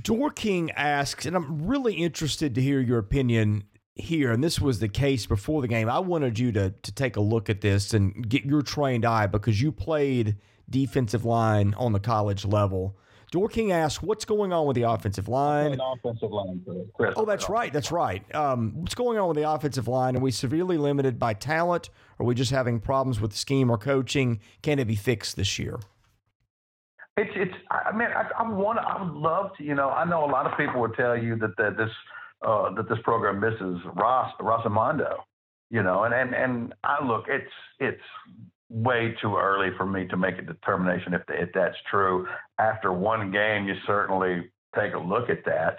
Dorking 0.00 0.70
asks, 0.72 1.24
and 1.24 1.36
I'm 1.36 1.66
really 1.66 1.94
interested 1.94 2.54
to 2.54 2.60
hear 2.60 2.80
your 2.80 2.98
opinion 2.98 3.64
here, 3.94 4.32
and 4.32 4.42
this 4.42 4.60
was 4.60 4.80
the 4.80 4.88
case 4.88 5.26
before 5.26 5.62
the 5.62 5.68
game. 5.68 5.88
I 5.88 5.98
wanted 6.00 6.38
you 6.38 6.52
to 6.52 6.70
to 6.70 6.92
take 6.92 7.16
a 7.16 7.20
look 7.20 7.48
at 7.48 7.60
this 7.60 7.94
and 7.94 8.28
get 8.28 8.44
your 8.44 8.62
trained 8.62 9.04
eye 9.04 9.26
because 9.26 9.60
you 9.60 9.72
played 9.72 10.36
defensive 10.68 11.24
line 11.24 11.74
on 11.76 11.92
the 11.92 12.00
college 12.00 12.44
level. 12.44 12.96
Dorking 13.30 13.72
asks, 13.72 14.02
"What's 14.02 14.24
going 14.24 14.52
on 14.52 14.66
with 14.66 14.76
the 14.76 14.82
offensive 14.82 15.28
line?" 15.28 15.80
Offensive 15.80 16.30
line, 16.30 16.62
Chris. 16.94 17.14
Oh, 17.16 17.24
that's 17.24 17.48
right. 17.48 17.72
That's 17.72 17.90
right. 17.90 18.22
Um, 18.34 18.72
what's 18.76 18.94
going 18.94 19.18
on 19.18 19.28
with 19.28 19.36
the 19.36 19.48
offensive 19.48 19.88
line? 19.88 20.16
Are 20.16 20.20
we 20.20 20.30
severely 20.30 20.76
limited 20.76 21.18
by 21.18 21.34
talent? 21.34 21.90
Are 22.18 22.26
we 22.26 22.34
just 22.34 22.50
having 22.50 22.80
problems 22.80 23.20
with 23.20 23.32
the 23.32 23.36
scheme 23.36 23.70
or 23.70 23.78
coaching? 23.78 24.40
Can 24.62 24.78
it 24.78 24.86
be 24.86 24.96
fixed 24.96 25.36
this 25.36 25.58
year? 25.58 25.80
It's 27.16 27.30
it's. 27.34 27.54
I 27.70 27.96
mean, 27.96 28.08
I, 28.08 28.28
I 28.38 28.48
want. 28.48 28.80
I 28.80 29.02
would 29.02 29.14
love 29.14 29.56
to. 29.58 29.64
You 29.64 29.74
know, 29.74 29.90
I 29.90 30.04
know 30.04 30.24
a 30.24 30.30
lot 30.30 30.46
of 30.46 30.56
people 30.58 30.80
would 30.80 30.94
tell 30.94 31.16
you 31.16 31.36
that, 31.36 31.56
that 31.58 31.76
this 31.76 31.90
uh, 32.42 32.74
that 32.74 32.88
this 32.88 32.98
program 33.04 33.40
misses 33.40 33.80
Ross 33.96 34.32
Rossamondo. 34.40 35.16
You 35.70 35.82
know, 35.82 36.04
and 36.04 36.14
and 36.14 36.34
and 36.34 36.74
I 36.84 37.04
look. 37.04 37.24
It's 37.28 37.50
it's 37.80 38.02
way 38.70 39.14
too 39.20 39.36
early 39.36 39.70
for 39.76 39.86
me 39.86 40.06
to 40.08 40.16
make 40.16 40.38
a 40.38 40.42
determination 40.42 41.14
if 41.14 41.22
if 41.28 41.50
that's 41.54 41.76
true. 41.90 42.26
After 42.58 42.92
one 42.92 43.30
game, 43.30 43.66
you 43.66 43.74
certainly 43.86 44.50
take 44.74 44.94
a 44.94 44.98
look 44.98 45.30
at 45.30 45.44
that. 45.46 45.78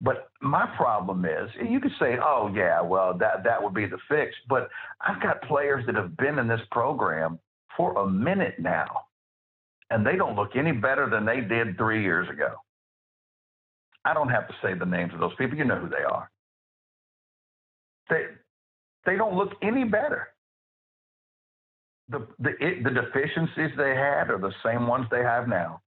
But 0.00 0.28
my 0.40 0.66
problem 0.76 1.24
is, 1.24 1.50
you 1.68 1.80
could 1.80 1.92
say, 1.98 2.16
"Oh 2.22 2.50
yeah, 2.54 2.80
well 2.80 3.16
that 3.18 3.44
that 3.44 3.62
would 3.62 3.74
be 3.74 3.86
the 3.86 3.98
fix." 4.08 4.34
But 4.48 4.68
I've 5.00 5.22
got 5.22 5.42
players 5.42 5.84
that 5.86 5.94
have 5.94 6.16
been 6.16 6.38
in 6.38 6.48
this 6.48 6.60
program 6.70 7.38
for 7.76 7.98
a 7.98 8.08
minute 8.08 8.54
now 8.58 9.04
and 9.90 10.06
they 10.06 10.16
don't 10.16 10.36
look 10.36 10.56
any 10.56 10.72
better 10.72 11.08
than 11.08 11.24
they 11.24 11.40
did 11.40 11.76
three 11.76 12.02
years 12.02 12.28
ago. 12.28 12.54
I 14.04 14.14
don't 14.14 14.28
have 14.28 14.48
to 14.48 14.54
say 14.62 14.74
the 14.74 14.84
names 14.84 15.12
of 15.14 15.20
those 15.20 15.34
people. 15.36 15.56
You 15.56 15.64
know 15.64 15.78
who 15.78 15.88
they 15.88 16.04
are. 16.08 16.30
They 18.10 18.24
they 19.06 19.16
don't 19.16 19.36
look 19.36 19.52
any 19.62 19.84
better. 19.84 20.28
The 22.08 22.26
the 22.38 22.50
it, 22.60 22.84
the 22.84 22.90
deficiencies 22.90 23.76
they 23.76 23.94
had 23.94 24.30
are 24.30 24.38
the 24.38 24.52
same 24.64 24.86
ones 24.86 25.06
they 25.10 25.22
have 25.22 25.48
now. 25.48 25.80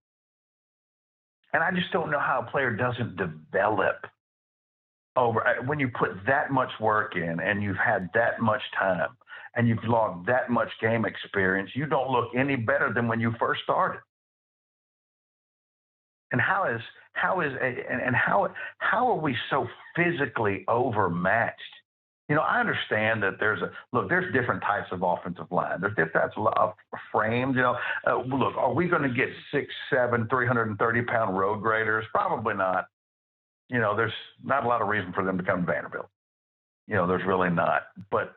And 1.54 1.64
I 1.64 1.72
just 1.72 1.92
don't 1.92 2.12
know 2.12 2.20
how 2.20 2.46
a 2.46 2.52
player 2.52 2.72
doesn't 2.72 3.16
develop 3.18 4.06
over 5.16 5.46
uh, 5.48 5.64
when 5.66 5.80
you 5.80 5.90
put 5.90 6.12
that 6.28 6.52
much 6.52 6.70
work 6.80 7.16
in 7.16 7.40
and 7.40 7.64
you've 7.64 7.78
had 7.78 8.10
that 8.14 8.40
much 8.42 8.62
time 8.78 9.10
and 9.56 9.68
you've 9.68 9.84
logged 9.84 10.28
that 10.28 10.50
much 10.50 10.70
game 10.80 11.06
experience, 11.06 11.72
you 11.74 11.86
don't 11.86 12.12
look 12.12 12.30
any 12.36 12.56
better 12.56 12.94
than 12.94 13.08
when 13.08 13.20
you 13.20 13.34
first 13.40 13.62
started. 13.64 14.00
And 16.32 16.40
how 16.40 16.66
is 16.66 16.82
how 17.18 17.42
is 17.42 17.52
and, 17.62 18.02
and 18.02 18.16
how 18.16 18.54
how 18.78 19.10
are 19.10 19.20
we 19.20 19.36
so 19.50 19.68
physically 19.96 20.64
overmatched? 20.68 21.62
You 22.30 22.36
know, 22.36 22.42
I 22.42 22.60
understand 22.60 23.24
that 23.24 23.36
there's 23.40 23.62
a 23.62 23.72
look. 23.94 24.10
There's 24.10 24.32
different 24.34 24.62
types 24.62 24.88
of 24.92 25.02
offensive 25.02 25.48
line. 25.50 25.80
There's 25.80 25.96
different 25.96 26.14
types 26.14 26.34
of 26.38 26.74
frames. 27.12 27.56
You 27.56 27.62
know, 27.62 27.78
uh, 28.06 28.22
look, 28.24 28.56
are 28.58 28.74
we 28.74 28.88
going 28.88 29.04
to 29.04 29.10
get 29.10 29.30
six, 29.52 29.74
seven, 29.90 30.28
330 30.30 31.02
pound 31.04 31.38
road 31.38 31.62
graders? 31.62 32.06
Probably 32.14 32.54
not. 32.54 32.88
You 33.70 33.80
know, 33.80 33.96
there's 33.96 34.14
not 34.44 34.66
a 34.66 34.68
lot 34.68 34.82
of 34.82 34.90
reason 34.90 35.14
for 35.14 35.24
them 35.24 35.38
to 35.38 35.44
come 35.44 35.62
to 35.62 35.66
Vanderbilt. 35.66 36.10
You 36.88 36.96
know, 36.96 37.08
there's 37.08 37.26
really 37.26 37.50
not. 37.50 37.84
But 38.12 38.36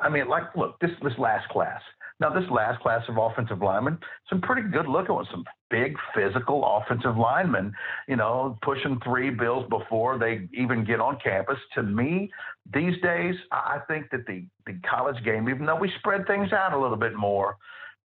I 0.00 0.08
mean, 0.08 0.28
like, 0.28 0.54
look, 0.56 0.78
this 0.80 0.90
this 1.02 1.18
last 1.18 1.48
class. 1.48 1.80
Now, 2.20 2.28
this 2.28 2.48
last 2.50 2.80
class 2.82 3.02
of 3.08 3.16
offensive 3.16 3.62
linemen, 3.62 3.98
some 4.28 4.42
pretty 4.42 4.68
good 4.68 4.86
looking 4.86 5.14
ones, 5.14 5.28
some 5.30 5.44
big 5.70 5.96
physical 6.14 6.62
offensive 6.64 7.16
linemen, 7.16 7.72
you 8.08 8.16
know, 8.16 8.58
pushing 8.62 9.00
three 9.02 9.30
bills 9.30 9.66
before 9.70 10.18
they 10.18 10.46
even 10.52 10.84
get 10.84 11.00
on 11.00 11.18
campus. 11.24 11.56
To 11.76 11.82
me, 11.82 12.30
these 12.74 13.00
days, 13.02 13.34
I 13.50 13.78
think 13.88 14.10
that 14.10 14.26
the, 14.26 14.44
the 14.66 14.78
college 14.88 15.24
game, 15.24 15.48
even 15.48 15.64
though 15.64 15.76
we 15.76 15.90
spread 15.98 16.26
things 16.26 16.52
out 16.52 16.74
a 16.74 16.78
little 16.78 16.98
bit 16.98 17.14
more, 17.14 17.56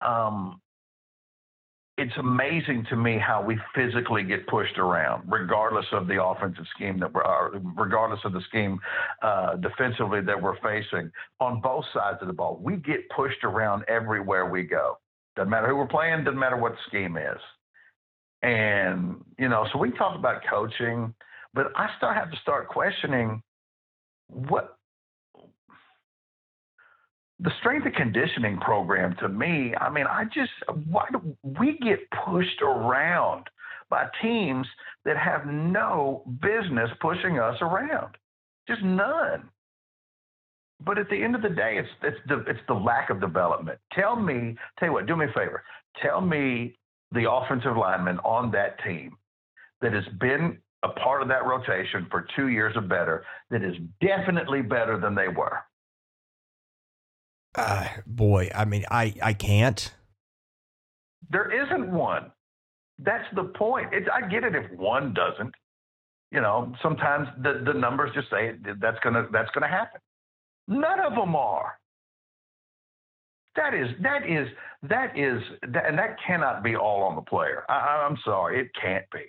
um, 0.01 0.62
it's 1.98 2.16
amazing 2.18 2.86
to 2.89 2.95
me 2.95 3.18
how 3.18 3.41
we 3.41 3.58
physically 3.74 4.24
get 4.24 4.45
pushed 4.48 4.78
around, 4.78 5.24
regardless 5.28 5.86
of 5.91 6.08
the 6.08 6.24
offensive 6.24 6.66
scheme 6.76 7.00
that 7.00 7.12
we're, 7.12 7.60
regardless 7.76 8.20
of 8.24 8.34
the 8.34 8.41
scheme 8.48 8.80
uh, 9.24 9.56
defensively 9.56 10.22
that 10.22 10.39
we're 10.39 10.60
facing 10.62 11.12
on 11.39 11.60
both 11.60 11.86
sides 11.93 12.20
of 12.22 12.28
the 12.28 12.34
ball. 12.34 12.60
We 12.62 12.76
get 12.76 13.10
pushed 13.10 13.43
around 13.43 13.84
everywhere 13.88 14.45
we 14.45 14.64
go. 14.64 15.00
Doesn't 15.36 15.50
matter 15.50 15.68
who 15.68 15.76
we're 15.76 15.88
playing. 15.88 16.24
Doesn't 16.24 16.39
matter 16.39 16.58
what 16.58 16.74
the 16.74 16.78
scheme 16.88 17.18
is. 17.18 17.39
And 18.43 19.24
you 19.39 19.50
know, 19.50 19.68
so 19.74 19.80
we 19.80 19.89
talk 19.91 20.16
about 20.16 20.41
coaching, 20.48 21.16
but 21.56 21.72
I 21.76 21.89
start 21.98 22.16
have 22.16 22.30
to 22.30 22.38
start 22.38 22.68
questioning 22.68 23.41
what 24.28 24.77
the 27.40 27.52
strength 27.60 27.86
and 27.86 27.96
conditioning 27.96 28.58
program 28.60 29.16
to 29.20 29.30
me, 29.30 29.74
I 29.80 29.90
mean, 29.90 30.06
I 30.08 30.26
just 30.26 30.52
why 30.90 31.06
do 31.12 31.36
we 31.60 31.78
get 31.80 32.00
pushed 32.26 32.62
around 32.62 33.46
by 33.90 34.08
teams 34.22 34.68
that 35.06 35.18
have 35.18 35.46
no 35.46 36.24
business 36.42 36.90
pushing 37.00 37.40
us 37.40 37.56
around? 37.62 38.16
Just 38.68 38.84
none. 38.84 39.50
But 40.84 40.98
at 40.98 41.10
the 41.10 41.24
end 41.24 41.36
of 41.36 41.42
the 41.42 41.50
day, 41.50 41.78
it's 41.78 41.90
it's 42.04 42.18
the 42.28 42.44
it's 42.50 42.60
the 42.68 42.74
lack 42.74 43.10
of 43.10 43.22
development. 43.22 43.80
Tell 43.94 44.16
me, 44.16 44.56
tell 44.80 44.90
you 44.90 44.94
what, 44.94 45.06
do 45.06 45.16
me 45.16 45.26
a 45.26 45.28
favor. 45.30 45.64
Tell 46.02 46.22
me 46.22 46.78
the 47.12 47.30
offensive 47.30 47.78
lineman 47.78 48.20
on 48.20 48.52
that 48.52 48.84
team 48.84 49.16
that 49.82 49.94
has 49.94 50.04
been 50.20 50.58
a 50.84 50.90
part 50.90 51.22
of 51.22 51.28
that 51.28 51.46
rotation 51.46 52.08
for 52.12 52.28
two 52.36 52.50
years 52.50 52.76
or 52.76 52.82
better 52.82 53.24
that 53.50 53.64
is 53.64 53.76
definitely 54.02 54.62
better 54.62 55.00
than 55.00 55.16
they 55.16 55.28
were. 55.28 55.60
Uh, 57.58 57.88
boy, 58.05 58.49
I 58.53 58.66
mean, 58.66 58.86
I 58.91 59.16
I 59.22 59.34
can't. 59.34 59.93
There 61.30 61.51
isn't 61.66 61.91
one. 61.91 62.32
That's 62.99 63.26
the 63.36 63.45
point. 63.45 63.89
It's, 63.91 64.08
I 64.14 64.28
get 64.28 64.43
it 64.43 64.55
if 64.55 64.72
one 64.78 65.14
doesn't. 65.14 65.53
You 66.32 66.41
know, 66.41 66.74
sometimes 66.84 67.28
the 67.41 67.64
the 67.66 67.74
numbers 67.74 68.12
just 68.14 68.30
say 68.30 68.53
that's 68.80 68.99
gonna 69.03 69.28
that's 69.32 69.49
gonna 69.51 69.68
happen. 69.68 70.01
None 70.68 70.99
of 70.99 71.16
them 71.16 71.36
are. 71.36 71.80
That 73.55 73.74
is 73.74 73.88
that 74.03 74.30
is 74.30 74.47
that 74.84 75.18
is 75.18 75.41
that, 75.74 75.88
and 75.88 75.97
that 75.97 76.18
cannot 76.26 76.64
be 76.64 76.76
all 76.76 77.03
on 77.03 77.16
the 77.16 77.22
player. 77.22 77.64
I, 77.70 78.05
I'm 78.08 78.18
sorry, 78.24 78.62
it 78.62 78.70
can't 78.80 79.05
be. 79.12 79.24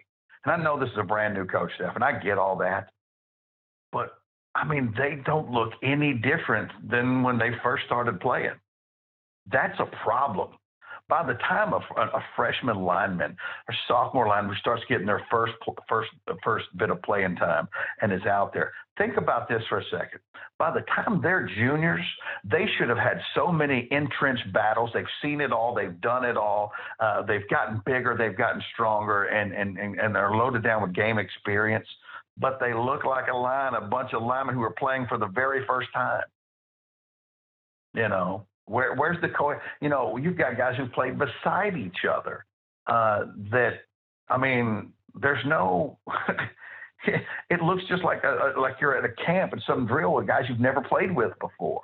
And 0.45 0.53
I 0.53 0.63
know 0.63 0.79
this 0.79 0.91
is 0.91 0.99
a 0.99 1.05
brand 1.05 1.35
new 1.35 1.47
coach, 1.47 1.71
Steph, 1.77 1.95
and 1.95 2.05
I 2.05 2.19
get 2.19 2.37
all 2.37 2.57
that. 2.59 2.91
But 3.91 4.18
I 4.61 4.67
mean, 4.67 4.93
they 4.97 5.23
don't 5.25 5.51
look 5.51 5.73
any 5.83 6.15
different 6.15 6.71
than 6.91 7.23
when 7.23 7.39
they 7.39 7.51
first 7.63 7.85
started 7.87 8.21
playing. 8.21 8.55
That's 9.51 9.79
a 9.79 9.87
problem. 10.05 10.51
By 11.09 11.25
the 11.27 11.35
time 11.35 11.73
a, 11.73 11.79
a 11.79 12.23
freshman 12.37 12.83
lineman 12.83 13.35
or 13.69 13.75
sophomore 13.87 14.29
lineman 14.29 14.57
starts 14.61 14.83
getting 14.89 15.07
their 15.07 15.25
first 15.31 15.55
first 15.89 16.11
first 16.45 16.67
bit 16.77 16.91
of 16.91 17.01
playing 17.03 17.37
time 17.37 17.67
and 18.03 18.13
is 18.13 18.27
out 18.27 18.53
there, 18.53 18.73
think 18.99 19.17
about 19.17 19.49
this 19.49 19.63
for 19.71 19.79
a 19.79 19.85
second. 19.85 20.21
By 20.59 20.71
the 20.71 20.83
time 20.95 21.21
they're 21.23 21.49
juniors, 21.57 22.05
they 22.45 22.67
should 22.77 22.91
have 22.91 22.99
had 22.99 23.21
so 23.35 23.51
many 23.51 23.89
entrenched 23.91 24.53
battles. 24.53 24.91
They've 24.93 25.07
seen 25.23 25.41
it 25.41 25.53
all. 25.53 25.73
They've 25.73 25.99
done 26.03 26.27
it 26.27 26.37
all. 26.37 26.73
Uh, 27.01 27.23
they've 27.23 27.49
gotten 27.49 27.81
bigger. 27.87 28.15
They've 28.19 28.37
gotten 28.37 28.61
stronger, 28.75 29.25
and 29.25 29.55
and 29.55 29.79
and, 29.79 29.99
and 29.99 30.15
they're 30.15 30.33
loaded 30.33 30.63
down 30.63 30.83
with 30.83 30.93
game 30.93 31.19
experience 31.19 31.87
but 32.39 32.59
they 32.61 32.73
look 32.73 33.05
like 33.05 33.29
a 33.29 33.37
line, 33.37 33.75
a 33.75 33.81
bunch 33.81 34.13
of 34.13 34.23
linemen 34.23 34.55
who 34.55 34.63
are 34.63 34.75
playing 34.79 35.07
for 35.09 35.19
the 35.19 35.27
very 35.27 35.65
first 35.67 35.89
time. 35.93 36.23
You 37.95 38.09
know, 38.09 38.47
where 38.67 38.95
where's 38.95 39.21
the 39.21 39.29
co? 39.29 39.55
You 39.81 39.89
know, 39.89 40.17
you've 40.17 40.39
got 40.39 40.57
guys 40.57 40.77
who 40.77 40.87
play 40.87 41.11
beside 41.11 41.77
each 41.77 42.05
other. 42.09 42.45
Uh, 42.87 43.27
that 43.51 43.81
I 44.29 44.39
mean, 44.39 44.93
there's 45.21 45.45
no. 45.47 45.99
it 47.51 47.63
looks 47.63 47.83
just 47.89 48.03
like 48.03 48.23
a, 48.25 48.59
like 48.61 48.75
you're 48.81 48.97
at 48.97 49.05
a 49.05 49.25
camp 49.25 49.53
and 49.53 49.63
some 49.67 49.87
drill 49.87 50.15
with 50.15 50.27
guys 50.27 50.45
you've 50.49 50.61
never 50.61 50.81
played 50.81 51.15
with 51.15 51.33
before. 51.41 51.81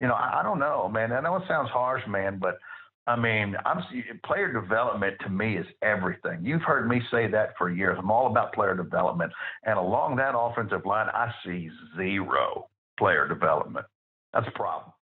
You 0.00 0.08
know, 0.08 0.14
I, 0.14 0.40
I 0.40 0.42
don't 0.42 0.58
know, 0.58 0.88
man. 0.88 1.12
I 1.12 1.20
know 1.20 1.36
it 1.36 1.42
sounds 1.48 1.70
harsh, 1.70 2.02
man, 2.08 2.38
but 2.40 2.58
I 3.06 3.16
mean, 3.16 3.56
I'm 3.66 3.82
player 4.24 4.52
development 4.52 5.16
to 5.22 5.28
me 5.28 5.56
is 5.56 5.66
everything. 5.82 6.44
You've 6.44 6.62
heard 6.62 6.88
me 6.88 7.00
say 7.10 7.28
that 7.28 7.54
for 7.58 7.68
years. 7.68 7.96
I'm 7.98 8.10
all 8.10 8.28
about 8.30 8.52
player 8.52 8.76
development, 8.76 9.32
and 9.64 9.76
along 9.76 10.16
that 10.16 10.36
offensive 10.36 10.86
line, 10.86 11.08
I 11.08 11.32
see 11.44 11.68
zero 11.96 12.68
player 12.98 13.26
development. 13.26 13.86
That's 14.32 14.46
a 14.46 14.52
problem. 14.52 14.92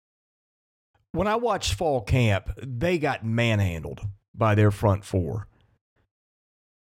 When 1.13 1.27
I 1.27 1.37
watched 1.37 1.75
fall 1.75 2.01
camp, 2.01 2.51
they 2.63 2.99
got 2.99 3.25
manhandled 3.25 4.01
by 4.35 4.55
their 4.55 4.71
front 4.71 5.05
four. 5.05 5.49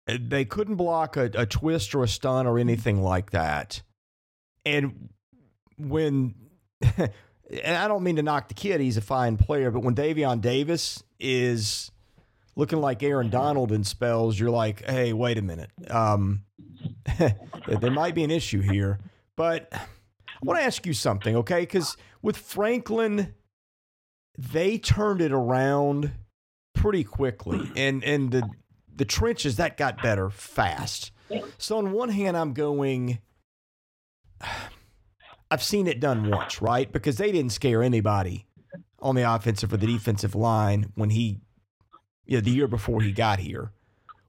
They 0.07 0.45
couldn't 0.45 0.77
block 0.77 1.17
a, 1.17 1.31
a 1.35 1.47
twist 1.47 1.95
or 1.95 2.03
a 2.03 2.09
stun 2.09 2.47
or 2.47 2.59
anything 2.59 3.03
like 3.03 3.31
that. 3.31 3.83
And 4.67 5.11
when 5.79 6.35
and 7.51 7.77
I 7.77 7.89
don't 7.89 8.03
mean 8.03 8.17
to 8.17 8.23
knock 8.23 8.49
the 8.49 8.55
kid, 8.55 8.81
he's 8.81 8.97
a 8.97 9.03
fine 9.03 9.37
player, 9.37 9.71
but 9.71 9.81
when 9.81 9.95
Daevion 9.95 10.41
Davis 10.41 11.03
is 11.19 11.91
looking 12.57 12.81
like 12.81 13.03
Aaron 13.03 13.31
Donald 13.31 13.73
in 13.73 13.85
spells, 13.85 14.39
you're 14.39 14.51
like, 14.51 14.85
hey, 14.85 15.13
wait 15.13 15.39
a 15.39 15.43
minute. 15.43 15.71
Um, 15.91 16.45
there 17.19 17.91
might 17.91 18.15
be 18.15 18.25
an 18.25 18.31
issue 18.31 18.61
here. 18.61 18.99
But 19.37 19.69
I 19.73 19.81
want 20.43 20.61
to 20.61 20.65
ask 20.65 20.87
you 20.87 20.95
something, 20.95 21.37
okay? 21.37 21.61
Because 21.61 21.97
with 22.23 22.37
Franklin, 22.37 23.35
they 24.39 24.79
turned 24.79 25.21
it 25.21 25.33
around 25.33 26.13
pretty 26.75 27.05
quickly. 27.05 27.71
And 27.77 28.05
and 28.05 28.31
the 28.31 28.49
the 28.95 29.05
trenches 29.05 29.57
that 29.57 29.77
got 29.77 30.03
better 30.03 30.31
fast. 30.31 31.11
So 31.59 31.79
on 31.79 31.93
one 31.93 32.11
hand, 32.11 32.37
I'm 32.37 32.53
going 32.53 33.19
I've 35.55 35.63
seen 35.63 35.87
it 35.87 36.01
done 36.01 36.29
once, 36.29 36.61
right? 36.61 36.91
Because 36.91 37.17
they 37.17 37.31
didn't 37.31 37.53
scare 37.53 37.81
anybody 37.81 38.45
on 38.99 39.15
the 39.15 39.23
offensive 39.23 39.73
or 39.73 39.77
the 39.77 39.87
defensive 39.87 40.35
line 40.35 40.91
when 40.97 41.11
he, 41.11 41.39
you 42.27 42.39
know, 42.39 42.41
the 42.41 42.51
year 42.51 42.67
before 42.67 43.01
he 43.01 43.13
got 43.13 43.39
here. 43.39 43.71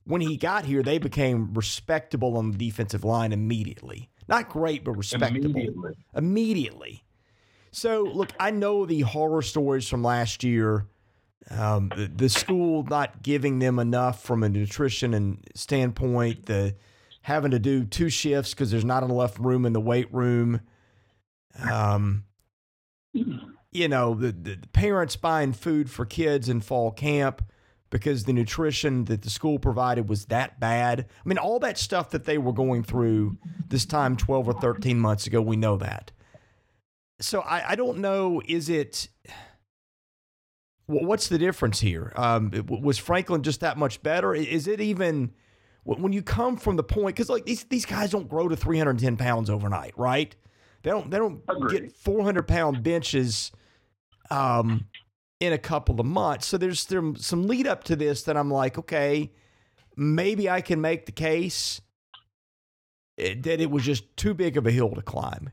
When 0.03 0.21
he 0.21 0.37
got 0.37 0.65
here, 0.65 0.83
they 0.83 0.99
became 0.99 1.51
respectable 1.55 2.37
on 2.37 2.51
the 2.51 2.59
defensive 2.59 3.03
line 3.03 3.33
immediately. 3.33 4.11
Not 4.27 4.49
great, 4.49 4.83
but 4.83 4.91
respectable. 4.91 5.49
Immediately. 5.49 5.93
immediately. 6.15 7.03
So, 7.71 8.03
look, 8.03 8.31
I 8.39 8.51
know 8.51 8.85
the 8.85 9.01
horror 9.01 9.41
stories 9.41 9.87
from 9.87 10.03
last 10.03 10.43
year. 10.43 10.85
Um, 11.49 11.89
the, 11.95 12.05
the, 12.05 12.29
school 12.29 12.83
not 12.83 13.23
giving 13.23 13.57
them 13.57 13.79
enough 13.79 14.21
from 14.21 14.43
a 14.43 14.49
nutrition 14.49 15.15
and 15.15 15.39
standpoint, 15.55 16.45
the 16.45 16.75
having 17.23 17.49
to 17.49 17.59
do 17.59 17.83
two 17.83 18.09
shifts 18.09 18.53
because 18.53 18.69
there's 18.69 18.85
not 18.85 19.01
enough 19.01 19.39
room 19.39 19.65
in 19.65 19.73
the 19.73 19.81
weight 19.81 20.13
room. 20.13 20.61
Um, 21.59 22.25
you 23.13 23.87
know, 23.87 24.13
the, 24.15 24.31
the 24.31 24.57
parents 24.73 25.15
buying 25.15 25.53
food 25.53 25.89
for 25.89 26.05
kids 26.05 26.49
in 26.49 26.61
fall 26.61 26.91
camp 26.91 27.41
because 27.89 28.25
the 28.25 28.33
nutrition 28.33 29.05
that 29.05 29.21
the 29.21 29.29
school 29.29 29.59
provided 29.59 30.09
was 30.09 30.25
that 30.25 30.59
bad. 30.59 31.01
I 31.01 31.29
mean, 31.29 31.37
all 31.37 31.59
that 31.59 31.77
stuff 31.77 32.09
that 32.11 32.25
they 32.25 32.37
were 32.37 32.53
going 32.53 32.83
through 32.83 33.37
this 33.67 33.85
time 33.85 34.17
12 34.17 34.47
or 34.47 34.53
13 34.53 34.99
months 34.99 35.27
ago, 35.27 35.41
we 35.41 35.55
know 35.55 35.77
that. 35.77 36.11
So 37.21 37.41
I, 37.41 37.71
I 37.71 37.75
don't 37.75 37.99
know, 37.99 38.41
is 38.45 38.69
it. 38.69 39.07
What's 40.87 41.29
the 41.29 41.39
difference 41.39 41.79
here? 41.79 42.13
Um, 42.15 42.51
was 42.67 42.99
Franklin 42.99 43.41
just 43.41 43.61
that 43.61 43.75
much 43.77 44.03
better? 44.03 44.35
Is 44.35 44.67
it 44.67 44.79
even 44.81 45.33
when 45.83 46.13
you 46.13 46.21
come 46.21 46.57
from 46.57 46.75
the 46.75 46.83
point? 46.83 47.15
Because 47.15 47.29
like 47.29 47.45
these 47.45 47.63
these 47.63 47.85
guys 47.85 48.11
don't 48.11 48.29
grow 48.29 48.47
to 48.47 48.55
310 48.55 49.17
pounds 49.17 49.49
overnight, 49.49 49.97
right? 49.97 50.35
They 50.85 50.91
don't 50.91 51.09
they 51.09 51.17
don't 51.17 51.41
Agreed. 51.49 51.81
get 51.81 51.91
400 51.93 52.47
pound 52.47 52.83
benches 52.83 53.51
um, 54.29 54.85
in 55.39 55.51
a 55.51 55.57
couple 55.57 55.99
of 55.99 56.05
months. 56.05 56.45
So 56.45 56.59
there's 56.59 56.87
some 57.17 57.47
lead 57.47 57.65
up 57.65 57.83
to 57.85 57.95
this 57.95 58.21
that 58.23 58.37
I'm 58.37 58.51
like, 58.51 58.77
okay, 58.77 59.31
maybe 59.97 60.47
I 60.47 60.61
can 60.61 60.81
make 60.81 61.07
the 61.07 61.11
case 61.11 61.81
that 63.17 63.47
it 63.47 63.71
was 63.71 63.83
just 63.83 64.15
too 64.15 64.35
big 64.35 64.57
of 64.57 64.67
a 64.67 64.71
hill 64.71 64.91
to 64.91 65.01
climb. 65.01 65.49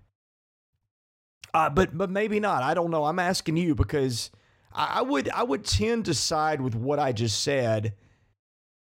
Uh, 1.54 1.70
but 1.70 1.96
but 1.96 2.10
maybe 2.10 2.38
not. 2.38 2.62
I 2.62 2.74
don't 2.74 2.90
know. 2.90 3.06
I'm 3.06 3.18
asking 3.18 3.56
you 3.56 3.74
because 3.74 4.30
I, 4.74 4.98
I 4.98 5.00
would 5.00 5.30
I 5.30 5.44
would 5.44 5.64
tend 5.64 6.04
to 6.04 6.14
side 6.14 6.60
with 6.60 6.74
what 6.74 6.98
I 6.98 7.12
just 7.12 7.40
said. 7.42 7.94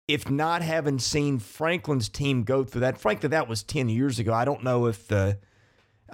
If 0.07 0.29
not 0.29 0.61
having 0.61 0.99
seen 0.99 1.37
Franklin's 1.37 2.07
team 2.07 2.43
go 2.43 2.63
through 2.63 2.81
that, 2.81 2.97
frankly, 2.97 3.27
that 3.27 3.49
was 3.49 3.61
ten 3.61 3.89
years 3.89 4.19
ago. 4.19 4.33
I 4.33 4.45
don't 4.45 4.63
know 4.63 4.85
if 4.85 5.05
the 5.05 5.37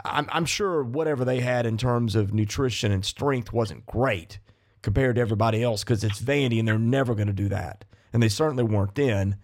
I'm, 0.04 0.28
I'm 0.32 0.46
sure 0.46 0.84
whatever 0.84 1.24
they 1.24 1.39
had 1.39 1.66
in 1.66 1.78
terms 1.78 2.16
of 2.16 2.34
nutrition 2.34 2.91
and 2.91 3.06
strength 3.06 3.54
wasn't 3.54 3.86
great 3.86 4.39
compared 4.82 5.16
to 5.16 5.22
everybody 5.22 5.64
else 5.64 5.84
because 5.84 6.04
it's 6.04 6.22
Vandy 6.22 6.60
and 6.60 6.68
they're 6.68 6.78
never 6.78 7.16
going 7.16 7.28
to 7.28 7.34
do 7.34 7.50
that. 7.50 7.86
And 8.14 8.22
they 8.22 8.30
certainly 8.30 8.64
weren't 8.64 8.96
then. 8.96 9.38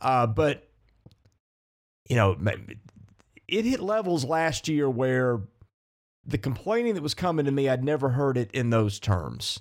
Uh, 0.00 0.26
but, 0.26 0.68
you 2.08 2.16
know, 2.16 2.36
it 3.46 3.64
hit 3.64 3.80
levels 3.80 4.24
last 4.24 4.68
year 4.68 4.88
where 4.88 5.40
the 6.26 6.38
complaining 6.38 6.94
that 6.94 7.02
was 7.02 7.14
coming 7.14 7.46
to 7.46 7.52
me, 7.52 7.68
I'd 7.68 7.82
never 7.82 8.10
heard 8.10 8.36
it 8.36 8.50
in 8.52 8.70
those 8.70 9.00
terms. 9.00 9.60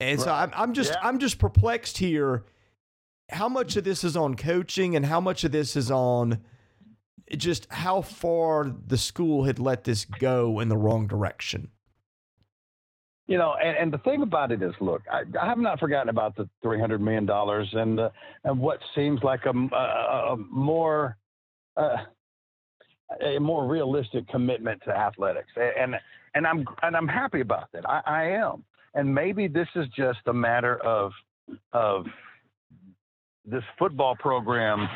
And 0.00 0.18
right. 0.18 0.24
so 0.24 0.32
I'm, 0.32 0.52
I'm 0.54 0.72
just 0.72 0.92
yeah. 0.92 1.00
I'm 1.02 1.18
just 1.18 1.38
perplexed 1.38 1.98
here. 1.98 2.44
How 3.30 3.48
much 3.48 3.76
of 3.76 3.84
this 3.84 4.04
is 4.04 4.16
on 4.16 4.36
coaching 4.36 4.96
and 4.96 5.04
how 5.04 5.20
much 5.20 5.44
of 5.44 5.52
this 5.52 5.76
is 5.76 5.90
on 5.90 6.40
just 7.36 7.66
how 7.70 8.02
far 8.02 8.72
the 8.86 8.98
school 8.98 9.44
had 9.44 9.58
let 9.58 9.84
this 9.84 10.04
go 10.04 10.60
in 10.60 10.68
the 10.68 10.76
wrong 10.76 11.06
direction. 11.06 11.70
You 13.26 13.36
know, 13.36 13.54
and, 13.62 13.76
and 13.76 13.92
the 13.92 13.98
thing 13.98 14.22
about 14.22 14.52
it 14.52 14.62
is, 14.62 14.72
look, 14.80 15.02
I, 15.12 15.22
I 15.38 15.46
have 15.46 15.58
not 15.58 15.78
forgotten 15.78 16.08
about 16.08 16.34
the 16.34 16.48
three 16.62 16.80
hundred 16.80 17.02
million 17.02 17.26
dollars 17.26 17.68
and 17.74 18.00
uh, 18.00 18.08
and 18.44 18.58
what 18.58 18.78
seems 18.94 19.22
like 19.22 19.40
a, 19.44 19.50
a, 19.50 20.32
a 20.32 20.36
more 20.50 21.18
uh, 21.76 21.96
a 23.22 23.38
more 23.38 23.66
realistic 23.66 24.26
commitment 24.28 24.80
to 24.86 24.96
athletics, 24.96 25.50
and 25.56 25.94
and 26.34 26.46
I'm 26.46 26.64
and 26.82 26.96
I'm 26.96 27.08
happy 27.08 27.40
about 27.40 27.70
that. 27.72 27.86
I, 27.86 28.00
I 28.06 28.24
am, 28.30 28.64
and 28.94 29.14
maybe 29.14 29.46
this 29.46 29.68
is 29.74 29.86
just 29.94 30.20
a 30.26 30.32
matter 30.32 30.78
of 30.78 31.12
of 31.74 32.06
this 33.44 33.64
football 33.78 34.16
program 34.16 34.88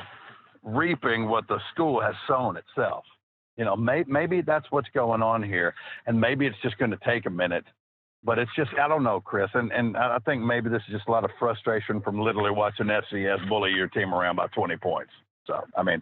reaping 0.63 1.29
what 1.29 1.47
the 1.49 1.59
school 1.73 2.01
has 2.01 2.15
sown 2.27 2.57
itself. 2.57 3.05
You 3.57 3.65
know, 3.65 3.77
may, 3.77 4.05
maybe 4.07 4.41
that's 4.41 4.67
what's 4.71 4.89
going 4.95 5.23
on 5.23 5.43
here, 5.43 5.75
and 6.07 6.21
maybe 6.21 6.47
it's 6.47 6.57
just 6.63 6.79
going 6.79 6.91
to 6.91 6.99
take 7.05 7.27
a 7.27 7.31
minute. 7.31 7.65
But 8.25 8.39
it's 8.39 8.51
just 8.57 8.71
I 8.81 8.87
don't 8.87 9.03
know, 9.03 9.21
Chris, 9.21 9.51
and 9.55 9.73
and 9.73 9.97
I 9.97 10.19
think 10.25 10.43
maybe 10.43 10.71
this 10.71 10.83
is 10.89 10.95
just 10.95 11.09
a 11.09 11.11
lot 11.11 11.25
of 11.25 11.31
frustration 11.39 12.01
from 12.01 12.21
literally 12.21 12.53
watching 12.53 12.87
FCS 12.87 13.49
bully 13.49 13.73
your 13.73 13.89
team 13.89 14.15
around 14.15 14.37
by 14.37 14.47
20 14.49 14.77
points. 14.77 15.11
So 15.47 15.61
I 15.77 15.83
mean, 15.83 16.01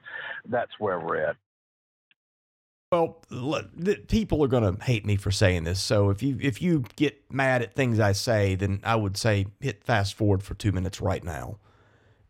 that's 0.48 0.70
where 0.78 1.00
we're 1.00 1.24
at. 1.24 1.36
Well, 2.92 3.22
people 4.08 4.42
are 4.42 4.48
going 4.48 4.76
to 4.76 4.84
hate 4.84 5.06
me 5.06 5.14
for 5.14 5.30
saying 5.30 5.62
this. 5.62 5.80
So 5.80 6.10
if 6.10 6.22
you 6.22 6.36
if 6.40 6.60
you 6.60 6.84
get 6.96 7.22
mad 7.32 7.62
at 7.62 7.74
things 7.74 8.00
I 8.00 8.12
say, 8.12 8.56
then 8.56 8.80
I 8.82 8.96
would 8.96 9.16
say 9.16 9.46
hit 9.60 9.84
fast 9.84 10.14
forward 10.14 10.42
for 10.42 10.54
two 10.54 10.72
minutes 10.72 11.00
right 11.00 11.22
now. 11.22 11.58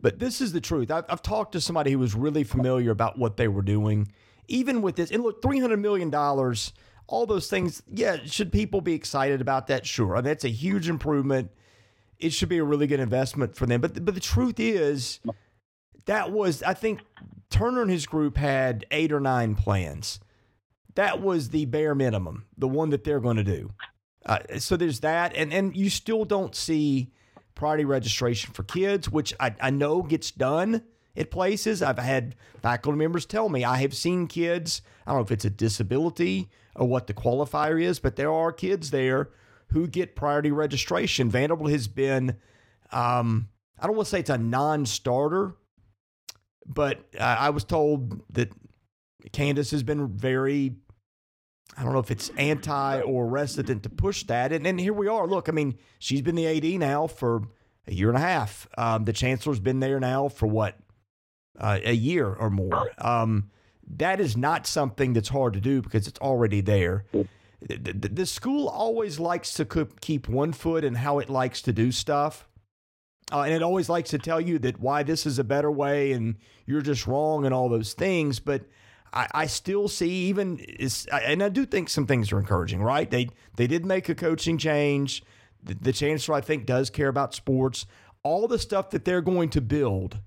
But 0.01 0.18
this 0.18 0.40
is 0.40 0.53
the 0.53 0.61
truth. 0.61 0.90
I've, 0.90 1.05
I've 1.09 1.22
talked 1.22 1.53
to 1.53 1.61
somebody 1.61 1.92
who 1.92 1.98
was 1.98 2.14
really 2.14 2.44
familiar 2.44 2.90
about 2.90 3.18
what 3.18 3.36
they 3.36 3.48
were 3.48 3.62
doing. 3.62 4.11
Even 4.48 4.82
with 4.82 4.96
this, 4.96 5.11
and 5.11 5.22
look, 5.22 5.42
$300 5.42 5.78
million, 5.78 6.12
all 7.07 7.26
those 7.26 7.48
things, 7.48 7.82
yeah, 7.88 8.18
should 8.24 8.53
people 8.53 8.80
be 8.80 8.94
excited 8.94 9.40
about 9.40 9.66
that? 9.66 9.86
Sure. 9.86 10.20
That's 10.22 10.44
a 10.44 10.48
huge 10.48 10.88
improvement. 10.88 11.51
It 12.18 12.32
should 12.32 12.48
be 12.48 12.59
a 12.59 12.64
really 12.64 12.86
good 12.86 13.01
investment 13.01 13.55
for 13.57 13.66
them. 13.66 13.80
But, 13.80 14.05
but 14.05 14.14
the 14.14 14.20
truth 14.20 14.59
is, 14.59 15.20
that 16.07 16.32
was, 16.32 16.62
I 16.62 16.74
think 16.74 17.01
Turner 17.51 17.82
and 17.82 17.90
his 17.90 18.07
group 18.07 18.36
had 18.36 18.86
eight 18.90 19.12
or 19.12 19.20
nine 19.20 19.55
plans. 19.55 20.20
That 20.94 21.20
was 21.20 21.51
the 21.51 21.66
bare 21.66 21.94
minimum, 21.94 22.46
the 22.59 22.68
one 22.68 22.90
that 22.90 23.05
they're 23.05 23.20
going 23.20 23.36
to 23.36 23.44
do. 23.44 23.72
Uh, 24.26 24.40
so 24.59 24.76
there's 24.76 25.01
that. 25.01 25.34
And, 25.34 25.53
and 25.53 25.76
you 25.76 25.90
still 25.90 26.24
don't 26.24 26.55
see 26.55 27.12
priority 27.61 27.85
registration 27.85 28.55
for 28.55 28.63
kids, 28.63 29.11
which 29.11 29.35
I, 29.39 29.55
I 29.61 29.69
know 29.69 30.03
gets 30.03 30.31
done 30.31 30.83
at 31.15 31.31
places. 31.31 31.83
I've 31.83 31.99
had 31.99 32.35
faculty 32.63 32.97
members 32.97 33.27
tell 33.27 33.51
me 33.51 33.65
I 33.65 33.77
have 33.83 33.95
seen 33.95 34.27
kids, 34.27 34.81
I 35.07 35.11
don't 35.11 35.19
know 35.19 35.25
if 35.25 35.31
it's 35.31 35.45
a 35.45 35.51
disability 35.51 36.49
or 36.75 36.89
what 36.89 37.07
the 37.07 37.13
qualifier 37.13 37.81
is, 37.81 37.99
but 37.99 38.17
there 38.17 38.33
are 38.33 38.51
kids 38.51 38.91
there 38.91 39.29
who 39.69 39.87
get 39.87 40.17
priority 40.17 40.51
registration. 40.51 41.29
Vanderbilt 41.29 41.71
has 41.71 41.87
been, 41.87 42.39
um, 42.93 43.51
I 43.79 43.87
don't 43.87 43.95
want 43.95 44.07
to 44.07 44.11
say 44.11 44.21
it's 44.21 44.31
a 44.31 44.39
non 44.39 44.87
starter, 44.87 45.55
but 46.65 47.05
I 47.21 47.51
was 47.51 47.65
told 47.65 48.23
that 48.33 48.51
Candice 49.33 49.71
has 49.73 49.83
been 49.83 50.09
very 50.09 50.77
I 51.77 51.83
don't 51.83 51.93
know 51.93 51.99
if 51.99 52.11
it's 52.11 52.31
anti 52.37 53.01
or 53.01 53.27
resident 53.27 53.83
to 53.85 53.91
push 53.91 54.25
that. 54.25 54.53
And, 54.53 54.66
and 54.66 54.79
here 54.79 54.93
we 54.93 55.09
are. 55.09 55.27
Look, 55.27 55.49
I 55.49 55.53
mean, 55.53 55.79
she's 55.99 56.23
been 56.23 56.35
the 56.35 56.47
AD 56.47 56.81
now 56.81 57.07
for 57.07 57.43
a 57.87 57.95
year 57.95 58.09
and 58.09 58.18
a 58.18 58.21
half. 58.21 58.68
Um, 58.77 59.05
the 59.05 59.12
chancellor's 59.12 59.61
been 59.61 59.81
there 59.81 60.01
now 60.01 60.29
for 60.29 60.47
what, 60.47 60.77
uh, 61.59 61.79
a 61.83 61.93
year 61.93 62.27
or 62.27 62.51
more. 62.51 62.91
Um, 62.99 63.51
that 63.97 64.21
is 64.21 64.37
not 64.37 64.66
something 64.66 65.12
that's 65.12 65.29
hard 65.29 65.55
to 65.55 65.61
do 65.61 65.83
because 65.83 66.07
it's 66.07 66.21
already 66.21 66.61
there. 66.61 67.05
The, 67.12 67.77
the, 67.77 68.09
the 68.09 68.27
school 68.27 68.68
always 68.68 69.18
likes 69.18 69.55
to 69.55 69.89
keep 70.01 70.29
one 70.29 70.53
foot 70.53 70.85
in 70.85 70.95
how 70.95 71.18
it 71.18 71.29
likes 71.29 71.61
to 71.62 71.73
do 71.73 71.93
stuff. 71.93 72.47
Uh, 73.33 73.43
and 73.43 73.55
it 73.55 73.62
always 73.62 73.89
likes 73.89 74.11
to 74.11 74.18
tell 74.18 74.41
you 74.41 74.59
that 74.59 74.81
why 74.81 75.03
this 75.03 75.25
is 75.25 75.39
a 75.39 75.45
better 75.45 75.71
way 75.71 76.12
and 76.12 76.37
you're 76.66 76.81
just 76.81 77.07
wrong 77.07 77.45
and 77.45 77.55
all 77.55 77.68
those 77.68 77.93
things. 77.93 78.41
But 78.41 78.62
I, 79.13 79.29
I 79.33 79.47
still 79.47 79.89
see 79.89 80.11
even 80.29 80.59
is, 80.59 81.07
and 81.13 81.43
I 81.43 81.49
do 81.49 81.67
think 81.67 81.89
some 81.89 82.07
things 82.07 82.33
are 82.33 82.39
encouraging. 82.39 82.83
Right? 82.83 83.11
They 83.11 83.29
they 83.57 83.67
did 83.67 83.85
make 83.85 84.09
a 84.09 84.15
coaching 84.15 84.59
change. 84.59 85.23
The, 85.63 85.75
the 85.75 85.93
chancellor, 85.93 86.37
I 86.37 86.41
think, 86.41 86.67
does 86.67 86.91
care 86.91 87.09
about 87.09 87.35
sports. 87.35 87.87
All 88.23 88.49
the 88.49 88.59
stuff 88.59 88.91
that 88.91 89.05
they're 89.05 89.23
going 89.23 89.51
to 89.51 89.61
build 89.61 90.19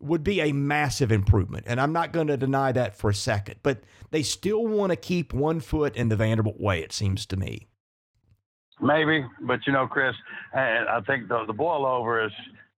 would 0.00 0.24
be 0.24 0.40
a 0.40 0.52
massive 0.52 1.12
improvement. 1.12 1.64
And 1.68 1.80
I'm 1.80 1.92
not 1.92 2.12
going 2.12 2.26
to 2.28 2.36
deny 2.36 2.72
that 2.72 2.96
for 2.96 3.10
a 3.10 3.14
second. 3.14 3.56
But 3.62 3.82
they 4.10 4.22
still 4.22 4.66
want 4.66 4.90
to 4.90 4.96
keep 4.96 5.34
one 5.34 5.60
foot 5.60 5.94
in 5.94 6.08
the 6.08 6.16
Vanderbilt 6.16 6.58
way, 6.58 6.80
it 6.80 6.92
seems 6.92 7.26
to 7.26 7.36
me. 7.36 7.68
Maybe, 8.80 9.24
but 9.42 9.60
you 9.66 9.74
know, 9.74 9.86
Chris, 9.86 10.14
I 10.54 11.00
think 11.06 11.28
the 11.28 11.44
the 11.46 11.52
boil 11.52 11.84
over 11.84 12.24
is 12.24 12.32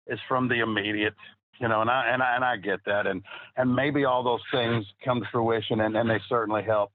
is 0.09 0.19
from 0.29 0.49
the 0.49 0.59
immediate, 0.59 1.15
you 1.63 1.69
know, 1.69 1.81
and 1.81 1.89
I 1.89 2.11
and 2.13 2.23
I 2.23 2.35
and 2.35 2.45
I 2.45 2.57
get 2.57 2.81
that, 2.87 3.07
and 3.07 3.23
and 3.57 3.75
maybe 3.75 4.05
all 4.05 4.25
those 4.25 4.43
things 4.51 4.85
come 5.05 5.21
to 5.21 5.27
fruition, 5.31 5.81
and 5.81 5.97
and 5.97 6.11
they 6.11 6.21
certainly 6.29 6.65
help. 6.65 6.91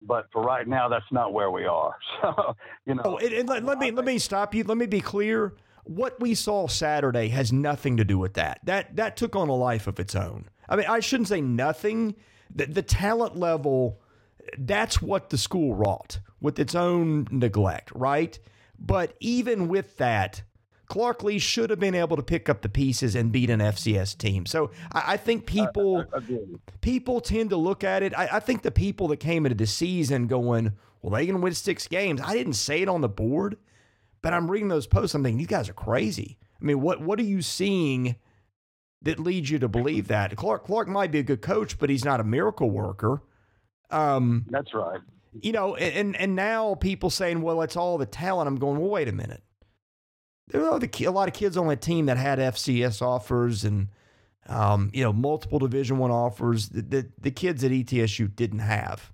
But 0.00 0.26
for 0.32 0.42
right 0.42 0.66
now, 0.66 0.88
that's 0.88 1.10
not 1.10 1.32
where 1.32 1.50
we 1.50 1.66
are. 1.66 1.96
So, 2.22 2.56
you 2.86 2.94
know. 2.94 3.02
Oh, 3.04 3.16
and, 3.16 3.32
and 3.32 3.48
let, 3.48 3.64
let 3.64 3.78
me 3.78 3.90
let 3.90 4.04
me 4.04 4.18
stop 4.18 4.54
you. 4.54 4.62
Let 4.62 4.78
me 4.78 4.86
be 4.86 5.00
clear. 5.00 5.54
What 5.84 6.20
we 6.20 6.36
saw 6.36 6.68
Saturday 6.68 7.28
has 7.28 7.52
nothing 7.52 7.96
to 7.96 8.04
do 8.04 8.16
with 8.16 8.34
that. 8.34 8.60
That 8.64 8.94
that 8.94 9.16
took 9.16 9.34
on 9.34 9.48
a 9.48 9.54
life 9.56 9.88
of 9.88 9.98
its 9.98 10.14
own. 10.14 10.48
I 10.68 10.76
mean, 10.76 10.86
I 10.88 11.00
shouldn't 11.00 11.28
say 11.28 11.40
nothing. 11.40 12.14
The, 12.54 12.66
the 12.66 12.82
talent 12.82 13.36
level, 13.36 14.00
that's 14.56 15.02
what 15.02 15.30
the 15.30 15.38
school 15.38 15.74
wrought 15.74 16.20
with 16.40 16.60
its 16.60 16.76
own 16.76 17.26
neglect, 17.32 17.90
right? 17.92 18.38
But 18.78 19.14
even 19.18 19.66
with 19.66 19.96
that, 19.96 20.42
Clark 20.92 21.22
Lea 21.22 21.38
should 21.38 21.70
have 21.70 21.78
been 21.78 21.94
able 21.94 22.16
to 22.16 22.22
pick 22.22 22.50
up 22.50 22.60
the 22.60 22.68
pieces 22.68 23.14
and 23.14 23.32
beat 23.32 23.48
an 23.48 23.60
FCS 23.60 24.18
team. 24.18 24.44
So 24.44 24.72
I, 24.92 25.14
I 25.14 25.16
think 25.16 25.46
people 25.46 26.04
uh, 26.12 26.20
people 26.82 27.22
tend 27.22 27.48
to 27.48 27.56
look 27.56 27.82
at 27.82 28.02
it. 28.02 28.12
I, 28.14 28.28
I, 28.32 28.40
think 28.40 28.60
the 28.60 28.70
people 28.70 29.08
that 29.08 29.16
came 29.16 29.46
into 29.46 29.56
the 29.56 29.66
season 29.66 30.26
going, 30.26 30.72
well, 31.00 31.12
they 31.12 31.24
can 31.24 31.40
win 31.40 31.54
six 31.54 31.88
games. 31.88 32.20
I 32.22 32.34
didn't 32.34 32.52
say 32.52 32.82
it 32.82 32.90
on 32.90 33.00
the 33.00 33.08
board, 33.08 33.56
but 34.20 34.34
I'm 34.34 34.50
reading 34.50 34.68
those 34.68 34.86
posts. 34.86 35.14
I'm 35.14 35.22
thinking, 35.22 35.40
you 35.40 35.46
guys 35.46 35.70
are 35.70 35.72
crazy. 35.72 36.36
I 36.60 36.64
mean, 36.66 36.82
what 36.82 37.00
what 37.00 37.18
are 37.18 37.24
you 37.24 37.40
seeing 37.40 38.16
that 39.00 39.18
leads 39.18 39.48
you 39.48 39.58
to 39.60 39.68
believe 39.68 40.08
that? 40.08 40.36
Clark 40.36 40.66
Clark 40.66 40.88
might 40.88 41.10
be 41.10 41.20
a 41.20 41.22
good 41.22 41.40
coach, 41.40 41.78
but 41.78 41.88
he's 41.88 42.04
not 42.04 42.20
a 42.20 42.24
miracle 42.24 42.68
worker. 42.68 43.22
Um, 43.88 44.44
That's 44.50 44.74
right 44.74 45.00
you 45.40 45.52
know, 45.52 45.74
and 45.76 46.14
and 46.16 46.36
now 46.36 46.74
people 46.74 47.08
saying, 47.08 47.40
well, 47.40 47.62
it's 47.62 47.76
all 47.76 47.96
the 47.96 48.04
talent. 48.04 48.48
I'm 48.48 48.56
going, 48.56 48.78
well, 48.78 48.90
wait 48.90 49.08
a 49.08 49.12
minute. 49.12 49.42
There 50.48 50.60
are 50.60 50.68
a 50.68 51.10
lot 51.10 51.28
of 51.28 51.34
kids 51.34 51.56
on 51.56 51.68
that 51.68 51.80
team 51.80 52.06
that 52.06 52.16
had 52.16 52.38
FCS 52.38 53.00
offers 53.00 53.64
and, 53.64 53.88
um, 54.48 54.90
you 54.92 55.02
know, 55.02 55.12
multiple 55.12 55.58
Division 55.58 55.98
One 55.98 56.10
offers 56.10 56.68
that 56.70 56.90
the, 56.90 57.08
the 57.20 57.30
kids 57.30 57.64
at 57.64 57.70
ETSU 57.70 58.34
didn't 58.34 58.58
have. 58.58 59.12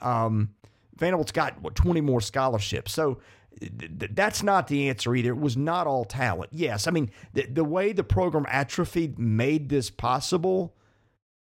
Um, 0.00 0.54
Vanderbilt's 0.96 1.32
got 1.32 1.60
what 1.60 1.74
20 1.74 2.00
more 2.00 2.20
scholarships, 2.20 2.92
so 2.92 3.20
th- 3.60 4.10
that's 4.14 4.42
not 4.42 4.66
the 4.66 4.88
answer 4.88 5.14
either. 5.14 5.30
It 5.30 5.38
was 5.38 5.56
not 5.56 5.86
all 5.86 6.04
talent. 6.04 6.50
Yes, 6.52 6.86
I 6.86 6.90
mean 6.90 7.10
the, 7.34 7.46
the 7.46 7.64
way 7.64 7.92
the 7.92 8.04
program 8.04 8.46
atrophied 8.48 9.18
made 9.18 9.68
this 9.68 9.90
possible 9.90 10.74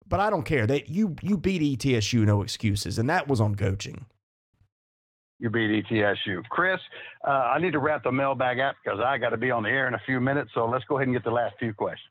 but 0.09 0.21
I 0.21 0.31
don't 0.31 0.45
care. 0.45 0.67
They 0.67 0.85
you 0.87 1.17
you 1.23 1.37
beat 1.37 1.81
ETSU, 1.81 2.25
no 2.25 2.43
excuses, 2.43 2.99
and 2.99 3.09
that 3.11 3.29
was 3.29 3.41
on 3.41 3.55
coaching. 3.55 4.07
You 5.39 5.51
beat 5.51 5.87
ETSU, 5.87 6.43
Chris. 6.49 6.81
Uh, 7.27 7.31
I 7.31 7.59
need 7.61 7.73
to 7.73 7.79
wrap 7.79 8.03
the 8.03 8.11
mailbag 8.11 8.59
up 8.59 8.75
because 8.83 8.99
I 9.01 9.19
got 9.19 9.31
to 9.31 9.37
be 9.37 9.51
on 9.51 9.63
the 9.63 9.69
air 9.69 9.87
in 9.87 9.95
a 9.95 10.01
few 10.05 10.21
minutes. 10.21 10.51
So 10.55 10.67
let's 10.67 10.85
go 10.85 10.97
ahead 10.97 11.07
and 11.07 11.15
get 11.15 11.25
the 11.25 11.31
last 11.31 11.55
few 11.59 11.73
questions. 11.73 12.11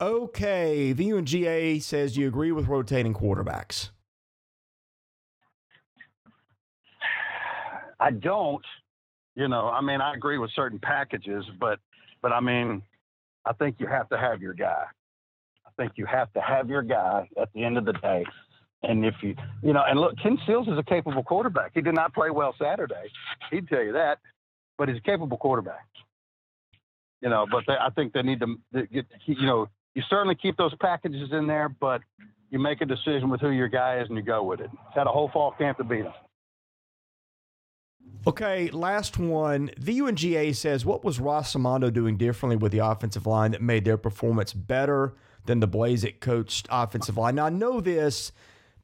Okay, 0.00 0.92
The 0.92 1.10
and 1.10 1.26
GA 1.26 1.78
says, 1.78 2.14
"Do 2.14 2.20
you 2.20 2.28
agree 2.28 2.52
with 2.52 2.66
rotating 2.66 3.14
quarterbacks?" 3.14 3.90
I 8.00 8.10
don't. 8.10 8.64
You 9.34 9.48
know, 9.48 9.68
I 9.68 9.80
mean, 9.80 10.00
I 10.00 10.14
agree 10.14 10.38
with 10.38 10.50
certain 10.54 10.78
packages, 10.78 11.44
but 11.60 11.78
but 12.20 12.32
I 12.32 12.40
mean, 12.40 12.82
I 13.44 13.52
think 13.52 13.76
you 13.78 13.86
have 13.86 14.08
to 14.08 14.18
have 14.18 14.42
your 14.42 14.54
guy 14.54 14.84
I 15.72 15.82
think 15.82 15.92
you 15.96 16.06
have 16.06 16.32
to 16.34 16.40
have 16.40 16.68
your 16.68 16.82
guy 16.82 17.28
at 17.40 17.48
the 17.54 17.64
end 17.64 17.78
of 17.78 17.84
the 17.84 17.94
day. 17.94 18.24
And 18.82 19.04
if 19.04 19.14
you, 19.22 19.36
you 19.62 19.72
know, 19.72 19.82
and 19.86 20.00
look, 20.00 20.16
Ken 20.20 20.38
Seals 20.46 20.66
is 20.66 20.76
a 20.76 20.82
capable 20.82 21.22
quarterback. 21.22 21.70
He 21.74 21.80
did 21.80 21.94
not 21.94 22.12
play 22.14 22.30
well 22.30 22.54
Saturday. 22.60 23.10
He'd 23.50 23.68
tell 23.68 23.82
you 23.82 23.92
that, 23.92 24.18
but 24.76 24.88
he's 24.88 24.98
a 24.98 25.02
capable 25.02 25.36
quarterback. 25.36 25.86
You 27.20 27.28
know, 27.28 27.46
but 27.48 27.62
they, 27.68 27.74
I 27.74 27.90
think 27.90 28.12
they 28.12 28.22
need 28.22 28.40
to 28.40 28.86
get, 28.92 29.06
you 29.26 29.46
know, 29.46 29.68
you 29.94 30.02
certainly 30.10 30.34
keep 30.34 30.56
those 30.56 30.74
packages 30.80 31.28
in 31.30 31.46
there, 31.46 31.68
but 31.68 32.00
you 32.50 32.58
make 32.58 32.80
a 32.80 32.86
decision 32.86 33.30
with 33.30 33.40
who 33.40 33.50
your 33.50 33.68
guy 33.68 34.00
is 34.00 34.08
and 34.08 34.16
you 34.16 34.22
go 34.22 34.42
with 34.42 34.60
it. 34.60 34.70
Had 34.94 35.06
a 35.06 35.10
whole 35.10 35.30
fall 35.32 35.52
camp 35.52 35.78
to 35.78 35.84
beat 35.84 36.04
him. 36.04 36.12
Okay, 38.26 38.68
last 38.70 39.16
one. 39.18 39.70
The 39.78 40.00
and 40.00 40.18
GA 40.18 40.52
says, 40.52 40.84
what 40.84 41.04
was 41.04 41.20
Ross 41.20 41.54
Amando 41.54 41.92
doing 41.92 42.16
differently 42.16 42.56
with 42.56 42.72
the 42.72 42.78
offensive 42.78 43.26
line 43.26 43.52
that 43.52 43.62
made 43.62 43.84
their 43.84 43.96
performance 43.96 44.52
better? 44.52 45.14
than 45.46 45.60
the 45.60 45.68
Blazek 45.68 46.20
coached 46.20 46.66
offensive 46.70 47.16
line. 47.16 47.36
Now, 47.36 47.46
I 47.46 47.50
know 47.50 47.80
this. 47.80 48.32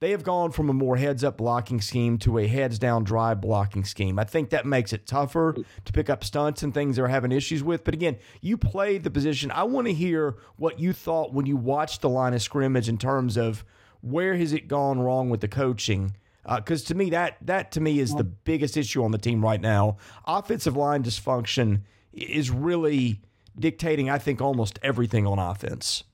They 0.01 0.13
have 0.13 0.23
gone 0.23 0.53
from 0.53 0.71
a 0.71 0.73
more 0.73 0.97
heads 0.97 1.25
up 1.25 1.39
blocking 1.39 1.81
scheme 1.81 2.19
to 2.19 2.39
a 2.39 2.47
heads 2.47 2.79
down 2.79 3.03
drive 3.03 3.41
blocking 3.41 3.85
scheme. 3.85 4.19
I 4.19 4.25
think 4.25 4.51
that 4.51 4.65
makes 4.65 4.93
it 4.93 5.07
tougher 5.07 5.57
to 5.85 5.93
pick 5.93 6.09
up 6.09 6.23
stunts 6.23 6.63
and 6.63 6.73
things 6.73 6.97
they're 6.97 7.09
having 7.09 7.33
issues 7.33 7.65
with. 7.65 7.83
But 7.83 7.95
again, 7.95 8.17
you 8.41 8.57
played 8.57 9.03
the 9.03 9.11
position. 9.11 9.51
I 9.51 9.65
want 9.65 9.89
to 9.89 9.93
hear 9.93 10.37
what 10.57 10.79
you 10.79 10.93
thought 10.93 11.33
when 11.33 11.47
you 11.47 11.57
watched 11.57 12.01
the 12.01 12.09
line 12.09 12.33
of 12.33 12.43
scrimmage 12.43 12.89
in 12.89 12.97
terms 12.97 13.37
of 13.37 13.65
where 14.01 14.37
has 14.37 14.53
it 14.53 14.69
gone 14.69 15.01
wrong 15.01 15.31
with 15.31 15.41
the 15.41 15.49
coaching 15.49 16.15
because 16.57 16.85
uh, 16.85 16.89
to 16.89 16.95
me 16.95 17.11
that 17.11 17.37
that 17.43 17.73
to 17.73 17.81
me 17.81 17.99
is 17.99 18.15
the 18.15 18.25
biggest 18.25 18.77
issue 18.77 19.05
on 19.05 19.11
the 19.11 19.19
team 19.19 19.45
right 19.45 19.61
now. 19.61 19.99
Offensive 20.27 20.77
line 20.77 21.03
dysfunction 21.03 21.83
is 22.13 22.51
really 22.51 23.21
dictating, 23.59 24.09
I 24.09 24.19
think, 24.19 24.41
almost 24.41 24.79
everything 24.83 25.27
on 25.27 25.39
offense. 25.39 26.05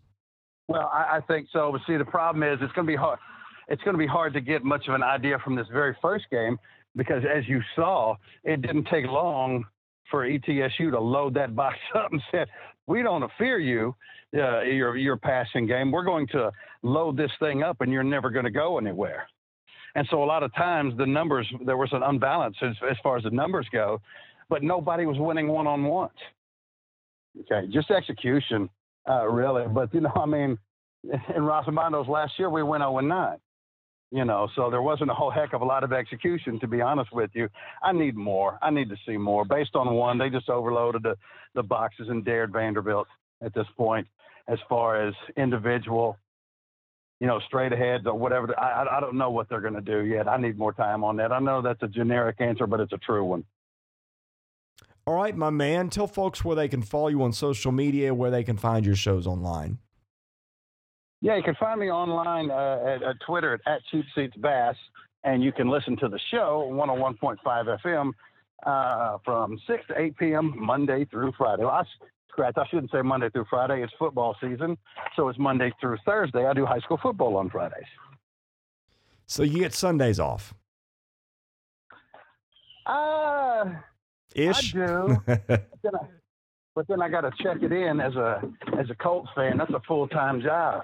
Well, 0.67 0.91
I, 0.93 1.19
I 1.19 1.21
think 1.21 1.49
so. 1.53 1.71
But 1.71 1.83
see, 1.87 1.97
the 1.97 2.05
problem 2.05 2.43
is 2.43 2.59
it's 2.63 2.73
going 2.73 2.87
to 2.87 2.93
be 2.93 2.97
hard. 2.97 3.19
It's 3.69 3.83
going 3.83 3.95
to 3.95 3.99
be 3.99 4.07
hard 4.07 4.33
to 4.35 4.41
get 4.41 4.65
much 4.65 4.89
of 4.89 4.95
an 4.95 5.03
idea 5.03 5.39
from 5.43 5.55
this 5.55 5.67
very 5.73 5.97
first 6.03 6.27
game 6.31 6.59
because, 6.97 7.23
as 7.25 7.47
you 7.49 7.61
saw, 7.75 8.17
it 8.45 8.63
didn't 8.63 8.87
take 8.91 9.07
long 9.07 9.65
for 10.11 10.29
ETSU 10.29 10.91
to 10.91 11.01
load 11.01 11.35
that 11.35 11.57
box 11.57 11.77
up 11.95 12.13
and 12.13 12.23
said, 12.31 12.49
"We 12.87 13.03
don't 13.03 13.29
fear 13.39 13.59
you, 13.59 13.95
uh, 14.37 14.63
your 14.63 14.97
your 14.97 15.17
passing 15.17 15.67
game. 15.67 15.91
We're 15.91 16.05
going 16.05 16.27
to 16.29 16.51
load 16.83 17.17
this 17.17 17.31
thing 17.41 17.63
up, 17.63 17.81
and 17.81 17.93
you're 17.93 18.05
never 18.05 18.31
going 18.31 18.45
to 18.45 18.51
go 18.51 18.79
anywhere." 18.79 19.27
And 19.97 20.07
so, 20.11 20.23
a 20.23 20.27
lot 20.27 20.43
of 20.43 20.55
times, 20.55 20.95
the 20.99 21.07
numbers 21.07 21.51
there 21.65 21.77
was 21.77 21.91
an 21.93 22.03
unbalance 22.03 22.57
as, 22.63 22.75
as 22.91 22.97
far 23.03 23.17
as 23.17 23.25
the 23.25 23.31
numbers 23.31 23.67
go, 23.73 24.01
but 24.49 24.63
nobody 24.63 25.07
was 25.07 25.19
winning 25.19 25.49
one 25.49 25.67
on 25.67 25.85
ones. 25.85 26.13
Okay, 27.41 27.67
just 27.73 27.91
execution 27.91 28.69
uh, 29.09 29.27
really. 29.29 29.67
But 29.69 29.93
you 29.95 30.01
know, 30.01 30.13
I 30.15 30.27
mean, 30.27 30.59
in 31.05 31.43
Rossamondo's 31.43 32.09
last 32.09 32.33
year, 32.39 32.51
we 32.51 32.63
went 32.63 32.83
0 32.83 33.01
9. 33.01 33.37
You 34.11 34.25
know, 34.25 34.49
so 34.55 34.71
there 34.71 34.83
wasn't 34.83 35.11
a 35.11 35.15
whole 35.15 35.31
heck 35.31 35.55
of 35.55 35.63
a 35.63 35.65
lot 35.65 35.83
of 35.83 35.93
execution, 35.93 36.61
to 36.61 36.69
be 36.69 36.81
honest 36.81 37.13
with 37.13 37.31
you. 37.35 37.49
I 37.83 37.93
need 37.93 38.15
more. 38.15 38.59
I 38.63 38.71
need 38.71 38.89
to 38.91 38.97
see 39.07 39.17
more. 39.17 39.45
Based 39.45 39.75
on 39.75 39.93
one, 39.95 40.19
they 40.19 40.31
just 40.31 40.49
overloaded 40.49 41.03
the, 41.03 41.17
the 41.55 41.63
boxes 41.65 42.09
and 42.09 42.25
dared 42.25 42.53
Vanderbilt 42.53 43.09
at 43.43 43.53
this 43.55 43.67
point 43.77 44.07
as 44.47 44.59
far 44.69 45.05
as 45.09 45.15
individual, 45.37 46.17
you 47.19 47.27
know, 47.27 47.41
straight 47.47 47.73
ahead 47.73 48.07
or 48.07 48.15
whatever. 48.15 48.59
I, 48.59 48.87
I 48.99 49.01
don't 49.01 49.17
know 49.17 49.31
what 49.31 49.49
they're 49.49 49.61
going 49.61 49.75
to 49.75 49.81
do 49.81 50.05
yet. 50.05 50.29
I 50.29 50.37
need 50.37 50.59
more 50.59 50.73
time 50.73 51.03
on 51.03 51.17
that. 51.17 51.33
I 51.33 51.41
know 51.41 51.61
that's 51.61 51.83
a 51.83 51.89
generic 51.89 52.37
answer, 52.41 52.67
but 52.67 52.81
it's 52.81 52.93
a 52.93 52.99
true 52.99 53.25
one. 53.25 53.45
All 55.07 55.15
right, 55.15 55.37
my 55.37 55.51
man, 55.51 55.91
tell 55.91 56.07
folks 56.07 56.45
where 56.45 56.57
they 56.57 56.69
can 56.69 56.83
follow 56.83 57.09
you 57.09 57.23
on 57.23 57.33
social 57.33 57.73
media, 57.73 58.15
where 58.15 58.31
they 58.31 58.45
can 58.45 58.57
find 58.57 58.87
your 58.87 58.97
shows 58.97 59.27
online. 59.27 59.79
Yeah, 61.25 61.37
you 61.37 61.43
can 61.43 61.55
find 61.55 61.81
me 61.81 61.91
online 61.91 62.51
uh, 62.51 62.85
at, 62.87 63.03
at, 63.03 63.17
Twitter 63.27 63.55
at, 63.55 63.61
at 63.67 63.81
Cheap 63.91 64.05
Seats 64.15 64.37
Bass, 64.37 64.77
and 65.25 65.43
you 65.43 65.53
can 65.53 65.71
listen 65.71 65.97
to 65.97 66.09
the 66.11 66.21
show 66.31 66.71
101.5 66.71 67.79
FM 67.83 68.13
uh, 68.67 69.17
from 69.25 69.59
6 69.67 69.87
to 69.89 69.99
8 69.99 70.19
p.m. 70.19 70.55
Monday 70.55 71.07
through 71.07 71.33
Friday. 71.39 71.63
Well, 71.63 71.73
I, 71.73 71.85
scratch, 72.29 72.53
I 72.59 72.67
shouldn't 72.67 72.91
say 72.91 73.01
Monday 73.01 73.31
through 73.31 73.47
Friday. 73.49 73.83
It's 73.83 73.93
football 73.99 74.37
season, 74.39 74.77
so 75.17 75.31
it's 75.31 75.39
Monday 75.39 75.73
through 75.81 75.97
Thursday. 76.05 76.45
I 76.45 76.53
do 76.53 76.67
high 76.67 76.81
school 76.81 76.99
football 77.03 77.39
on 77.39 77.49
Fridays. 77.49 77.87
So 79.27 79.45
you 79.45 79.61
get 79.61 79.73
Sundays 79.73 80.21
off. 80.21 80.53
Uh, 82.85 83.65
Ish. 84.35 84.75
I 84.77 84.87
do. 84.87 85.23
but, 85.27 85.41
then 85.49 85.95
I, 85.95 86.07
but 86.75 86.87
then 86.87 87.01
I 87.01 87.09
got 87.09 87.23
to 87.23 87.31
check 87.43 87.63
it 87.63 87.73
in 87.73 87.99
as 87.99 88.15
a 88.15 88.43
as 88.79 88.91
a 88.91 88.95
Colts 88.95 89.31
fan. 89.35 89.57
That's 89.57 89.73
a 89.73 89.81
full 89.89 90.07
time 90.07 90.43
job. 90.43 90.83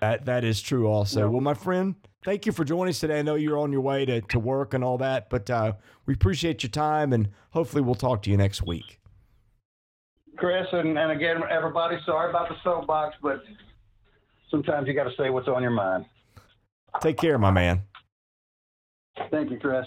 That 0.00 0.24
that 0.26 0.44
is 0.44 0.60
true. 0.60 0.86
Also, 0.86 1.28
well, 1.28 1.40
my 1.40 1.54
friend, 1.54 1.94
thank 2.24 2.46
you 2.46 2.52
for 2.52 2.64
joining 2.64 2.90
us 2.90 3.00
today. 3.00 3.18
I 3.18 3.22
know 3.22 3.34
you're 3.34 3.58
on 3.58 3.72
your 3.72 3.80
way 3.80 4.04
to, 4.04 4.20
to 4.20 4.38
work 4.38 4.74
and 4.74 4.82
all 4.84 4.98
that, 4.98 5.30
but 5.30 5.48
uh, 5.50 5.74
we 6.06 6.14
appreciate 6.14 6.62
your 6.62 6.70
time, 6.70 7.12
and 7.12 7.28
hopefully, 7.50 7.82
we'll 7.82 7.94
talk 7.94 8.22
to 8.22 8.30
you 8.30 8.36
next 8.36 8.62
week. 8.62 9.00
Chris, 10.36 10.66
and, 10.72 10.98
and 10.98 11.12
again, 11.12 11.42
everybody, 11.50 11.96
sorry 12.04 12.30
about 12.30 12.48
the 12.48 12.56
soapbox, 12.64 13.16
but 13.22 13.42
sometimes 14.50 14.88
you 14.88 14.94
got 14.94 15.04
to 15.04 15.14
say 15.16 15.30
what's 15.30 15.48
on 15.48 15.62
your 15.62 15.70
mind. 15.70 16.06
Take 17.00 17.18
care, 17.18 17.38
my 17.38 17.50
man. 17.50 17.82
Thank 19.30 19.50
you, 19.50 19.58
Chris. 19.58 19.86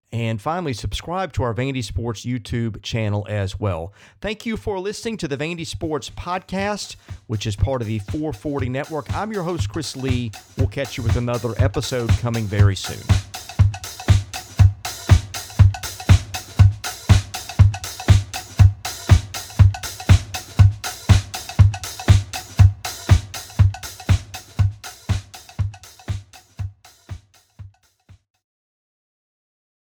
And 0.13 0.41
finally, 0.41 0.73
subscribe 0.73 1.31
to 1.33 1.43
our 1.43 1.53
Vandy 1.53 1.83
Sports 1.83 2.25
YouTube 2.25 2.81
channel 2.81 3.25
as 3.29 3.59
well. 3.59 3.93
Thank 4.19 4.45
you 4.45 4.57
for 4.57 4.77
listening 4.77 5.15
to 5.17 5.27
the 5.27 5.37
Vandy 5.37 5.65
Sports 5.65 6.09
Podcast, 6.09 6.97
which 7.27 7.47
is 7.47 7.55
part 7.55 7.81
of 7.81 7.87
the 7.87 7.99
440 7.99 8.67
Network. 8.67 9.13
I'm 9.13 9.31
your 9.31 9.43
host, 9.43 9.69
Chris 9.69 9.95
Lee. 9.95 10.31
We'll 10.57 10.67
catch 10.67 10.97
you 10.97 11.03
with 11.03 11.15
another 11.15 11.53
episode 11.57 12.09
coming 12.19 12.43
very 12.43 12.75
soon. 12.75 13.01